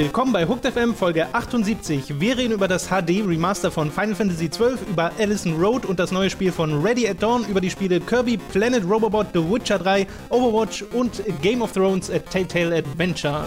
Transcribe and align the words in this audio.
Willkommen 0.00 0.32
bei 0.32 0.46
Hooked 0.46 0.66
FM 0.66 0.94
Folge 0.94 1.26
78. 1.34 2.20
Wir 2.20 2.38
reden 2.38 2.52
über 2.52 2.68
das 2.68 2.88
HD 2.88 3.22
Remaster 3.26 3.70
von 3.70 3.90
Final 3.90 4.14
Fantasy 4.14 4.48
XII, 4.48 4.78
über 4.88 5.12
Allison 5.18 5.60
Road 5.60 5.84
und 5.84 5.98
das 5.98 6.10
neue 6.10 6.30
Spiel 6.30 6.52
von 6.52 6.80
Ready 6.82 7.06
at 7.06 7.22
Dawn, 7.22 7.44
über 7.44 7.60
die 7.60 7.70
Spiele 7.70 8.00
Kirby, 8.00 8.38
Planet 8.38 8.82
Robobot, 8.88 9.26
The 9.34 9.40
Witcher 9.40 9.78
3, 9.78 10.06
Overwatch 10.30 10.84
und 10.92 11.22
Game 11.42 11.60
of 11.60 11.72
Thrones 11.72 12.10
A 12.10 12.18
Telltale 12.18 12.76
Adventure. 12.76 13.44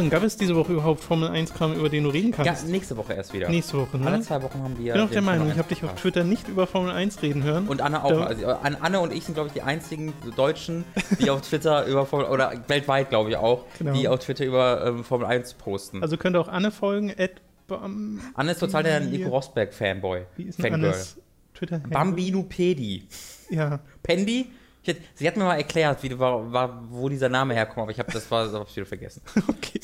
Robin, 0.00 0.10
gab 0.10 0.22
es 0.22 0.36
diese 0.36 0.56
Woche 0.56 0.72
überhaupt 0.72 1.00
Formel 1.02 1.28
1-Kram, 1.30 1.74
über 1.74 1.88
den 1.88 2.04
du 2.04 2.10
reden 2.10 2.30
Ja, 2.36 2.44
kannst? 2.44 2.68
nächste 2.68 2.96
Woche 2.96 3.12
erst 3.14 3.32
wieder. 3.32 3.48
Nächste 3.48 3.78
Woche, 3.78 3.98
ne? 3.98 4.06
Alle 4.06 4.20
zwei 4.22 4.42
Wochen 4.42 4.62
haben 4.62 4.78
wir. 4.78 4.86
Ich 4.86 4.92
bin 4.92 5.02
auch 5.02 5.10
der 5.10 5.22
Meinung, 5.22 5.48
ich 5.50 5.58
habe 5.58 5.68
dich 5.68 5.82
auf 5.84 5.90
1 5.90 6.00
Twitter 6.00 6.24
nicht 6.24 6.48
über 6.48 6.66
Formel 6.66 6.90
1 6.92 7.22
reden 7.22 7.42
hören. 7.42 7.66
Und 7.68 7.80
Anne 7.80 8.02
auch. 8.04 8.10
Also, 8.20 8.46
An- 8.46 8.76
Anne 8.80 9.00
und 9.00 9.12
ich 9.12 9.24
sind, 9.24 9.34
glaube 9.34 9.48
ich, 9.48 9.52
die 9.54 9.62
einzigen 9.62 10.12
Deutschen, 10.36 10.84
die 11.20 11.30
auf 11.30 11.42
Twitter 11.42 11.86
über 11.86 12.06
Formel 12.06 12.26
oder 12.26 12.52
weltweit, 12.68 13.10
glaube 13.10 13.30
ich 13.30 13.36
auch, 13.36 13.64
Genau. 13.78 13.92
die 13.92 14.08
auf 14.08 14.20
Twitter 14.20 14.44
über 14.44 14.84
ähm, 14.86 15.04
Formel 15.04 15.26
1 15.26 15.54
posten. 15.54 16.02
Also 16.02 16.16
könnt 16.16 16.36
ihr 16.36 16.40
auch 16.40 16.48
Anne 16.48 16.70
folgen, 16.70 17.10
at 17.16 17.32
Bam, 17.66 18.20
Anne 18.34 18.50
ist 18.52 18.58
total 18.58 18.82
der 18.82 19.00
Nico 19.00 19.28
Rosberg-Fanboy. 19.28 20.22
wie 20.36 20.42
ist 20.44 20.58
denn 20.58 20.72
Fangirl. 20.72 20.90
Annes 20.90 21.16
twitter 21.54 21.78
Bambinupedi. 21.78 23.04
Ja, 23.50 23.80
Pendi? 24.02 24.46
Ich 24.82 24.88
hätt- 24.88 25.02
Sie 25.14 25.26
hat 25.26 25.36
mir 25.36 25.44
mal 25.44 25.56
erklärt, 25.56 26.02
wie, 26.02 26.18
war, 26.18 26.52
war, 26.52 26.82
wo 26.90 27.08
dieser 27.08 27.28
Name 27.28 27.54
herkommt, 27.54 27.82
aber 27.82 27.90
ich 27.90 27.98
habe 27.98 28.10
das 28.12 28.30
war, 28.30 28.44
das 28.44 28.54
hab 28.54 28.74
wieder 28.74 28.86
vergessen. 28.86 29.22
okay. 29.48 29.80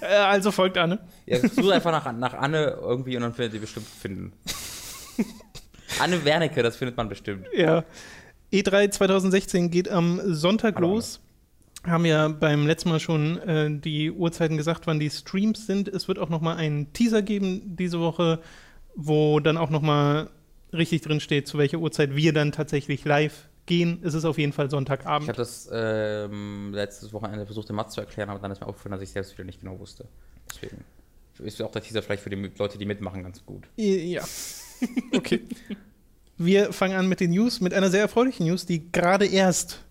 äh, 0.00 0.06
also 0.06 0.52
folgt 0.52 0.78
Anne. 0.78 1.00
Ja, 1.26 1.38
such 1.40 1.70
einfach 1.70 1.90
nach, 1.90 2.12
nach 2.12 2.34
Anne 2.34 2.78
irgendwie 2.80 3.16
und 3.16 3.22
dann 3.22 3.34
findet 3.34 3.54
ihr 3.54 3.60
bestimmt 3.60 3.86
finden. 3.88 4.32
Anne 6.00 6.24
Wernicke, 6.24 6.62
das 6.62 6.76
findet 6.76 6.96
man 6.96 7.08
bestimmt. 7.08 7.46
Ja. 7.54 7.84
E3 8.52 8.90
2016 8.90 9.70
geht 9.70 9.88
am 9.88 10.20
Sonntag 10.24 10.76
Hallo, 10.76 10.94
los. 10.94 11.20
Haben 11.84 12.04
ja 12.04 12.28
beim 12.28 12.66
letzten 12.66 12.90
Mal 12.90 13.00
schon 13.00 13.38
äh, 13.38 13.70
die 13.70 14.10
Uhrzeiten 14.10 14.56
gesagt, 14.56 14.86
wann 14.86 15.00
die 15.00 15.10
Streams 15.10 15.66
sind. 15.66 15.88
Es 15.88 16.06
wird 16.08 16.18
auch 16.18 16.28
noch 16.28 16.40
mal 16.40 16.56
einen 16.56 16.92
Teaser 16.92 17.22
geben 17.22 17.76
diese 17.76 18.00
Woche, 18.00 18.40
wo 18.94 19.40
dann 19.40 19.56
auch 19.56 19.70
noch 19.70 19.82
mal 19.82 20.30
richtig 20.72 21.02
drin 21.02 21.20
steht, 21.20 21.48
zu 21.48 21.58
welcher 21.58 21.78
Uhrzeit 21.78 22.14
wir 22.14 22.32
dann 22.32 22.52
tatsächlich 22.52 23.04
live 23.04 23.48
gehen. 23.66 24.00
Es 24.02 24.14
ist 24.14 24.24
auf 24.24 24.38
jeden 24.38 24.52
Fall 24.52 24.66
Ich 24.66 24.70
Sonntagabend. 24.70 25.28
habe 25.28 25.36
das 25.36 25.68
ähm, 25.72 26.72
letztes 26.72 27.12
Wochenende 27.12 27.44
versucht, 27.46 27.68
dem 27.68 27.76
Mats 27.76 27.94
zu 27.94 28.00
erklären, 28.00 28.30
aber 28.30 28.38
dann 28.38 28.50
ist 28.50 28.60
mir 28.60 28.66
aufgefallen, 28.66 28.92
dass 28.92 29.02
ich 29.02 29.10
selbst 29.10 29.32
wieder 29.36 29.44
nicht 29.44 29.60
genau 29.60 29.78
wusste. 29.78 30.06
Deswegen 30.48 30.84
ist 31.38 31.60
auch 31.60 31.70
der 31.72 31.82
Teaser 31.82 32.02
vielleicht 32.02 32.22
für 32.22 32.30
die 32.30 32.50
Leute, 32.56 32.78
die 32.78 32.86
mitmachen, 32.86 33.22
ganz 33.22 33.44
gut. 33.44 33.64
Ja. 33.76 34.22
Okay. 35.14 35.40
Wir 36.36 36.70
fangen 36.74 36.94
an 36.98 37.08
mit 37.08 37.20
den 37.20 37.30
News, 37.30 37.62
mit 37.62 37.72
einer 37.72 37.90
sehr 37.90 38.02
erfreulichen 38.02 38.46
News, 38.46 38.66
die 38.66 38.92
gerade 38.92 39.24
erst 39.26 39.82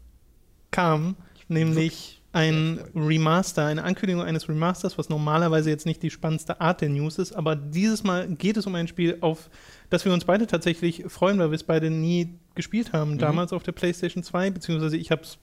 kam, 0.70 1.16
nämlich 1.48 2.22
ein 2.36 2.80
Remaster, 2.94 3.66
eine 3.66 3.84
Ankündigung 3.84 4.22
eines 4.22 4.50
Remasters, 4.50 4.98
was 4.98 5.08
normalerweise 5.10 5.70
jetzt 5.70 5.86
nicht 5.86 6.04
die 6.04 6.10
spannendste 6.12 6.60
Art 6.60 6.82
der 6.82 6.90
News 6.90 7.18
ist, 7.18 7.32
aber 7.32 7.56
dieses 7.56 8.04
Mal 8.04 8.28
geht 8.28 8.58
es 8.58 8.68
um 8.68 8.76
ein 8.76 8.88
Spiel, 8.88 9.18
auf 9.22 9.50
das 9.90 10.04
wir 10.04 10.12
uns 10.14 10.26
beide 10.26 10.46
tatsächlich 10.46 11.06
freuen, 11.08 11.40
weil 11.40 11.50
wir 11.52 11.56
es 11.56 11.64
beide 11.64 11.90
nie 11.90 12.36
gespielt 12.54 12.92
haben, 12.94 13.18
damals 13.18 13.54
auf 13.54 13.64
der 13.64 13.72
PlayStation 13.72 14.22
2, 14.22 14.52
beziehungsweise 14.52 14.98
ich 14.98 15.12
habe 15.12 15.22
es 15.22 15.38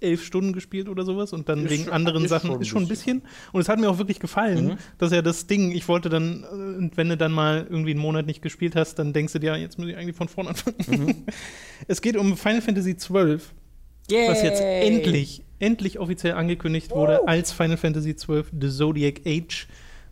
elf 0.00 0.22
Stunden 0.22 0.52
gespielt 0.52 0.90
oder 0.90 1.04
sowas 1.04 1.32
und 1.32 1.48
dann 1.48 1.64
Ist 1.64 1.70
wegen 1.70 1.84
schon- 1.84 1.92
anderen 1.94 2.24
ist 2.24 2.28
Sachen 2.30 2.48
schon 2.48 2.56
ein 2.58 2.60
ist 2.62 2.68
schon 2.68 2.82
ein 2.82 2.88
bisschen. 2.88 3.22
Und 3.52 3.62
es 3.62 3.70
hat 3.70 3.78
mir 3.78 3.88
auch 3.88 3.96
wirklich 3.96 4.18
gefallen. 4.20 4.64
Mhm. 4.66 4.76
Das 4.98 5.12
ist 5.12 5.16
ja 5.16 5.22
das 5.22 5.46
Ding. 5.46 5.72
Ich 5.72 5.88
wollte 5.88 6.10
dann, 6.10 6.42
äh, 6.44 6.46
und 6.76 6.96
wenn 6.98 7.08
du 7.08 7.16
dann 7.16 7.32
mal 7.32 7.66
irgendwie 7.70 7.92
einen 7.92 8.00
Monat 8.00 8.26
nicht 8.26 8.42
gespielt 8.42 8.76
hast, 8.76 8.96
dann 8.96 9.14
denkst 9.14 9.32
du 9.32 9.38
dir, 9.38 9.52
ja, 9.52 9.56
jetzt 9.56 9.78
muss 9.78 9.88
ich 9.88 9.96
eigentlich 9.96 10.16
von 10.16 10.28
vorne 10.28 10.50
anfangen. 10.50 10.76
Mhm. 10.88 11.14
Es 11.88 12.02
geht 12.02 12.16
um 12.18 12.36
Final 12.36 12.60
Fantasy 12.60 12.96
XII, 12.96 13.38
was 14.28 14.42
jetzt 14.42 14.60
endlich, 14.60 15.42
endlich 15.58 15.98
offiziell 15.98 16.34
angekündigt 16.34 16.90
wurde 16.90 17.26
als 17.28 17.52
Final 17.52 17.76
Fantasy 17.76 18.14
XII 18.14 18.44
The 18.60 18.68
Zodiac 18.70 19.20
Age. 19.26 19.66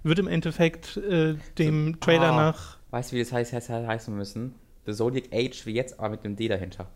Wird 0.04 0.18
im 0.18 0.26
Endeffekt 0.26 0.96
äh, 0.96 1.36
dem 1.58 2.00
Trailer 2.00 2.32
Ah. 2.32 2.36
nach. 2.36 2.76
Weißt 2.90 3.12
du, 3.12 3.16
wie 3.16 3.20
das 3.20 3.32
heißt, 3.32 3.52
heißt, 3.52 3.68
heißen 3.70 4.14
müssen? 4.14 4.54
The 4.86 4.92
Zodiac 4.92 5.24
Age 5.32 5.64
wie 5.66 5.72
jetzt, 5.74 5.98
aber 5.98 6.10
mit 6.10 6.24
dem 6.24 6.34
D 6.36 6.48
dahinter. 6.48 6.88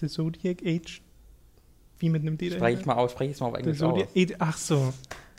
The 0.00 0.06
Zodiac 0.08 0.58
Age? 0.64 1.02
Wie 1.98 2.08
mit 2.08 2.22
einem 2.22 2.38
D 2.38 2.50
Spreche 2.50 2.80
ich 2.80 2.86
mal 2.86 2.94
aus, 2.94 3.12
spreche 3.12 3.30
ich 3.30 3.36
es 3.36 3.40
mal 3.40 3.48
auf 3.48 3.54
Englisch 3.56 3.78
Zodiac 3.78 4.08
aus. 4.08 4.16
Age. 4.16 4.34
Ach 4.38 4.56
so. 4.56 4.92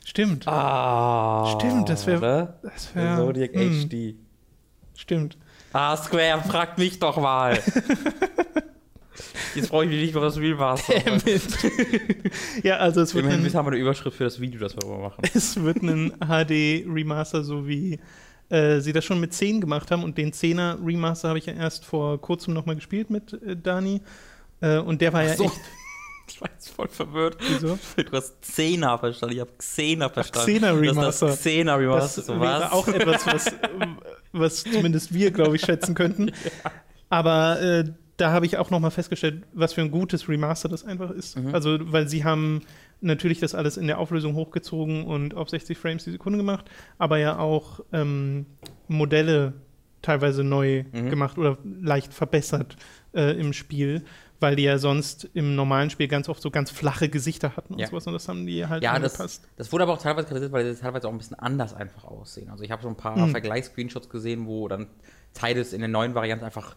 Stimmt. 0.04 0.46
Ah. 0.46 1.56
Stimmt, 1.58 1.88
das 1.88 2.06
wär- 2.06 2.20
ne? 2.20 2.54
Das 2.62 2.88
The 2.90 2.94
wär, 2.96 3.16
Zodiac 3.16 3.54
hm, 3.54 3.88
HD. 3.88 4.14
Stimmt. 4.96 5.38
Ah, 5.72 5.96
Square, 5.96 6.42
fragt 6.46 6.78
mich 6.78 6.98
doch 6.98 7.16
mal. 7.16 7.58
Jetzt 9.54 9.70
brauche 9.70 9.84
ich 9.84 9.90
mich 9.90 10.00
nicht 10.00 10.14
mehr 10.14 10.22
das 10.22 10.36
Remaster. 10.36 10.94
ja, 12.62 12.76
also 12.78 13.00
es 13.00 13.14
wird, 13.14 13.24
Immerhin 13.24 13.46
ein, 13.46 13.54
haben 13.54 13.66
wir 13.66 13.72
eine 13.72 13.80
Überschrift 13.80 14.16
für 14.16 14.24
das 14.24 14.40
Video, 14.40 14.60
das 14.60 14.76
wir 14.76 14.86
machen. 14.86 15.22
es 15.34 15.62
wird 15.62 15.82
ein 15.82 16.12
HD-Remaster, 16.20 17.44
so 17.44 17.68
wie 17.68 18.00
äh, 18.48 18.80
sie 18.80 18.92
das 18.92 19.04
schon 19.04 19.20
mit 19.20 19.32
10 19.32 19.60
gemacht 19.60 19.90
haben. 19.90 20.02
Und 20.02 20.18
den 20.18 20.32
10er 20.32 20.84
Remaster 20.84 21.28
habe 21.28 21.38
ich 21.38 21.46
ja 21.46 21.52
erst 21.52 21.84
vor 21.84 22.20
kurzem 22.20 22.54
nochmal 22.54 22.74
gespielt 22.74 23.10
mit 23.10 23.32
äh, 23.42 23.56
Dani. 23.56 24.00
Äh, 24.60 24.78
und 24.78 25.00
der 25.00 25.12
war 25.12 25.22
ja 25.22 25.36
so. 25.36 25.44
echt. 25.44 25.60
Ich 26.26 26.40
war 26.40 26.48
jetzt 26.50 26.70
voll 26.70 26.88
verwirrt. 26.88 27.36
Wieso? 27.38 27.78
Du 27.96 28.12
hast 28.12 28.40
Xena 28.40 28.96
verstanden, 28.96 29.34
ich 29.34 29.40
habe 29.42 29.50
Xena 29.58 30.08
verstanden. 30.08 30.52
Xena 30.52 30.70
Remaster. 30.70 31.02
Das 31.02 31.14
ist 31.14 31.22
das 31.22 31.38
Xena 31.40 31.74
Remaster, 31.74 32.20
Das 32.22 32.26
so 32.26 32.40
wäre 32.40 32.72
auch 32.72 32.88
etwas, 32.88 33.26
was, 33.26 33.52
was 34.32 34.64
zumindest 34.64 35.12
wir, 35.12 35.30
glaube 35.32 35.56
ich, 35.56 35.62
schätzen 35.62 35.94
könnten. 35.94 36.32
Aber 37.10 37.60
äh, 37.60 37.84
da 38.16 38.30
habe 38.30 38.46
ich 38.46 38.58
auch 38.58 38.70
nochmal 38.70 38.90
festgestellt, 38.92 39.42
was 39.52 39.72
für 39.72 39.80
ein 39.80 39.90
gutes 39.90 40.28
Remaster 40.28 40.68
das 40.68 40.84
einfach 40.84 41.10
ist. 41.10 41.36
Mhm. 41.36 41.54
Also, 41.54 41.78
weil 41.92 42.08
sie 42.08 42.24
haben 42.24 42.62
natürlich 43.00 43.40
das 43.40 43.54
alles 43.54 43.76
in 43.76 43.86
der 43.86 43.98
Auflösung 43.98 44.34
hochgezogen 44.34 45.04
und 45.04 45.34
auf 45.34 45.50
60 45.50 45.76
Frames 45.76 46.04
die 46.04 46.12
Sekunde 46.12 46.38
gemacht, 46.38 46.70
aber 46.98 47.18
ja 47.18 47.38
auch 47.38 47.80
ähm, 47.92 48.46
Modelle 48.88 49.54
teilweise 50.02 50.44
neu 50.44 50.84
Mhm. 50.92 51.10
gemacht 51.10 51.38
oder 51.38 51.58
leicht 51.64 52.12
verbessert 52.14 52.76
äh, 53.14 53.32
im 53.38 53.52
Spiel, 53.52 54.04
weil 54.38 54.54
die 54.54 54.64
ja 54.64 54.76
sonst 54.78 55.28
im 55.34 55.54
normalen 55.56 55.88
Spiel 55.90 56.08
ganz 56.08 56.28
oft 56.28 56.42
so 56.42 56.50
ganz 56.50 56.70
flache 56.70 57.08
Gesichter 57.08 57.56
hatten 57.56 57.74
und 57.74 57.80
Ja. 57.80 57.86
sowas 57.88 58.06
und 58.06 58.12
das 58.12 58.28
haben 58.28 58.46
die 58.46 58.66
halt 58.66 58.82
Ja, 58.82 58.98
das, 58.98 59.14
angepasst. 59.14 59.48
das 59.56 59.72
wurde 59.72 59.84
aber 59.84 59.94
auch 59.94 60.02
teilweise 60.02 60.26
kritisiert, 60.28 60.52
weil 60.52 60.70
die 60.72 60.78
teilweise 60.78 61.08
auch 61.08 61.12
ein 61.12 61.18
bisschen 61.18 61.38
anders 61.38 61.72
einfach 61.74 62.04
aussehen. 62.04 62.50
Also 62.50 62.62
ich 62.64 62.70
habe 62.70 62.82
schon 62.82 62.92
ein 62.92 62.96
paar 62.96 63.16
Mhm. 63.26 63.30
Vergleichs-Screenshots 63.30 64.08
gesehen, 64.10 64.46
wo 64.46 64.68
dann 64.68 64.86
Teile 65.32 65.62
in 65.62 65.80
der 65.80 65.88
neuen 65.88 66.14
Variante 66.14 66.44
einfach 66.44 66.76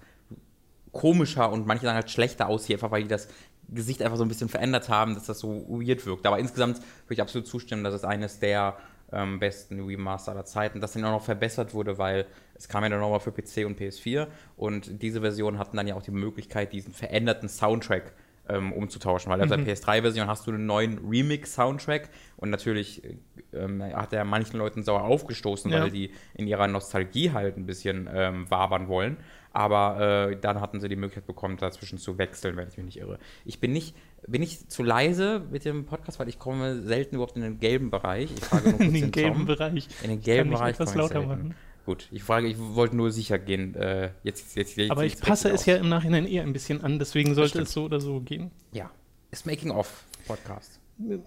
komischer 0.98 1.52
und 1.52 1.66
manche 1.68 1.86
sagen 1.86 1.96
halt 1.96 2.10
schlechter 2.10 2.48
aussieht, 2.48 2.76
einfach 2.78 2.92
weil 2.92 3.04
die 3.04 3.08
das 3.08 3.28
Gesicht 3.70 4.02
einfach 4.02 4.18
so 4.18 4.24
ein 4.24 4.28
bisschen 4.30 4.50
verändert 4.50 4.90
haben, 4.90 5.14
dass 5.14 5.26
das 5.26 5.40
so 5.40 5.66
weird 5.70 6.06
wirkt. 6.06 6.26
Aber 6.26 6.40
insgesamt 6.40 6.78
würde 6.78 7.14
ich 7.14 7.22
absolut 7.22 7.48
zustimmen, 7.48 7.84
dass 7.84 7.94
es 7.94 8.04
eines 8.04 8.40
der 8.40 8.78
ähm, 9.12 9.40
besten 9.40 9.80
Remaster 9.86 10.32
aller 10.32 10.46
Zeiten, 10.46 10.82
das 10.82 10.94
dann 10.94 11.06
auch 11.06 11.12
noch 11.12 11.24
verbessert 11.24 11.74
wurde, 11.74 11.98
weil 11.98 12.26
es 12.56 12.68
kam 12.68 12.84
ja 12.84 12.90
dann 12.90 13.00
nochmal 13.00 13.20
für 13.20 13.32
PC 13.32 13.66
und 13.66 13.80
PS4 13.80 14.28
und 14.58 15.02
diese 15.02 15.22
Versionen 15.22 15.60
hatten 15.60 15.78
dann 15.78 15.88
ja 15.88 15.96
auch 15.96 16.02
die 16.02 16.12
Möglichkeit, 16.12 16.74
diesen 16.74 16.94
veränderten 16.94 17.48
Soundtrack 17.50 18.14
ähm, 18.50 18.72
umzutauschen, 18.74 19.30
weil 19.32 19.42
auf 19.42 19.50
der 19.50 19.60
PS3-Version 19.60 20.28
hast 20.28 20.48
du 20.48 20.52
einen 20.52 20.66
neuen 20.66 21.00
Remix-Soundtrack 21.06 22.10
und 22.38 22.50
natürlich 22.50 23.04
äh, 23.04 23.18
ähm, 23.54 23.84
hat 23.84 24.14
er 24.14 24.24
manchen 24.24 24.58
Leuten 24.58 24.84
sauer 24.84 25.04
aufgestoßen, 25.04 25.72
Ja. 25.72 25.82
weil 25.82 25.92
die 25.92 26.12
in 26.34 26.48
ihrer 26.48 26.68
Nostalgie 26.68 27.32
halt 27.32 27.58
ein 27.58 27.66
bisschen 27.66 28.10
ähm, 28.14 28.50
wabern 28.50 28.88
wollen. 28.88 29.18
Aber 29.58 30.30
äh, 30.30 30.38
dann 30.40 30.62
hatten 30.62 30.80
sie 30.80 30.88
die 30.88 30.96
Möglichkeit 30.96 31.26
bekommen, 31.26 31.58
dazwischen 31.58 31.98
zu 31.98 32.20
wechseln, 32.20 32.56
wenn 32.58 32.68
ich 32.68 32.78
mich 32.78 32.86
nicht 32.86 32.98
irre. 33.00 33.18
Ich 33.44 33.60
bin 33.60 33.72
nicht, 33.74 33.96
bin 34.28 34.44
ich 34.44 34.68
zu 34.68 34.84
leise 34.84 35.42
mit 35.52 35.66
dem 35.66 35.86
Podcast, 35.88 36.20
weil 36.20 36.30
ich 36.30 36.38
komme 36.38 36.84
selten 36.84 37.16
überhaupt 37.16 37.36
in 37.38 37.42
den 37.42 37.60
gelben 37.60 37.90
Bereich. 37.90 38.30
Ich 38.32 38.40
frage 38.46 38.70
nur 38.70 38.74
kurz 38.78 38.88
In 38.88 38.94
den 38.94 39.12
gelben 39.12 39.34
Tom. 39.38 39.46
Bereich. 39.48 39.88
In 40.04 40.10
den 40.12 40.20
Ich 40.20 40.26
gelben 40.26 40.52
Bereich 40.52 40.76
etwas 40.76 40.92
ich 40.92 40.96
lauter 40.98 41.14
selten. 41.16 41.28
machen. 41.30 41.56
Gut, 41.88 42.08
ich 42.12 42.22
frage, 42.22 42.46
ich 42.48 42.58
wollte 42.60 42.96
nur 42.96 43.10
sicher 43.12 43.40
gehen. 43.40 43.74
Äh, 43.74 44.12
jetzt, 44.22 44.56
jetzt, 44.56 44.78
jetzt, 44.78 44.92
Aber 44.92 45.06
ich 45.06 45.20
passe 45.20 45.50
es 45.50 45.66
ja 45.66 45.78
im 45.78 45.90
Nachhinein 45.90 46.28
eher 46.28 46.44
ein 46.44 46.54
bisschen 46.54 46.84
an, 46.84 47.00
deswegen 47.00 47.34
sollte 47.34 47.62
es 47.62 47.72
so 47.72 47.86
oder 47.86 48.00
so 48.00 48.20
gehen. 48.20 48.52
Ja, 48.74 48.92
ist 49.32 49.48
Making 49.48 49.72
of 49.72 50.04
Podcast. 50.28 50.80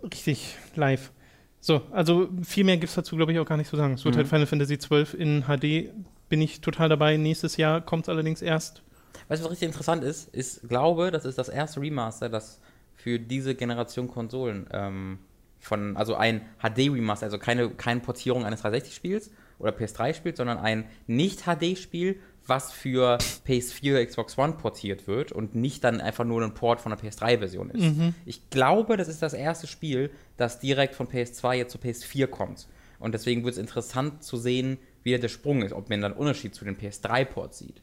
Richtig, 0.04 0.56
live. 0.76 1.10
So, 1.58 1.82
also 1.90 2.28
viel 2.42 2.62
mehr 2.62 2.76
gibt 2.76 2.90
es 2.90 2.94
dazu, 2.94 3.16
glaube 3.16 3.32
ich, 3.32 3.38
auch 3.40 3.44
gar 3.44 3.56
nicht 3.56 3.68
zu 3.68 3.76
sagen. 3.76 3.94
Es 3.94 4.04
wird 4.04 4.14
Mhm. 4.14 4.18
halt 4.18 4.28
Final 4.28 4.46
Fantasy 4.46 4.78
XII 4.78 5.16
in 5.20 5.42
HD. 5.48 5.90
Bin 6.30 6.40
ich 6.40 6.62
total 6.62 6.88
dabei. 6.88 7.18
Nächstes 7.18 7.58
Jahr 7.58 7.82
kommt 7.82 8.04
es 8.04 8.08
allerdings 8.08 8.40
erst. 8.40 8.82
Weißt 9.28 9.42
du, 9.42 9.44
was 9.44 9.52
richtig 9.52 9.66
interessant 9.66 10.02
ist? 10.02 10.30
Ich 10.32 10.66
glaube, 10.66 11.10
das 11.10 11.26
ist 11.26 11.36
das 11.36 11.50
erste 11.50 11.80
Remaster, 11.82 12.30
das 12.30 12.60
für 12.94 13.18
diese 13.18 13.54
Generation 13.54 14.08
Konsolen 14.08 14.66
ähm, 14.72 15.18
von, 15.58 15.96
also 15.96 16.14
ein 16.14 16.42
HD-Remaster, 16.62 17.26
also 17.26 17.38
keine, 17.38 17.70
keine 17.70 18.00
Portierung 18.00 18.44
eines 18.44 18.64
360-Spiels 18.64 19.30
oder 19.58 19.72
PS3-Spiels, 19.72 20.38
sondern 20.38 20.58
ein 20.58 20.86
Nicht-HD-Spiel, 21.06 22.20
was 22.46 22.72
für 22.72 23.18
PS4, 23.46 24.06
Xbox 24.06 24.38
One 24.38 24.54
portiert 24.54 25.06
wird 25.06 25.32
und 25.32 25.54
nicht 25.54 25.84
dann 25.84 26.00
einfach 26.00 26.24
nur 26.24 26.42
ein 26.42 26.54
Port 26.54 26.80
von 26.80 26.90
der 26.90 26.98
PS3-Version 26.98 27.70
ist. 27.70 27.82
Mhm. 27.82 28.14
Ich 28.24 28.50
glaube, 28.50 28.96
das 28.96 29.08
ist 29.08 29.22
das 29.22 29.34
erste 29.34 29.66
Spiel, 29.66 30.10
das 30.36 30.60
direkt 30.60 30.94
von 30.94 31.08
PS2 31.08 31.54
jetzt 31.54 31.72
zu 31.72 31.78
PS4 31.78 32.26
kommt. 32.26 32.68
Und 32.98 33.12
deswegen 33.12 33.44
wird 33.44 33.54
es 33.54 33.58
interessant 33.58 34.22
zu 34.22 34.36
sehen, 34.36 34.78
wie 35.02 35.16
der 35.18 35.28
Sprung 35.28 35.62
ist, 35.62 35.72
ob 35.72 35.88
man 35.90 36.00
dann 36.00 36.12
einen 36.12 36.20
Unterschied 36.20 36.54
zu 36.54 36.64
den 36.64 36.76
PS3-Ports 36.76 37.58
sieht. 37.58 37.80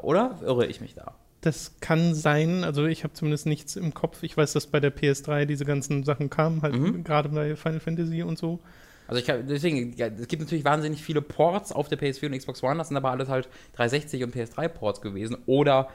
Oder 0.00 0.38
irre 0.42 0.66
ich 0.66 0.80
mich 0.80 0.94
da? 0.94 1.14
Das 1.40 1.76
kann 1.80 2.14
sein, 2.14 2.64
also 2.64 2.84
ich 2.86 3.04
habe 3.04 3.14
zumindest 3.14 3.46
nichts 3.46 3.76
im 3.76 3.94
Kopf. 3.94 4.22
Ich 4.22 4.36
weiß, 4.36 4.52
dass 4.54 4.66
bei 4.66 4.80
der 4.80 4.94
PS3 4.94 5.44
diese 5.46 5.64
ganzen 5.64 6.02
Sachen 6.04 6.30
kamen, 6.30 6.62
halt 6.62 6.74
Mhm. 6.74 7.04
gerade 7.04 7.28
bei 7.28 7.54
Final 7.56 7.80
Fantasy 7.80 8.22
und 8.22 8.36
so. 8.38 8.58
Also 9.06 9.20
ich 9.20 9.26
kann, 9.26 9.46
deswegen, 9.46 9.94
ja, 9.96 10.08
es 10.08 10.28
gibt 10.28 10.42
natürlich 10.42 10.64
wahnsinnig 10.64 11.02
viele 11.02 11.22
Ports 11.22 11.72
auf 11.72 11.88
der 11.88 11.98
PS4 11.98 12.26
und 12.26 12.36
Xbox 12.36 12.62
One, 12.62 12.76
das 12.76 12.88
sind 12.88 12.96
aber 12.98 13.10
alles 13.10 13.28
halt 13.28 13.48
360 13.76 14.24
und 14.24 14.34
PS3-Ports 14.34 15.00
gewesen. 15.00 15.38
Oder, 15.46 15.88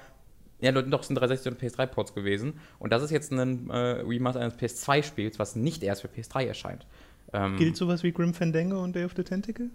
ja, 0.61 0.71
doch, 0.71 1.03
sind 1.03 1.15
360 1.19 1.51
und 1.51 1.61
PS3-Ports 1.61 2.15
gewesen. 2.15 2.53
Und 2.79 2.91
das 2.91 3.03
ist 3.03 3.11
jetzt 3.11 3.31
ein 3.31 3.69
äh, 3.69 3.75
Remaster 3.77 4.39
eines 4.39 4.55
PS2-Spiels, 4.57 5.37
was 5.37 5.55
nicht 5.55 5.83
erst 5.83 6.01
für 6.01 6.07
PS3 6.07 6.45
erscheint. 6.47 6.87
Ähm, 7.33 7.57
Gilt 7.57 7.75
sowas 7.75 8.01
wie 8.01 8.13
Grim 8.13 8.33
Fandango 8.33 8.81
und 8.81 8.95
Day 8.95 9.03
of 9.05 9.11
the 9.15 9.23
Tentacle? 9.23 9.69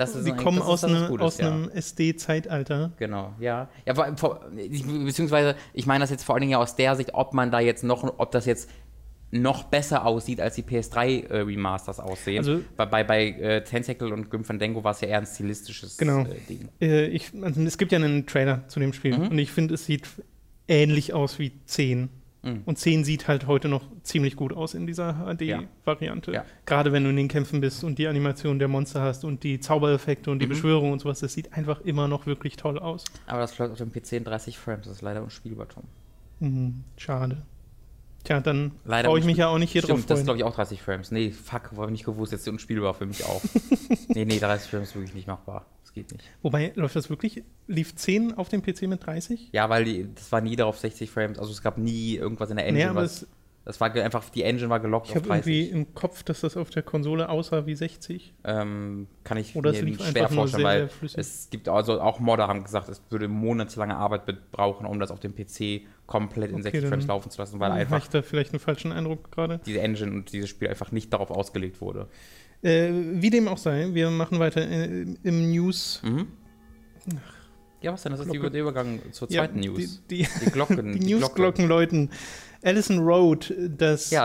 Das 0.00 0.14
ist 0.16 0.24
Sie 0.24 0.32
ein- 0.32 0.36
kommen 0.38 0.58
ist 0.58 0.64
aus, 0.64 0.82
was 0.82 0.90
ne, 0.90 1.06
Gutes, 1.08 1.24
aus 1.26 1.38
ja. 1.38 1.46
einem 1.48 1.68
SD-Zeitalter. 1.70 2.92
Genau, 2.98 3.32
ja. 3.38 3.68
Ja, 3.86 3.94
vor, 4.16 4.40
beziehungsweise, 4.50 5.54
ich 5.72 5.86
meine 5.86 6.02
das 6.02 6.10
jetzt 6.10 6.24
vor 6.24 6.34
allen 6.34 6.40
Dingen 6.40 6.52
ja 6.52 6.58
aus 6.58 6.76
der 6.76 6.96
Sicht, 6.96 7.14
ob 7.14 7.34
man 7.34 7.50
da 7.50 7.60
jetzt 7.60 7.84
noch, 7.84 8.02
ob 8.18 8.30
das 8.32 8.46
jetzt 8.46 8.68
noch 9.32 9.64
besser 9.64 10.04
aussieht, 10.06 10.40
als 10.40 10.56
die 10.56 10.62
PS3 10.64 11.26
äh, 11.28 11.36
Remasters 11.42 12.00
aussehen. 12.00 12.38
Also- 12.38 12.60
bei 12.76 12.86
bei, 12.86 13.04
bei 13.04 13.26
äh, 13.30 13.62
Tentacle 13.62 14.12
und 14.12 14.28
Grim 14.28 14.44
Fandango 14.44 14.82
war 14.82 14.90
es 14.92 15.00
ja 15.02 15.08
eher 15.08 15.18
ein 15.18 15.26
stilistisches 15.26 15.96
Genau. 15.98 16.22
äh, 16.22 16.34
Ding. 16.48 16.68
Äh, 16.80 17.06
ich, 17.06 17.30
also 17.40 17.60
es 17.62 17.78
gibt 17.78 17.92
ja 17.92 17.98
einen 17.98 18.26
Trailer 18.26 18.66
zu 18.66 18.80
dem 18.80 18.92
Spiel 18.92 19.16
Mhm. 19.16 19.28
und 19.28 19.38
ich 19.38 19.52
finde, 19.52 19.74
es 19.74 19.86
sieht 19.86 20.08
ähnlich 20.66 21.12
aus 21.14 21.38
wie 21.38 21.52
10. 21.64 22.08
Mhm. 22.42 22.62
Und 22.64 22.78
10 22.78 23.04
sieht 23.04 23.28
halt 23.28 23.46
heute 23.46 23.68
noch 23.68 23.82
ziemlich 24.02 24.34
gut 24.36 24.52
aus 24.54 24.74
in 24.74 24.86
dieser 24.86 25.14
HD-Variante. 25.26 26.32
Ja. 26.32 26.44
Gerade 26.64 26.90
wenn 26.92 27.04
du 27.04 27.10
in 27.10 27.16
den 27.16 27.28
Kämpfen 27.28 27.60
bist 27.60 27.84
und 27.84 27.98
die 27.98 28.06
Animation 28.08 28.58
der 28.58 28.68
Monster 28.68 29.02
hast 29.02 29.24
und 29.24 29.42
die 29.42 29.60
Zaubereffekte 29.60 30.30
und 30.30 30.38
die 30.40 30.46
Mhm. 30.46 30.50
Beschwörung 30.50 30.92
und 30.92 31.00
sowas, 31.00 31.20
das 31.20 31.34
sieht 31.34 31.52
einfach 31.52 31.80
immer 31.82 32.08
noch 32.08 32.26
wirklich 32.26 32.56
toll 32.56 32.78
aus. 32.78 33.04
Aber 33.26 33.40
das 33.40 33.58
läuft 33.58 33.72
auf 33.72 33.78
dem 33.78 33.92
PC 33.92 34.12
in 34.16 34.24
30 34.24 34.58
Frames, 34.58 34.86
das 34.86 34.96
ist 34.96 35.02
leider 35.02 35.22
unspielbar, 35.22 35.68
Tom. 35.68 35.84
Mhm, 36.40 36.84
schade. 36.96 37.42
Tja, 38.24 38.40
dann 38.40 38.72
brauche 38.84 39.18
ich 39.18 39.24
mich 39.24 39.38
ja 39.38 39.48
auch 39.48 39.56
nicht 39.58 39.72
hier 39.72 39.80
Stimmt, 39.82 40.00
drauf 40.00 40.06
das 40.06 40.18
ist 40.20 40.24
glaube 40.26 40.36
ich 40.38 40.44
auch 40.44 40.54
30 40.54 40.82
Frames. 40.82 41.10
Nee, 41.10 41.30
fuck, 41.30 41.70
habe 41.72 41.86
ich 41.86 41.90
nicht 41.92 42.04
gewusst, 42.04 42.32
jetzt 42.32 42.42
ist 42.42 42.48
unspielbar 42.48 42.92
für 42.92 43.06
mich 43.06 43.24
auch. 43.24 43.40
nee, 44.08 44.26
nee, 44.26 44.38
30 44.38 44.70
Frames 44.70 44.88
ist 44.90 44.94
wirklich 44.94 45.14
nicht 45.14 45.26
machbar. 45.26 45.64
Das 45.90 45.94
geht 45.94 46.12
nicht. 46.12 46.24
Wobei, 46.42 46.72
läuft 46.76 46.94
das 46.94 47.10
wirklich? 47.10 47.42
Lief 47.66 47.96
10 47.96 48.34
auf 48.34 48.48
dem 48.48 48.62
PC 48.62 48.82
mit 48.82 49.04
30? 49.04 49.48
Ja, 49.52 49.68
weil 49.68 49.84
die, 49.84 50.08
das 50.14 50.30
war 50.30 50.40
nie 50.40 50.54
darauf 50.54 50.78
60 50.78 51.10
Frames, 51.10 51.36
also 51.38 51.50
es 51.50 51.62
gab 51.62 51.78
nie 51.78 52.14
irgendwas 52.14 52.50
in 52.50 52.56
der 52.56 52.66
Engine, 52.66 52.84
Nee, 52.84 52.90
aber 52.90 53.02
was, 53.02 53.22
es, 53.22 53.28
das 53.64 53.80
war 53.80 53.92
einfach, 53.92 54.28
die 54.30 54.44
Engine 54.44 54.70
war 54.70 54.78
gelockt 54.78 55.08
ich 55.08 55.16
auf 55.16 55.22
habe 55.24 55.34
irgendwie 55.38 55.62
30. 55.68 55.72
im 55.72 55.94
Kopf, 55.94 56.22
dass 56.22 56.42
das 56.42 56.56
auf 56.56 56.70
der 56.70 56.84
Konsole 56.84 57.28
aussah 57.28 57.66
wie 57.66 57.74
60. 57.74 58.32
Ähm, 58.44 59.08
kann 59.24 59.36
ich 59.36 59.56
Oder 59.56 59.72
mir 59.72 59.96
es 59.98 60.08
schwer 60.08 60.28
vorstellen, 60.28 60.62
sehr, 60.62 60.64
weil 60.64 60.90
sehr 61.08 61.18
es 61.18 61.48
gibt 61.50 61.68
also 61.68 62.00
auch 62.00 62.20
Modder 62.20 62.46
haben 62.46 62.62
gesagt, 62.62 62.88
es 62.88 63.02
würde 63.10 63.26
monatelange 63.26 63.96
Arbeit 63.96 64.26
be- 64.26 64.38
brauchen, 64.52 64.86
um 64.86 65.00
das 65.00 65.10
auf 65.10 65.18
dem 65.18 65.34
PC 65.34 65.82
komplett 66.06 66.50
in 66.50 66.60
Okay, 66.60 66.70
60 66.70 66.88
Frames 66.88 67.06
laufen 67.08 67.30
zu 67.30 67.38
lassen, 67.42 67.58
weil 67.58 67.72
einfach 67.72 67.98
ich 67.98 68.08
da 68.08 68.22
vielleicht 68.22 68.52
einen 68.52 68.60
falschen 68.60 68.92
Eindruck 68.92 69.32
gerade? 69.32 69.60
diese 69.66 69.80
Engine 69.80 70.12
und 70.12 70.32
dieses 70.32 70.48
Spiel 70.50 70.68
einfach 70.68 70.92
nicht 70.92 71.12
darauf 71.12 71.30
ausgelegt 71.32 71.80
wurde. 71.80 72.08
Äh, 72.62 72.90
wie 73.14 73.30
dem 73.30 73.48
auch 73.48 73.58
sei, 73.58 73.88
wir 73.92 74.10
machen 74.10 74.38
weiter 74.38 74.60
äh, 74.60 75.06
im 75.22 75.50
News. 75.50 76.00
Mhm. 76.04 76.26
Ja, 77.82 77.94
was 77.94 78.02
denn? 78.02 78.12
Das 78.12 78.20
ist 78.20 78.26
die- 78.30 78.32
Glocke. 78.38 78.50
der 78.50 78.60
Übergang 78.60 79.00
zur 79.12 79.30
Ja, 79.30 79.44
zweiten 79.44 79.60
News. 79.60 80.02
Die, 80.10 80.18
die, 80.24 80.28
Die 80.44 80.50
Glocken. 80.52 80.76
die 80.92 80.98
Glocke. 80.98 81.14
Newsglocken 81.20 81.68
läuten. 81.68 82.10
Allison 82.62 82.98
Road, 82.98 83.54
das, 83.78 84.10
Ja, 84.10 84.24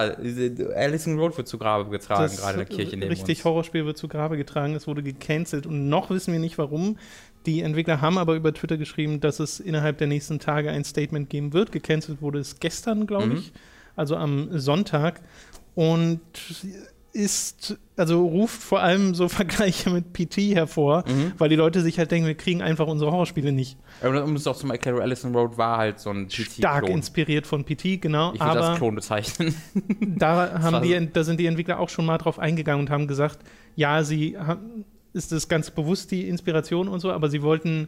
Alison 0.75 1.17
Road 1.17 1.37
wird 1.37 1.47
zu 1.47 1.57
Grabe 1.57 1.89
getragen, 1.89 2.23
das 2.23 2.35
gerade 2.41 2.59
in 2.59 2.67
der 2.67 2.75
Kirche 2.77 2.97
neben 2.97 3.09
richtig 3.09 3.37
uns. 3.37 3.45
Horrorspiel 3.45 3.85
wird 3.85 3.97
zu 3.97 4.09
Grabe 4.09 4.35
getragen. 4.35 4.75
Es 4.75 4.87
wurde 4.87 5.01
gecancelt 5.03 5.65
und 5.65 5.87
noch 5.87 6.09
wissen 6.09 6.33
wir 6.33 6.39
nicht 6.41 6.57
warum. 6.57 6.97
Die 7.45 7.61
Entwickler 7.61 8.01
haben 8.01 8.17
aber 8.17 8.35
über 8.35 8.53
Twitter 8.53 8.75
geschrieben, 8.75 9.21
dass 9.21 9.39
es 9.39 9.61
innerhalb 9.61 9.99
der 9.99 10.07
nächsten 10.07 10.39
Tage 10.39 10.69
ein 10.69 10.83
Statement 10.83 11.29
geben 11.29 11.53
wird. 11.53 11.71
Gecancelt 11.71 12.21
wurde 12.21 12.39
es 12.39 12.59
gestern, 12.59 13.07
glaube 13.07 13.27
Mhm. 13.27 13.35
ich, 13.37 13.53
also 13.95 14.17
am 14.17 14.49
Sonntag. 14.59 15.21
Und 15.75 16.19
ist, 17.15 17.77
also 17.95 18.25
ruft 18.25 18.61
vor 18.61 18.81
allem 18.81 19.15
so 19.15 19.27
Vergleiche 19.29 19.89
mit 19.89 20.11
PT 20.13 20.53
hervor, 20.53 21.03
Mhm. 21.07 21.31
weil 21.37 21.49
die 21.49 21.55
Leute 21.55 21.81
sich 21.81 21.97
halt 21.97 22.11
denken, 22.11 22.27
wir 22.27 22.35
kriegen 22.35 22.61
einfach 22.61 22.87
unsere 22.87 23.11
Horrorspiele 23.11 23.51
nicht. 23.53 23.77
Aber 24.01 24.23
Um 24.23 24.35
es 24.35 24.45
auch 24.45 24.57
zum 24.57 24.69
Erklären, 24.71 24.99
Alison 24.99 25.33
Road 25.33 25.57
war 25.57 25.77
halt 25.77 25.99
so 25.99 26.09
ein 26.09 26.29
Stark 26.29 26.81
PT-Klon. 26.83 26.97
inspiriert 26.97 27.47
von 27.47 27.63
PT, 27.63 28.01
genau. 28.01 28.33
Ich 28.33 28.41
würde 28.41 28.59
das 28.59 28.77
Klon 28.77 28.95
bezeichnen. 28.95 29.55
da, 30.01 30.59
haben 30.61 30.83
die, 30.83 31.09
da 31.13 31.23
sind 31.23 31.39
die 31.39 31.45
Entwickler 31.45 31.79
auch 31.79 31.89
schon 31.89 32.05
mal 32.05 32.17
drauf 32.17 32.37
eingegangen 32.37 32.85
und 32.85 32.89
haben 32.91 33.07
gesagt, 33.07 33.39
ja, 33.75 34.03
sie 34.03 34.37
haben, 34.37 34.83
ist 35.13 35.31
das 35.31 35.47
ganz 35.47 35.71
bewusst 35.71 36.11
die 36.11 36.27
Inspiration 36.27 36.87
und 36.89 36.99
so, 36.99 37.11
aber 37.11 37.29
sie 37.29 37.41
wollten 37.41 37.87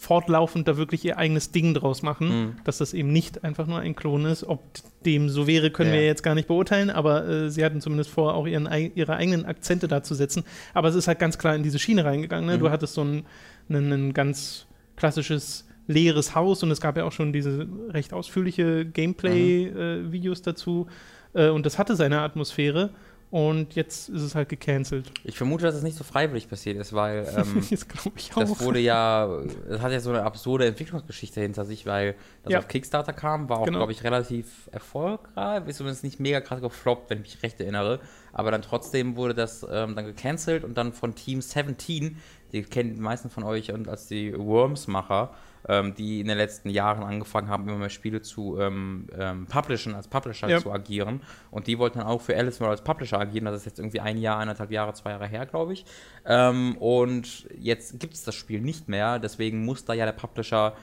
fortlaufend 0.00 0.66
da 0.66 0.76
wirklich 0.78 1.04
ihr 1.04 1.18
eigenes 1.18 1.52
Ding 1.52 1.74
draus 1.74 2.02
machen, 2.02 2.28
Mhm. 2.28 2.52
dass 2.64 2.78
das 2.78 2.94
eben 2.94 3.12
nicht 3.12 3.44
einfach 3.44 3.66
nur 3.66 3.78
ein 3.80 3.94
Klon 3.94 4.24
ist. 4.24 4.44
Ob 4.44 4.60
dem 5.04 5.28
so 5.28 5.46
wäre, 5.46 5.70
können 5.70 5.90
Ja. 5.92 5.96
wir 6.00 6.06
jetzt 6.06 6.22
gar 6.22 6.34
nicht 6.34 6.48
beurteilen, 6.48 6.88
aber 6.90 7.28
äh, 7.28 7.50
sie 7.50 7.62
hatten 7.64 7.80
zumindest 7.82 8.10
vor, 8.10 8.34
auch 8.34 8.46
ihren, 8.46 8.66
ihre 8.94 9.16
eigenen 9.16 9.44
Akzente 9.44 9.88
da 9.88 10.02
zu 10.02 10.14
setzen. 10.14 10.44
Aber 10.74 10.88
es 10.88 10.94
ist 10.94 11.06
halt 11.06 11.18
ganz 11.18 11.36
klar 11.38 11.54
in 11.54 11.62
diese 11.62 11.78
Schiene 11.78 12.04
reingegangen. 12.04 12.46
Ne? 12.48 12.56
Mhm. 12.56 12.60
Du 12.60 12.70
hattest 12.70 12.94
so 12.94 13.02
ein, 13.04 13.24
ein, 13.68 13.92
ein 13.92 14.14
ganz 14.14 14.66
klassisches 14.96 15.66
leeres 15.86 16.34
Haus 16.34 16.62
und 16.62 16.70
es 16.70 16.80
gab 16.80 16.96
ja 16.96 17.04
auch 17.04 17.12
schon 17.12 17.32
diese 17.32 17.66
recht 17.88 18.12
ausführliche 18.12 18.86
Gameplay-Videos 18.86 20.42
dazu 20.42 20.86
äh, 21.34 21.48
und 21.48 21.66
das 21.66 21.78
hatte 21.78 21.96
seine 21.96 22.20
Atmosphäre 22.20 22.90
und 23.30 23.74
jetzt 23.76 24.08
ist 24.08 24.22
es 24.22 24.34
halt 24.34 24.48
gecancelt. 24.48 25.10
Ich 25.24 25.36
vermute, 25.36 25.64
dass 25.64 25.74
es 25.76 25.82
nicht 25.82 25.96
so 25.96 26.02
freiwillig 26.04 26.48
passiert 26.48 26.76
ist, 26.78 26.92
weil 26.92 27.26
ähm, 27.36 27.64
das 27.70 27.86
glaube 27.86 28.18
ich 28.18 28.32
auch. 28.34 28.40
das 28.40 28.60
wurde 28.60 28.80
ja, 28.80 29.26
es 29.68 29.80
hat 29.80 29.92
ja 29.92 30.00
so 30.00 30.10
eine 30.10 30.22
absurde 30.24 30.66
Entwicklungsgeschichte 30.66 31.40
hinter 31.40 31.64
sich, 31.64 31.86
weil 31.86 32.16
das 32.42 32.52
Ja. 32.52 32.58
auf 32.58 32.68
Kickstarter 32.68 33.12
kam, 33.12 33.48
war 33.48 33.60
auch, 33.60 33.64
Genau. 33.66 33.78
glaube 33.78 33.92
ich, 33.92 34.02
relativ 34.04 34.68
erfolgreich, 34.72 35.66
ist 35.68 35.76
zumindest 35.76 36.02
nicht 36.04 36.18
mega 36.20 36.40
krass 36.40 36.60
gefloppt, 36.60 37.08
wenn 37.10 37.18
ich 37.22 37.34
mich 37.34 37.42
recht 37.42 37.60
erinnere, 37.60 38.00
aber 38.32 38.50
dann 38.50 38.62
trotzdem 38.62 39.16
wurde 39.16 39.34
das 39.34 39.62
ähm, 39.70 39.94
dann 39.94 40.06
gecancelt 40.06 40.64
und 40.64 40.76
dann 40.76 40.92
von 40.92 41.14
Team 41.14 41.40
17, 41.40 42.16
die 42.52 42.62
kennen 42.64 42.94
die 42.94 43.00
meisten 43.00 43.30
von 43.30 43.44
euch 43.44 43.72
und 43.72 43.88
als 43.88 44.08
die 44.08 44.36
Worms-Macher, 44.36 45.32
ähm, 45.68 45.94
die 45.94 46.20
in 46.20 46.28
den 46.28 46.36
letzten 46.38 46.70
Jahren 46.70 47.02
angefangen 47.02 47.48
haben, 47.48 47.68
immer 47.68 47.78
mehr 47.78 47.90
Spiele 47.90 48.22
zu 48.22 48.58
ähm, 48.58 49.06
ähm, 49.18 49.46
publishen, 49.46 49.94
als 49.94 50.08
Publisher 50.08 50.48
Ja. 50.48 50.58
zu 50.58 50.72
agieren. 50.72 51.20
Und 51.50 51.66
die 51.66 51.78
wollten 51.78 51.98
dann 51.98 52.06
auch 52.08 52.20
für 52.20 52.36
Alice 52.36 52.60
Moore 52.60 52.72
als 52.72 52.82
Publisher 52.82 53.18
agieren. 53.20 53.44
Das 53.44 53.56
ist 53.56 53.66
jetzt 53.66 53.78
irgendwie 53.78 54.00
ein 54.00 54.18
Jahr, 54.18 54.38
eineinhalb 54.38 54.70
Jahre, 54.70 54.94
zwei 54.94 55.10
Jahre 55.10 55.26
her, 55.26 55.46
glaube 55.46 55.72
ich. 55.72 55.84
Ähm, 56.24 56.76
und 56.78 57.46
jetzt 57.58 58.00
gibt 58.00 58.14
es 58.14 58.24
das 58.24 58.34
Spiel 58.34 58.60
nicht 58.60 58.88
mehr. 58.88 59.18
Deswegen 59.18 59.64
muss 59.64 59.84
da 59.84 59.92
ja 59.92 60.06
der 60.06 60.12
Publisher 60.12 60.74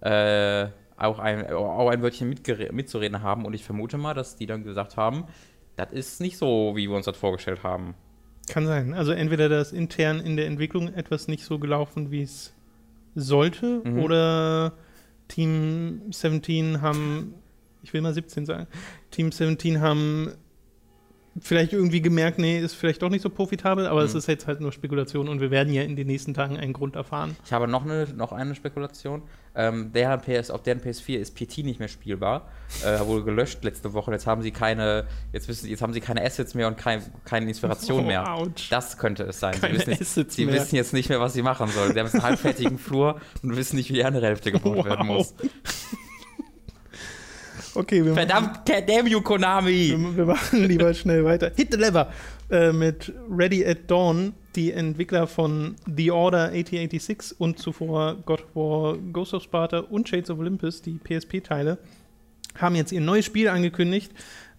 äh, 0.00 0.66
auch, 0.96 1.18
ein, 1.18 1.50
auch 1.52 1.88
ein 1.88 2.02
Wörtchen 2.02 2.28
mitzureden 2.72 3.22
haben. 3.22 3.44
Und 3.44 3.54
ich 3.54 3.64
vermute 3.64 3.98
mal, 3.98 4.14
dass 4.14 4.36
die 4.36 4.46
dann 4.46 4.64
gesagt 4.64 4.96
haben, 4.96 5.24
das 5.76 5.92
ist 5.92 6.20
nicht 6.20 6.38
so, 6.38 6.72
wie 6.76 6.88
wir 6.88 6.96
uns 6.96 7.06
das 7.06 7.16
vorgestellt 7.16 7.62
haben. 7.62 7.94
Kann 8.48 8.66
sein. 8.66 8.94
Also 8.94 9.12
entweder 9.12 9.48
da 9.48 9.60
ist 9.60 9.72
intern 9.72 10.20
in 10.20 10.36
der 10.36 10.46
Entwicklung 10.46 10.92
etwas 10.94 11.28
nicht 11.28 11.44
so 11.44 11.58
gelaufen, 11.58 12.10
wie 12.10 12.22
es 12.22 12.52
sollte, 13.14 13.82
Mhm. 13.84 13.98
oder 14.00 14.72
Team 15.28 16.02
17 16.10 16.80
haben, 16.82 17.34
ich 17.82 17.92
will 17.92 18.00
mal 18.00 18.12
17 18.14 18.46
sagen, 18.46 18.66
Team 19.10 19.32
17 19.32 19.80
haben 19.80 20.32
vielleicht 21.40 21.72
irgendwie 21.72 22.00
gemerkt, 22.00 22.38
nee, 22.38 22.58
ist 22.60 22.74
vielleicht 22.74 23.02
doch 23.02 23.10
nicht 23.10 23.22
so 23.22 23.30
profitabel, 23.30 23.86
aber 23.86 24.02
es 24.02 24.12
Mhm. 24.12 24.18
ist 24.18 24.28
jetzt 24.28 24.46
halt 24.46 24.60
nur 24.60 24.72
Spekulation 24.72 25.28
und 25.28 25.40
wir 25.40 25.50
werden 25.50 25.72
ja 25.72 25.82
in 25.82 25.96
den 25.96 26.06
nächsten 26.06 26.32
Tagen 26.34 26.56
einen 26.56 26.72
Grund 26.72 26.94
erfahren. 26.96 27.36
Ich 27.44 27.52
habe 27.52 27.66
noch 27.68 27.84
eine, 27.84 28.06
noch 28.16 28.32
eine 28.32 28.54
Spekulation. 28.54 29.22
Ähm, 29.56 29.92
deren 29.92 30.20
PS, 30.20 30.50
auf 30.50 30.62
deren 30.64 30.80
PS4 30.80 31.16
ist 31.18 31.36
PT 31.36 31.58
nicht 31.58 31.78
mehr 31.78 31.86
spielbar. 31.88 32.48
Äh, 32.84 32.98
wurde 33.06 33.22
gelöscht 33.24 33.62
letzte 33.62 33.92
Woche. 33.92 34.10
Jetzt 34.10 34.26
haben 34.26 34.42
sie 34.42 34.50
keine, 34.50 35.06
jetzt 35.32 35.46
wissen, 35.46 35.68
jetzt 35.68 35.80
haben 35.80 35.92
sie 35.92 36.00
keine 36.00 36.24
Assets 36.24 36.54
mehr 36.54 36.66
und 36.66 36.76
kein, 36.76 37.00
keine 37.24 37.46
Inspiration 37.46 38.00
Oh, 38.04 38.06
mehr. 38.06 38.34
ouch. 38.34 38.48
Das 38.70 38.98
könnte 38.98 39.22
es 39.22 39.38
sein. 39.38 39.54
Keine 39.60 39.78
sie 39.78 39.86
wissen, 39.86 40.02
Assets 40.02 40.34
sie 40.34 40.46
mehr. 40.46 40.54
wissen 40.56 40.74
jetzt 40.74 40.92
nicht 40.92 41.08
mehr, 41.08 41.20
was 41.20 41.34
sie 41.34 41.42
machen 41.42 41.68
sollen. 41.68 41.92
Sie 41.92 41.98
haben 42.00 42.06
jetzt 42.06 42.14
einen 42.14 42.24
halbfertigen 42.24 42.78
Flur 42.80 43.20
und 43.44 43.56
wissen 43.56 43.76
nicht, 43.76 43.90
wie 43.90 43.94
die 43.94 44.04
andere 44.04 44.26
Hälfte 44.26 44.50
gebaut 44.50 44.84
werden 44.84 45.06
Wow. 45.08 45.16
muss. 45.18 45.34
Okay, 47.76 48.04
wir, 48.04 48.14
Verdammt, 48.14 48.60
damn 48.86 49.06
you, 49.08 49.20
Konami! 49.20 49.94
wir, 49.98 50.16
wir 50.16 50.26
machen 50.26 50.64
lieber 50.64 50.94
schnell 50.94 51.24
weiter. 51.24 51.50
Hit 51.56 51.72
the 51.72 51.76
lever 51.78 52.12
äh, 52.50 52.72
mit 52.72 53.12
Ready 53.28 53.66
at 53.66 53.90
Dawn, 53.90 54.32
die 54.54 54.70
Entwickler 54.70 55.26
von 55.26 55.74
The 55.86 56.12
Order 56.12 56.52
8086 56.52 57.40
und 57.40 57.58
zuvor 57.58 58.16
God 58.26 58.42
of 58.42 58.54
War, 58.54 58.96
Ghost 59.12 59.34
of 59.34 59.42
Sparta 59.42 59.80
und 59.80 60.08
Shades 60.08 60.30
of 60.30 60.38
Olympus, 60.38 60.82
die 60.82 60.98
PSP-Teile, 61.02 61.78
haben 62.56 62.76
jetzt 62.76 62.92
ihr 62.92 63.00
neues 63.00 63.24
Spiel 63.24 63.48
angekündigt, 63.48 64.12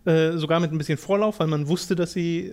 äh, 0.04 0.34
sogar 0.34 0.60
mit 0.60 0.74
ein 0.74 0.78
bisschen 0.78 0.98
Vorlauf, 0.98 1.40
weil 1.40 1.48
man 1.48 1.70
wusste, 1.70 1.96
dass 1.96 2.12
sie 2.12 2.52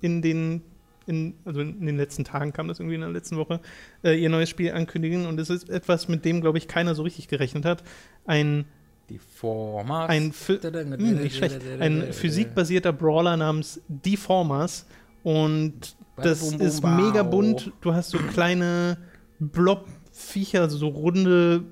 in 0.00 0.22
den 0.22 0.62
in, 1.06 1.34
also 1.44 1.60
in 1.60 1.86
den 1.86 1.96
letzten 1.96 2.24
Tagen 2.24 2.52
kam 2.52 2.68
das 2.68 2.78
irgendwie 2.78 2.94
in 2.94 3.00
der 3.00 3.10
letzten 3.10 3.36
Woche, 3.36 3.60
äh, 4.04 4.14
ihr 4.14 4.28
neues 4.28 4.48
Spiel 4.48 4.72
ankündigen. 4.72 5.26
Und 5.26 5.40
es 5.40 5.50
ist 5.50 5.68
etwas, 5.68 6.08
mit 6.08 6.24
dem, 6.24 6.40
glaube 6.40 6.58
ich, 6.58 6.68
keiner 6.68 6.94
so 6.94 7.02
richtig 7.02 7.26
gerechnet 7.26 7.64
hat. 7.64 7.82
Ein 8.26 8.66
Die 9.10 9.18
Formers. 9.18 10.08
ein, 10.08 10.32
hm, 10.32 11.22
nicht 11.22 11.36
schlecht. 11.36 11.60
ein 11.80 12.12
physikbasierter 12.12 12.92
Brawler 12.92 13.36
namens 13.36 13.80
Deformers. 13.88 14.86
Und 15.22 15.96
das 16.16 16.52
ist 16.52 16.82
mega 16.82 17.22
bunt. 17.22 17.72
Du 17.80 17.92
hast 17.92 18.10
so 18.10 18.18
kleine 18.18 18.96
Blob-Viecher, 19.38 20.62
also 20.62 20.78
so 20.78 20.88
runde 20.88 21.64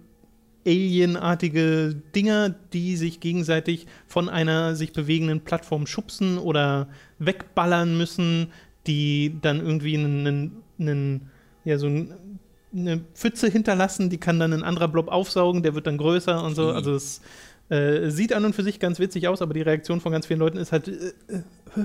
Alien-artige 0.67 1.95
Dinger, 2.15 2.51
die 2.73 2.97
sich 2.97 3.21
gegenseitig 3.21 3.87
von 4.07 4.29
einer 4.29 4.75
sich 4.75 4.93
bewegenden 4.93 5.41
Plattform 5.41 5.87
schubsen 5.87 6.37
oder 6.37 6.89
wegballern 7.19 7.97
müssen, 7.97 8.49
die 8.87 9.39
dann 9.41 9.61
irgendwie 9.61 9.97
einen, 9.97 10.27
einen, 10.27 10.63
einen 10.79 11.31
ja, 11.65 11.79
so 11.79 11.87
ein, 11.87 12.13
eine 12.73 13.01
Pfütze 13.15 13.49
hinterlassen, 13.49 14.11
die 14.11 14.19
kann 14.19 14.39
dann 14.39 14.53
ein 14.53 14.63
anderer 14.63 14.89
Blob 14.89 15.09
aufsaugen, 15.09 15.63
der 15.63 15.75
wird 15.75 15.87
dann 15.87 15.99
größer 15.99 16.43
und 16.43 16.55
so. 16.55 16.69
Mhm. 16.69 16.77
Also 16.77 16.95
es 16.95 17.21
äh, 17.71 18.11
sieht 18.11 18.33
an 18.33 18.45
und 18.45 18.55
für 18.55 18.63
sich 18.63 18.81
ganz 18.81 18.99
witzig 18.99 19.29
aus, 19.29 19.43
aber 19.43 19.55
die 19.55 19.63
Reaktion 19.63 20.01
von 20.01 20.13
ganz 20.13 20.27
vielen 20.27 20.41
Leuten 20.41 20.59
ist 20.59 20.73
halt 20.73 20.89
äh, 20.89 21.13
äh, 21.29 21.85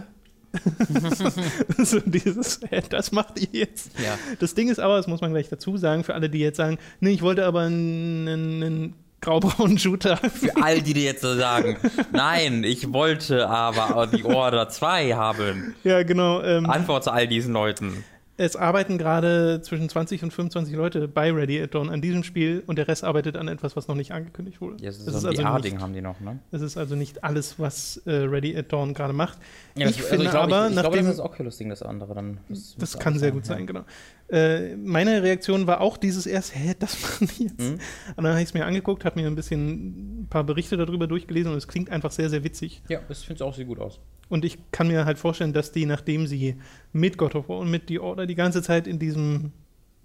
so 1.84 2.00
dieses, 2.00 2.60
hä, 2.70 2.82
das 2.90 3.12
macht 3.12 3.40
ihr 3.40 3.48
jetzt. 3.52 3.92
Ja. 3.98 4.18
Das 4.40 4.54
Ding 4.54 4.70
ist 4.70 4.80
aber, 4.80 4.98
das 4.98 5.08
muss 5.08 5.22
man 5.22 5.32
gleich 5.32 5.50
dazu 5.50 5.78
sagen, 5.78 6.04
für 6.04 6.14
alle, 6.14 6.30
die 6.30 6.40
jetzt 6.40 6.58
sagen, 6.58 6.78
nee, 7.00 7.12
ich 7.12 7.22
wollte 7.22 7.46
aber 7.46 7.62
einen 7.62 8.94
graubraunen 9.24 9.80
Shooter. 9.80 10.18
Für 10.18 10.56
all 10.62 10.82
die, 10.82 10.94
die 10.94 11.04
jetzt 11.04 11.22
so 11.22 11.36
sagen, 11.36 11.78
nein, 12.12 12.64
ich 12.64 12.94
wollte 12.94 13.50
aber 13.50 14.08
die 14.08 14.24
Order 14.24 14.70
2 14.70 15.14
haben. 15.14 15.76
ja, 15.84 16.04
genau. 16.04 16.44
Ähm, 16.44 16.70
Antwort 16.70 17.06
zu 17.06 17.12
all 17.12 17.28
diesen 17.28 17.54
Leuten. 17.54 18.04
Es 18.36 18.56
arbeiten 18.56 18.98
gerade 18.98 19.62
zwischen 19.62 19.88
20 19.90 20.24
und 20.24 20.32
25 20.34 20.74
Leute 20.76 21.08
bei 21.08 21.32
Ready 21.32 21.62
at 21.62 21.76
Dawn 21.76 21.90
an 21.92 22.02
diesem 22.02 22.24
Spiel 22.24 22.64
und 22.66 22.78
der 22.78 22.88
Rest 22.88 23.04
arbeitet 23.04 23.38
an 23.38 23.48
etwas, 23.48 23.76
was 23.76 23.88
noch 23.88 23.94
nicht 23.96 24.12
angekündigt 24.12 24.60
wurde. 24.60 24.78
Ja, 24.84 24.88
das 24.90 24.98
ist 24.98 25.08
Es 25.08 25.14
so 25.22 25.28
ein 25.28 25.46
also 25.46 25.68
nicht- 25.70 25.80
haben 25.82 25.94
die 25.94 26.02
noch, 26.02 26.20
ne? 26.20 26.40
Es 26.52 26.62
ist 26.62 26.76
also 26.78 26.96
nicht 26.96 27.24
alles, 27.24 27.60
was 27.60 27.98
äh, 28.06 28.12
Ready 28.12 28.58
at 28.58 28.74
Dawn 28.74 28.94
gerade 28.96 29.14
macht. 29.14 29.38
Ja, 29.76 29.88
ich 29.88 29.98
das- 29.98 30.06
finde 30.08 30.26
glaub, 30.30 30.46
aber, 30.46 30.64
ich, 30.64 30.70
ich 30.70 30.80
glaube, 30.80 30.90
nachdem 30.90 31.06
das 31.06 31.16
ist 31.16 31.20
Oculus-Ding, 31.22 31.70
das 31.70 31.84
andere 31.84 32.16
dann. 32.16 32.40
Das 32.50 32.76
müsste 32.80 32.98
kann 32.98 33.20
sehr 33.20 33.32
gut 33.32 33.46
sein, 33.46 33.68
genau. 33.68 33.84
Äh, 34.30 34.76
meine 34.78 35.22
Reaktion 35.22 35.68
war 35.68 35.82
auch 35.82 35.98
dieses 35.98 36.26
erst, 36.26 36.56
hä, 36.56 36.74
das 36.80 37.00
machen 37.04 37.30
die 37.38 37.44
jetzt? 37.44 37.60
Mhm. 37.60 37.74
Und 38.16 38.24
dann 38.24 38.32
habe 38.34 38.42
ich 38.42 38.48
es 38.48 38.54
mir 38.56 38.66
angeguckt, 38.66 39.06
habe 39.06 39.20
mir 39.22 39.28
ein 39.28 39.36
bisschen 39.36 40.22
ein 40.24 40.28
paar 40.30 40.44
Berichte 40.44 40.76
darüber 40.76 41.06
durchgelesen 41.06 41.52
und 41.52 41.58
es 41.58 41.68
klingt 41.68 41.92
einfach 41.92 42.12
sehr, 42.12 42.30
sehr 42.32 42.44
witzig. 42.44 42.82
Ja, 42.90 43.00
das 43.08 43.22
finde 43.24 43.36
ich 43.38 43.44
auch, 43.44 43.54
sieht 43.54 43.68
gut 43.68 43.80
aus. 43.80 44.00
Und 44.30 44.46
ich 44.46 44.58
kann 44.72 44.88
mir 44.88 45.06
halt 45.06 45.20
vorstellen, 45.20 45.54
dass 45.54 45.72
die, 45.72 45.86
nachdem 45.86 46.26
sie 46.26 46.56
mit 46.94 47.18
God 47.18 47.36
of 47.36 47.50
War 47.50 47.58
und 47.60 47.70
mit 47.72 47.90
The 47.90 48.00
Order 48.00 48.26
die 48.28 48.36
ganze 48.36 48.62
Zeit 48.62 48.88
in 48.88 49.00
diesem 49.00 49.52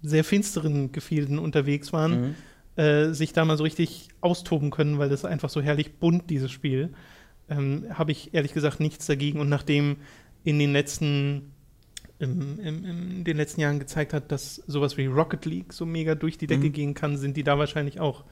sehr 0.01 0.23
finsteren 0.23 0.91
Gefilden 0.91 1.39
unterwegs 1.39 1.93
waren, 1.93 2.21
Mhm. 2.21 2.35
äh, 2.81 3.13
sich 3.13 3.31
da 3.33 3.45
mal 3.45 3.57
so 3.57 3.63
richtig 3.63 4.09
austoben 4.21 4.71
können, 4.71 4.97
weil 4.97 5.09
das 5.09 5.23
einfach 5.25 5.49
so 5.49 5.61
herrlich 5.61 5.95
bunt, 5.99 6.29
dieses 6.29 6.51
Spiel. 6.51 6.89
Ähm, 7.49 7.85
Habe 7.93 8.11
ich 8.11 8.33
ehrlich 8.33 8.53
gesagt 8.53 8.79
nichts 8.79 9.05
dagegen. 9.07 9.39
Und 9.39 9.49
nachdem 9.49 9.97
in 10.43 10.57
den 10.59 10.71
letzten, 10.71 11.51
im, 12.19 12.59
im, 12.59 12.85
in 12.85 13.23
den 13.23 13.37
letzten 13.37 13.61
Jahren 13.61 13.79
gezeigt 13.79 14.13
hat, 14.13 14.31
dass 14.31 14.55
sowas 14.67 14.97
wie 14.97 15.05
Rocket 15.07 15.45
League 15.45 15.73
so 15.73 15.85
mega 15.85 16.15
durch 16.15 16.37
die 16.37 16.47
Decke 16.47 16.67
Mhm. 16.67 16.73
gehen 16.73 16.93
kann, 16.93 17.17
sind 17.17 17.35
die 17.37 17.43
da 17.43 17.57
wahrscheinlich 17.59 17.99
auch 17.99 18.23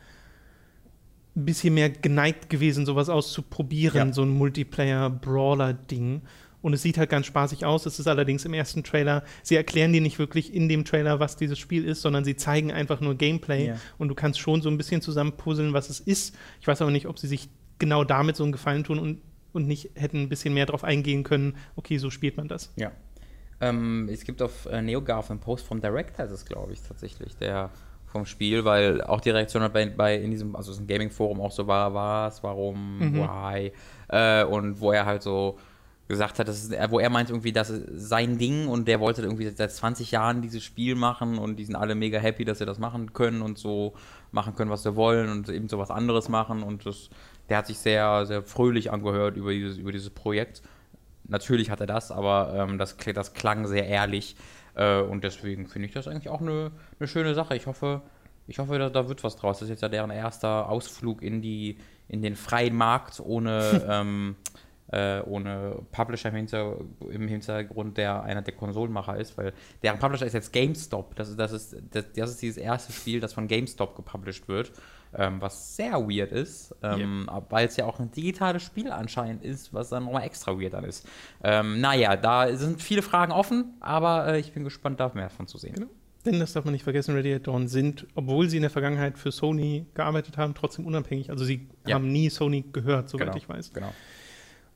ein 1.35 1.45
bisschen 1.45 1.73
mehr 1.73 1.89
geneigt 1.89 2.49
gewesen, 2.49 2.85
sowas 2.85 3.09
auszuprobieren, 3.09 4.07
Ja. 4.09 4.13
so 4.13 4.23
ein 4.23 4.29
Multiplayer-Brawler-Ding. 4.29 6.21
Und 6.67 6.73
es 6.73 6.81
sieht 6.81 6.97
halt 6.97 7.09
ganz 7.09 7.25
spaßig 7.27 7.63
aus. 7.63 7.85
Es 7.85 7.97
ist 7.97 8.07
allerdings 8.07 8.43
im 8.43 8.53
ersten 8.53 8.83
Trailer, 8.83 9.23
sie 9.41 9.55
erklären 9.55 9.93
dir 9.93 10.01
nicht 10.01 10.19
wirklich 10.19 10.53
in 10.53 10.67
dem 10.67 10.83
Trailer, 10.83 11.17
was 11.21 11.37
dieses 11.37 11.57
Spiel 11.57 11.85
ist, 11.85 12.01
sondern 12.01 12.25
sie 12.25 12.35
zeigen 12.35 12.73
einfach 12.73 12.99
nur 12.99 13.15
Gameplay. 13.15 13.67
Ja. 13.67 13.75
Und 13.97 14.09
du 14.09 14.15
kannst 14.15 14.41
schon 14.41 14.61
so 14.61 14.69
ein 14.69 14.75
bisschen 14.75 15.01
zusammenpuzzeln, 15.01 15.71
was 15.71 15.89
es 15.89 16.01
ist. 16.01 16.35
Ich 16.59 16.67
weiß 16.67 16.81
aber 16.81 16.91
nicht, 16.91 17.07
ob 17.07 17.19
sie 17.19 17.27
sich 17.27 17.47
genau 17.79 18.03
damit 18.03 18.35
so 18.35 18.43
einen 18.43 18.51
Gefallen 18.51 18.83
tun 18.83 18.99
und, 18.99 19.21
und 19.53 19.65
nicht 19.65 19.91
hätten 19.95 20.23
ein 20.23 20.27
bisschen 20.27 20.53
mehr 20.53 20.65
darauf 20.65 20.83
eingehen 20.83 21.23
können, 21.23 21.55
okay, 21.77 21.99
so 21.99 22.09
spielt 22.09 22.35
man 22.35 22.49
das. 22.49 22.73
Ja. 22.75 22.91
Ähm, 23.61 24.09
es 24.11 24.25
gibt 24.25 24.41
auf 24.41 24.65
äh, 24.65 24.81
NeoGAF 24.81 25.31
einen 25.31 25.39
Post 25.39 25.65
vom 25.65 25.79
Director, 25.79 26.25
ist 26.25 26.31
es 26.31 26.45
glaube 26.45 26.73
ich 26.73 26.81
tatsächlich, 26.81 27.37
der 27.37 27.69
vom 28.07 28.25
Spiel, 28.25 28.65
weil 28.65 29.01
auch 29.01 29.21
die 29.21 29.29
Reaktion 29.29 29.63
hat 29.63 29.71
bei, 29.71 29.85
bei 29.85 30.15
in 30.17 30.31
diesem, 30.31 30.55
also 30.55 30.71
es 30.71 30.77
ist 30.77 30.83
ein 30.83 30.87
Gaming-Forum 30.87 31.39
auch 31.39 31.51
so 31.51 31.65
war, 31.65 31.93
was, 31.93 32.43
warum, 32.43 32.99
Mhm. 32.99 33.19
why, 33.19 33.71
äh, 34.09 34.43
und 34.43 34.81
wo 34.81 34.91
er 34.91 35.05
halt 35.05 35.23
so 35.23 35.57
gesagt 36.07 36.39
hat, 36.39 36.47
das 36.47 36.63
ist, 36.63 36.73
äh, 36.73 36.87
wo 36.89 36.99
er 36.99 37.09
meint 37.09 37.29
irgendwie, 37.29 37.51
das 37.51 37.69
ist 37.69 38.09
sein 38.09 38.37
Ding 38.37 38.67
und 38.67 38.87
der 38.87 38.99
wollte 38.99 39.21
irgendwie 39.21 39.49
seit 39.49 39.71
20 39.71 40.11
Jahren 40.11 40.41
dieses 40.41 40.63
Spiel 40.63 40.95
machen 40.95 41.37
und 41.37 41.57
die 41.57 41.65
sind 41.65 41.75
alle 41.75 41.95
mega 41.95 42.19
happy, 42.19 42.45
dass 42.45 42.59
sie 42.59 42.65
das 42.65 42.79
machen 42.79 43.13
können 43.13 43.41
und 43.41 43.57
so 43.57 43.93
machen 44.31 44.55
können, 44.55 44.71
was 44.71 44.83
sie 44.83 44.95
wollen 44.95 45.29
und 45.29 45.49
eben 45.49 45.67
so 45.67 45.77
was 45.77 45.91
anderes 45.91 46.29
machen 46.29 46.63
und 46.63 46.85
das, 46.85 47.09
der 47.49 47.57
hat 47.57 47.67
sich 47.67 47.77
sehr, 47.77 48.25
sehr 48.25 48.43
fröhlich 48.43 48.91
angehört 48.91 49.35
über 49.35 49.51
dieses, 49.51 49.77
über 49.77 49.91
dieses 49.91 50.09
Projekt. 50.09 50.61
Natürlich 51.25 51.69
hat 51.69 51.81
er 51.81 51.87
das, 51.87 52.11
aber 52.11 52.53
ähm, 52.55 52.77
das, 52.77 52.95
das 53.13 53.33
klang 53.33 53.67
sehr 53.67 53.85
ehrlich 53.87 54.37
äh, 54.75 55.01
und 55.01 55.23
deswegen 55.25 55.67
finde 55.67 55.87
ich 55.87 55.93
das 55.93 56.07
eigentlich 56.07 56.29
auch 56.29 56.41
eine 56.41 56.71
eine 56.99 57.07
schöne 57.07 57.33
Sache. 57.35 57.55
Ich 57.55 57.67
hoffe, 57.67 58.01
ich 58.47 58.59
hoffe, 58.59 58.79
da, 58.79 58.89
da 58.89 59.09
wird 59.09 59.23
was 59.23 59.35
draus. 59.35 59.59
Das 59.59 59.63
ist 59.63 59.69
jetzt 59.69 59.81
ja 59.81 59.89
deren 59.89 60.11
erster 60.11 60.69
Ausflug 60.69 61.21
in 61.21 61.41
die 61.41 61.77
in 62.07 62.21
den 62.21 62.37
freien 62.37 62.75
Markt 62.75 63.19
ohne 63.19 63.85
ähm, 63.89 64.35
äh, 64.91 65.21
ohne 65.21 65.81
Publisher 65.91 66.29
im, 66.29 66.35
Hinter 66.35 66.77
im 67.09 67.27
Hintergrund, 67.27 67.97
der 67.97 68.23
einer 68.23 68.41
der 68.41 68.53
Konsolenmacher 68.53 69.17
ist, 69.17 69.37
weil 69.37 69.53
deren 69.83 69.99
Publisher 69.99 70.25
ist 70.25 70.33
jetzt 70.33 70.53
GameStop. 70.53 71.15
Das 71.15 71.29
ist, 71.29 71.37
das 71.39 71.51
ist, 71.51 71.75
das, 71.91 72.05
das 72.13 72.29
ist 72.31 72.41
dieses 72.41 72.57
erste 72.57 72.93
Spiel, 72.93 73.19
das 73.19 73.33
von 73.33 73.47
GameStop 73.47 73.95
gepublished 73.95 74.47
wird, 74.47 74.71
ähm, 75.13 75.41
was 75.41 75.75
sehr 75.75 75.93
weird 76.09 76.31
ist, 76.31 76.73
ähm, 76.83 77.29
weil 77.49 77.67
es 77.67 77.75
ja 77.77 77.85
auch 77.85 77.99
ein 77.99 78.11
digitales 78.11 78.63
Spiel 78.63 78.91
anscheinend 78.91 79.43
ist, 79.43 79.73
was 79.73 79.89
dann 79.89 80.05
nochmal 80.05 80.23
extra 80.23 80.57
weird 80.59 80.73
dann 80.73 80.83
ist. 80.85 81.07
Ähm, 81.43 81.81
naja, 81.81 82.15
da 82.15 82.55
sind 82.55 82.81
viele 82.81 83.01
Fragen 83.01 83.31
offen, 83.31 83.73
aber 83.79 84.27
äh, 84.27 84.39
ich 84.39 84.53
bin 84.53 84.63
gespannt, 84.63 84.99
da 84.99 85.11
mehr 85.13 85.25
davon 85.29 85.47
zu 85.47 85.57
sehen. 85.57 85.75
Genau. 85.75 85.87
Denn 86.25 86.39
das 86.41 86.51
darf 86.51 86.65
man 86.65 86.73
nicht 86.73 86.83
vergessen, 86.83 87.15
Ready 87.15 87.33
at 87.33 87.47
Dawn 87.47 87.69
sind, 87.69 88.05
obwohl 88.15 88.49
sie 88.49 88.57
in 88.57 88.63
der 88.63 88.69
Vergangenheit 88.69 89.17
für 89.17 89.31
Sony 89.31 89.85
gearbeitet 89.93 90.37
haben, 90.37 90.53
trotzdem 90.55 90.85
unabhängig. 90.85 91.29
Also 91.29 91.45
sie 91.45 91.69
Ja. 91.85 91.95
haben 91.95 92.11
nie 92.11 92.29
Sony 92.29 92.65
gehört, 92.73 93.07
soweit 93.07 93.27
Genau, 93.27 93.37
ich 93.37 93.47
weiß. 93.47 93.71
Genau. 93.73 93.93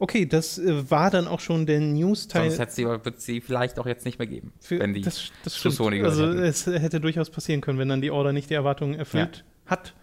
Okay, 0.02 0.26
das 0.26 0.58
äh, 0.58 0.90
war 0.90 1.12
dann 1.12 1.28
auch 1.28 1.40
schon 1.40 1.68
der 1.68 1.80
News-Teil. 1.80 2.50
Sonst 2.50 2.60
hätte 2.60 2.72
sie, 2.72 2.86
wird 2.86 3.22
sie 3.22 3.40
vielleicht 3.40 3.78
auch 3.78 3.86
jetzt 3.86 4.04
nicht 4.04 4.18
mehr 4.18 4.28
geben, 4.28 4.52
Für, 4.60 4.80
wenn 4.80 4.96
die 4.96 5.02
das, 5.02 5.32
das 5.44 5.54
zu. 5.54 5.70
Sony 5.70 6.02
also 6.02 6.26
hätten. 6.26 6.40
es 6.40 6.66
hätte 6.66 7.00
durchaus 7.00 7.30
passieren 7.30 7.62
können, 7.62 7.78
wenn 7.78 7.88
dann 7.88 8.02
die 8.02 8.10
Order 8.10 8.34
nicht 8.34 8.50
die 8.50 8.56
Erwartungen 8.56 8.96
erfüllt 8.96 9.46
hat. 9.68 9.94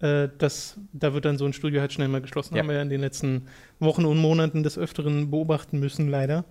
Äh, 0.00 0.28
das, 0.36 0.76
da 0.92 1.14
wird 1.14 1.24
dann 1.24 1.38
so 1.38 1.46
ein 1.46 1.54
Studio 1.54 1.80
halt 1.80 1.94
schnell 1.94 2.08
mal 2.08 2.20
geschlossen. 2.20 2.56
Ja. 2.56 2.60
Haben 2.60 2.68
wir 2.68 2.76
ja 2.76 2.82
in 2.82 2.90
den 2.90 3.00
letzten 3.00 3.46
Wochen 3.78 4.04
und 4.04 4.18
Monaten 4.18 4.62
des 4.62 4.76
Öfteren 4.76 5.30
beobachten 5.30 5.80
müssen, 5.80 6.08
leider. 6.10 6.44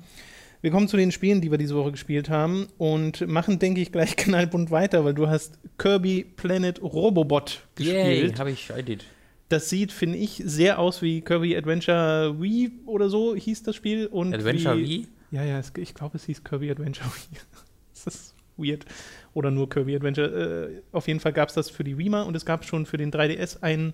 Wir 0.62 0.72
kommen 0.72 0.88
zu 0.88 0.98
den 0.98 1.12
Spielen, 1.12 1.40
die 1.40 1.52
wir 1.52 1.60
diese 1.60 1.76
Woche 1.76 1.92
gespielt 1.92 2.32
haben 2.32 2.68
und 2.80 3.28
machen, 3.28 3.60
denke 3.60 3.80
ich, 3.80 3.92
gleich 3.92 4.16
knallbunt 4.18 4.72
weiter, 4.72 5.06
weil 5.06 5.14
du 5.14 5.28
hast 5.30 5.60
Kirby 5.78 6.26
Planet 6.36 6.82
Robobot 6.82 7.62
gespielt. 7.76 8.40
habe 8.40 8.50
ich, 8.50 8.72
I 8.76 8.82
did. 8.82 9.06
Das 9.50 9.70
sieht, 9.70 9.92
finde 9.92 10.18
ich, 10.18 10.42
sehr 10.46 10.78
aus 10.80 11.02
wie 11.02 11.22
Kirby 11.22 11.56
Adventure 11.56 12.36
Wii 12.40 12.72
oder 12.86 13.10
so 13.10 13.36
hieß 13.36 13.64
das 13.64 13.76
Spiel. 13.76 14.08
Und 14.08 14.34
Adventure 14.34 14.78
wie, 14.78 14.84
Wii? 14.84 15.08
ja, 15.32 15.44
ja, 15.44 15.60
es, 15.60 15.72
ich 15.78 15.94
glaube, 15.94 16.18
es 16.18 16.26
hieß 16.26 16.44
Kirby 16.44 16.70
Adventure 16.70 17.08
Wii. 17.08 17.40
das 17.94 18.14
ist 18.14 18.36
weird. 18.58 18.86
Oder 19.34 19.52
nur 19.52 19.70
Kirby 19.70 19.96
Adventure. 19.96 20.72
Äh, 20.72 20.82
auf 20.92 21.08
jeden 21.08 21.20
Fall 21.20 21.34
gab 21.34 21.50
es 21.50 21.56
das 21.56 21.70
für 21.70 21.84
die 21.84 21.98
Wii 21.98 22.10
und 22.10 22.36
es 22.36 22.46
gab 22.46 22.66
schon 22.66 22.86
für 22.86 22.98
den 22.98 23.12
3DS 23.12 23.62
einen, 23.62 23.94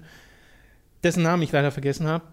dessen 1.03 1.21
Namen 1.21 1.43
ich 1.43 1.51
leider 1.51 1.71
vergessen 1.71 2.07
habe. 2.07 2.25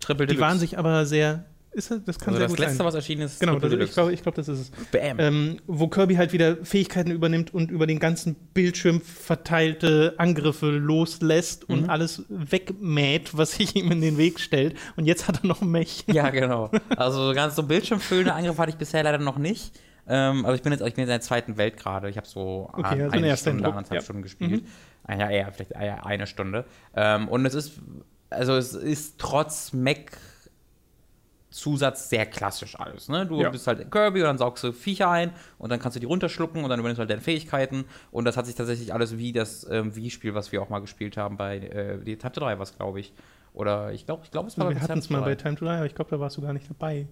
Triple 0.00 0.26
Die 0.26 0.38
waren 0.38 0.58
sich 0.58 0.78
aber 0.78 1.06
sehr. 1.06 1.44
Ist 1.74 1.90
das, 1.90 2.04
das 2.04 2.18
kann 2.18 2.28
also 2.34 2.38
sehr 2.38 2.46
das 2.48 2.52
gut 2.52 2.58
letzte, 2.58 2.76
sein. 2.76 2.86
was 2.86 2.94
erschienen 2.94 3.22
ist, 3.22 3.40
Genau, 3.40 3.54
das, 3.54 3.64
ich 3.64 3.70
Deluxe. 3.70 3.94
glaube, 3.94 4.12
ich 4.12 4.22
glaub, 4.22 4.34
das 4.34 4.48
ist 4.48 4.58
es. 4.60 4.70
Bam. 4.90 5.18
Ähm, 5.18 5.56
wo 5.66 5.88
Kirby 5.88 6.16
halt 6.16 6.32
wieder 6.34 6.56
Fähigkeiten 6.64 7.10
übernimmt 7.10 7.54
und 7.54 7.70
über 7.70 7.86
den 7.86 7.98
ganzen 7.98 8.34
Bildschirm 8.52 9.00
verteilte 9.00 10.14
Angriffe 10.18 10.66
loslässt 10.70 11.68
und 11.68 11.82
Mhm. 11.84 11.90
alles 11.90 12.24
wegmäht, 12.28 13.36
was 13.36 13.52
sich 13.52 13.74
ihm 13.74 13.90
in 13.90 14.00
den 14.02 14.18
Weg 14.18 14.38
stellt. 14.38 14.76
Und 14.96 15.06
jetzt 15.06 15.26
hat 15.28 15.42
er 15.42 15.46
noch 15.46 15.62
Mech. 15.62 16.04
Ja, 16.12 16.28
genau. 16.30 16.70
Also 16.96 17.32
ganz 17.34 17.56
so 17.56 17.62
bildschirmfüllende 17.62 18.34
Angriffe 18.34 18.58
hatte 18.60 18.70
ich 18.70 18.76
bisher 18.76 19.02
leider 19.02 19.18
noch 19.18 19.38
nicht. 19.38 19.72
Ähm, 20.06 20.44
aber 20.44 20.54
ich 20.54 20.62
bin 20.62 20.72
jetzt, 20.72 20.82
ich 20.86 20.94
bin 20.94 21.02
in 21.04 21.08
der 21.08 21.20
zweiten 21.20 21.56
Welt 21.56 21.76
gerade. 21.78 22.10
Ich 22.10 22.16
habe 22.16 22.26
so 22.26 22.68
Okay, 22.72 22.82
ein- 22.86 23.00
also 23.02 23.16
ein 23.16 23.24
eine 23.24 23.36
Stunde, 23.36 23.64
anderthalb 23.66 24.00
ja. 24.00 24.00
Stunden 24.02 24.22
gespielt. 24.22 24.64
Ah, 25.04 25.14
Ja, 25.16 25.30
eher, 25.30 25.52
vielleicht 25.52 25.70
eher 25.72 26.04
eine 26.04 26.26
Stunde. 26.26 26.64
Ähm, 26.94 27.28
und 27.28 27.46
es 27.46 27.54
ist, 27.54 27.72
also 28.28 28.56
es 28.56 28.74
ist 28.74 29.18
trotz 29.18 29.72
Mac 29.72 30.18
Zusatz 31.52 32.08
sehr 32.08 32.26
klassisch 32.26 32.78
alles. 32.78 33.08
Ne? 33.08 33.26
Du 33.26 33.40
Ja. 33.40 33.50
bist 33.50 33.66
halt 33.66 33.90
Kirby 33.90 34.20
und 34.20 34.26
dann 34.26 34.38
saugst 34.38 34.64
du 34.64 34.72
Viecher 34.72 35.08
ein 35.10 35.32
und 35.58 35.70
dann 35.70 35.78
kannst 35.78 35.96
du 35.96 36.00
die 36.00 36.06
runterschlucken 36.06 36.64
und 36.64 36.70
dann 36.70 36.80
übernimmst 36.80 36.98
du 36.98 37.02
halt 37.02 37.10
deine 37.10 37.20
Fähigkeiten. 37.20 37.84
Und 38.10 38.24
das 38.24 38.36
hat 38.36 38.46
sich 38.46 38.54
tatsächlich 38.54 38.92
alles 38.92 39.16
wie 39.18 39.32
das 39.32 39.66
ähm, 39.70 39.94
Wii-Spiel, 39.94 40.34
was 40.34 40.50
wir 40.50 40.62
auch 40.62 40.68
mal 40.68 40.80
gespielt 40.80 41.16
haben 41.16 41.36
bei 41.36 41.58
äh, 41.58 41.98
die 41.98 42.16
Time 42.16 42.32
to 42.32 42.40
3 42.40 42.58
was 42.58 42.76
glaube 42.76 43.00
ich. 43.00 43.12
Oder 43.54 43.92
ich 43.92 44.06
glaube, 44.06 44.22
ich 44.24 44.30
glaube, 44.30 44.48
es 44.48 44.58
war 44.58 44.70
wir 44.70 44.80
hatten 44.80 44.98
es 44.98 45.10
mal 45.10 45.20
bei 45.20 45.34
3. 45.34 45.42
Time 45.42 45.56
to 45.56 45.64
Die, 45.66 45.70
aber 45.70 45.86
ich 45.86 45.94
glaube, 45.94 46.10
da 46.10 46.18
warst 46.18 46.36
du 46.38 46.40
gar 46.42 46.52
nicht 46.54 46.68
dabei. 46.68 47.06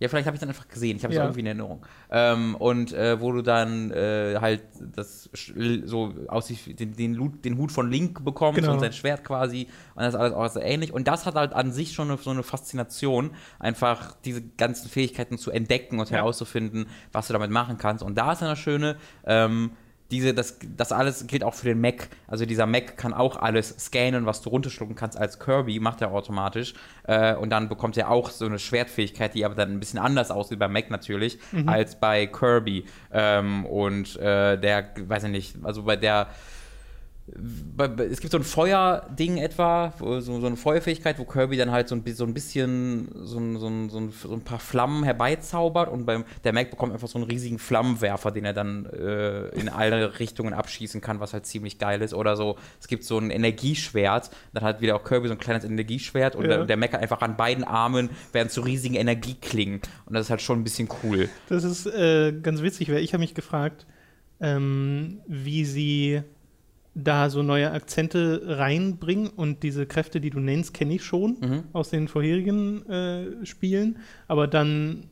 Ja, 0.00 0.08
vielleicht 0.08 0.26
habe 0.26 0.34
ich 0.34 0.40
dann 0.40 0.48
einfach 0.48 0.66
gesehen. 0.66 0.96
Ich 0.96 1.04
habe 1.04 1.12
es 1.12 1.18
Ja. 1.18 1.24
irgendwie 1.24 1.40
in 1.40 1.46
Erinnerung. 1.46 1.84
Ähm, 2.10 2.54
und 2.56 2.92
äh, 2.94 3.20
wo 3.20 3.32
du 3.32 3.42
dann 3.42 3.90
äh, 3.90 4.38
halt 4.40 4.62
das 4.96 5.28
so 5.84 6.14
wie 6.66 6.74
den, 6.74 6.96
den, 6.96 7.18
Hut, 7.20 7.44
den 7.44 7.58
Hut 7.58 7.70
von 7.70 7.90
Link 7.90 8.24
bekommst 8.24 8.60
Genau. 8.60 8.72
und 8.72 8.80
sein 8.80 8.94
Schwert 8.94 9.24
quasi. 9.24 9.68
Und 9.94 10.02
das 10.02 10.14
ist 10.14 10.20
alles 10.20 10.32
auch 10.32 10.48
so 10.48 10.60
ähnlich. 10.60 10.92
Und 10.94 11.06
das 11.06 11.26
hat 11.26 11.34
halt 11.34 11.52
an 11.52 11.70
sich 11.70 11.92
schon 11.92 12.08
eine, 12.10 12.16
so 12.18 12.30
eine 12.30 12.42
Faszination, 12.42 13.32
einfach 13.58 14.16
diese 14.24 14.40
ganzen 14.42 14.88
Fähigkeiten 14.88 15.36
zu 15.36 15.50
entdecken 15.50 16.00
und 16.00 16.08
Ja. 16.08 16.16
herauszufinden, 16.18 16.86
was 17.12 17.26
du 17.26 17.34
damit 17.34 17.50
machen 17.50 17.76
kannst. 17.76 18.02
Und 18.02 18.16
da 18.16 18.32
ist 18.32 18.40
dann 18.40 18.48
das 18.48 18.58
Schöne, 18.58 18.96
ähm, 19.26 19.72
diese, 20.10 20.34
das, 20.34 20.58
das 20.76 20.92
alles 20.92 21.26
gilt 21.26 21.44
auch 21.44 21.54
für 21.54 21.66
den 21.66 21.80
Mac. 21.80 22.08
Also 22.26 22.44
dieser 22.46 22.66
Mac 22.66 22.96
kann 22.96 23.12
auch 23.14 23.36
alles 23.36 23.74
scannen, 23.78 24.26
was 24.26 24.42
du 24.42 24.48
runterschlucken 24.50 24.94
kannst 24.96 25.16
als 25.18 25.38
Kirby, 25.38 25.78
macht 25.80 26.00
er 26.00 26.10
automatisch. 26.12 26.74
Äh, 27.04 27.34
und 27.36 27.50
dann 27.50 27.68
bekommt 27.68 27.96
er 27.96 28.10
auch 28.10 28.30
so 28.30 28.46
eine 28.46 28.58
Schwertfähigkeit, 28.58 29.34
die 29.34 29.44
aber 29.44 29.54
dann 29.54 29.72
ein 29.72 29.80
bisschen 29.80 29.98
anders 30.00 30.30
aussieht 30.30 30.58
beim 30.58 30.72
Mac 30.72 30.90
natürlich, 30.90 31.38
als 31.68 31.98
bei 31.98 32.26
Kirby. 32.26 32.84
Ähm, 33.12 33.64
und 33.66 34.16
äh, 34.16 34.56
der, 34.58 34.90
weiß 34.98 35.24
ich 35.24 35.30
nicht, 35.30 35.56
also 35.62 35.82
bei 35.84 35.96
der 35.96 36.10
bei- 36.24 36.28
bei- 36.28 36.30
es 38.10 38.20
gibt 38.20 38.32
so 38.32 38.38
ein 38.38 38.44
Feuerding 38.44 39.38
etwa, 39.38 39.92
so, 39.98 40.20
so 40.20 40.46
eine 40.46 40.56
Feuerfähigkeit, 40.56 41.18
wo 41.18 41.24
Kirby 41.24 41.56
dann 41.56 41.70
halt 41.70 41.88
so 41.88 41.94
ein, 41.94 42.02
so 42.14 42.24
ein 42.24 42.34
bisschen 42.34 43.08
so 43.14 43.38
ein, 43.38 43.56
so, 43.58 43.66
ein, 43.68 43.88
so, 43.90 43.98
ein, 43.98 44.10
so 44.10 44.32
ein 44.32 44.40
paar 44.42 44.58
Flammen 44.58 45.04
herbeizaubert 45.04 45.90
und 45.90 46.06
beim, 46.06 46.24
der 46.44 46.52
Mac 46.52 46.70
bekommt 46.70 46.92
einfach 46.92 47.08
so 47.08 47.18
einen 47.18 47.28
riesigen 47.28 47.58
Flammenwerfer, 47.58 48.30
den 48.30 48.44
er 48.44 48.52
dann 48.52 48.86
äh, 48.86 49.48
in 49.50 49.68
alle 49.68 50.18
Richtungen 50.18 50.52
abschießen 50.52 51.00
kann, 51.00 51.20
was 51.20 51.32
halt 51.32 51.46
ziemlich 51.46 51.78
geil 51.78 52.02
ist. 52.02 52.14
Oder 52.14 52.36
so, 52.36 52.56
es 52.80 52.88
gibt 52.88 53.04
so 53.04 53.18
ein 53.18 53.30
Energieschwert, 53.30 54.30
dann 54.52 54.64
hat 54.64 54.80
wieder 54.80 54.96
auch 54.96 55.04
Kirby 55.04 55.28
so 55.28 55.34
ein 55.34 55.38
kleines 55.40 55.64
Energieschwert 55.64 56.36
und 56.36 56.42
Ja. 56.44 56.58
der, 56.58 56.64
der 56.66 56.76
Mac 56.76 56.92
hat 56.92 57.00
einfach 57.00 57.22
an 57.22 57.36
beiden 57.36 57.64
Armen 57.64 58.10
werden 58.32 58.48
zu 58.48 58.60
riesigen 58.62 58.94
Energieklingen 58.94 59.80
und 60.06 60.14
das 60.14 60.26
ist 60.26 60.30
halt 60.30 60.42
schon 60.42 60.60
ein 60.60 60.64
bisschen 60.64 60.88
cool. 61.02 61.28
Das 61.48 61.64
ist 61.64 61.86
äh, 61.86 62.32
ganz 62.32 62.62
witzig, 62.62 62.90
weil 62.90 62.98
ich 62.98 63.12
habe 63.12 63.20
mich 63.20 63.34
gefragt, 63.34 63.86
ähm, 64.40 65.20
wie 65.26 65.64
sie 65.64 66.22
da 67.04 67.30
so 67.30 67.42
neue 67.42 67.70
Akzente 67.72 68.42
reinbringen 68.44 69.28
und 69.28 69.62
diese 69.62 69.86
Kräfte, 69.86 70.20
die 70.20 70.30
du 70.30 70.40
nennst, 70.40 70.74
kenne 70.74 70.94
ich 70.94 71.04
schon 71.04 71.36
Mhm. 71.40 71.62
aus 71.72 71.90
den 71.90 72.08
vorherigen 72.08 72.86
äh, 72.88 73.44
Spielen, 73.46 73.98
aber 74.28 74.46
dann 74.46 75.04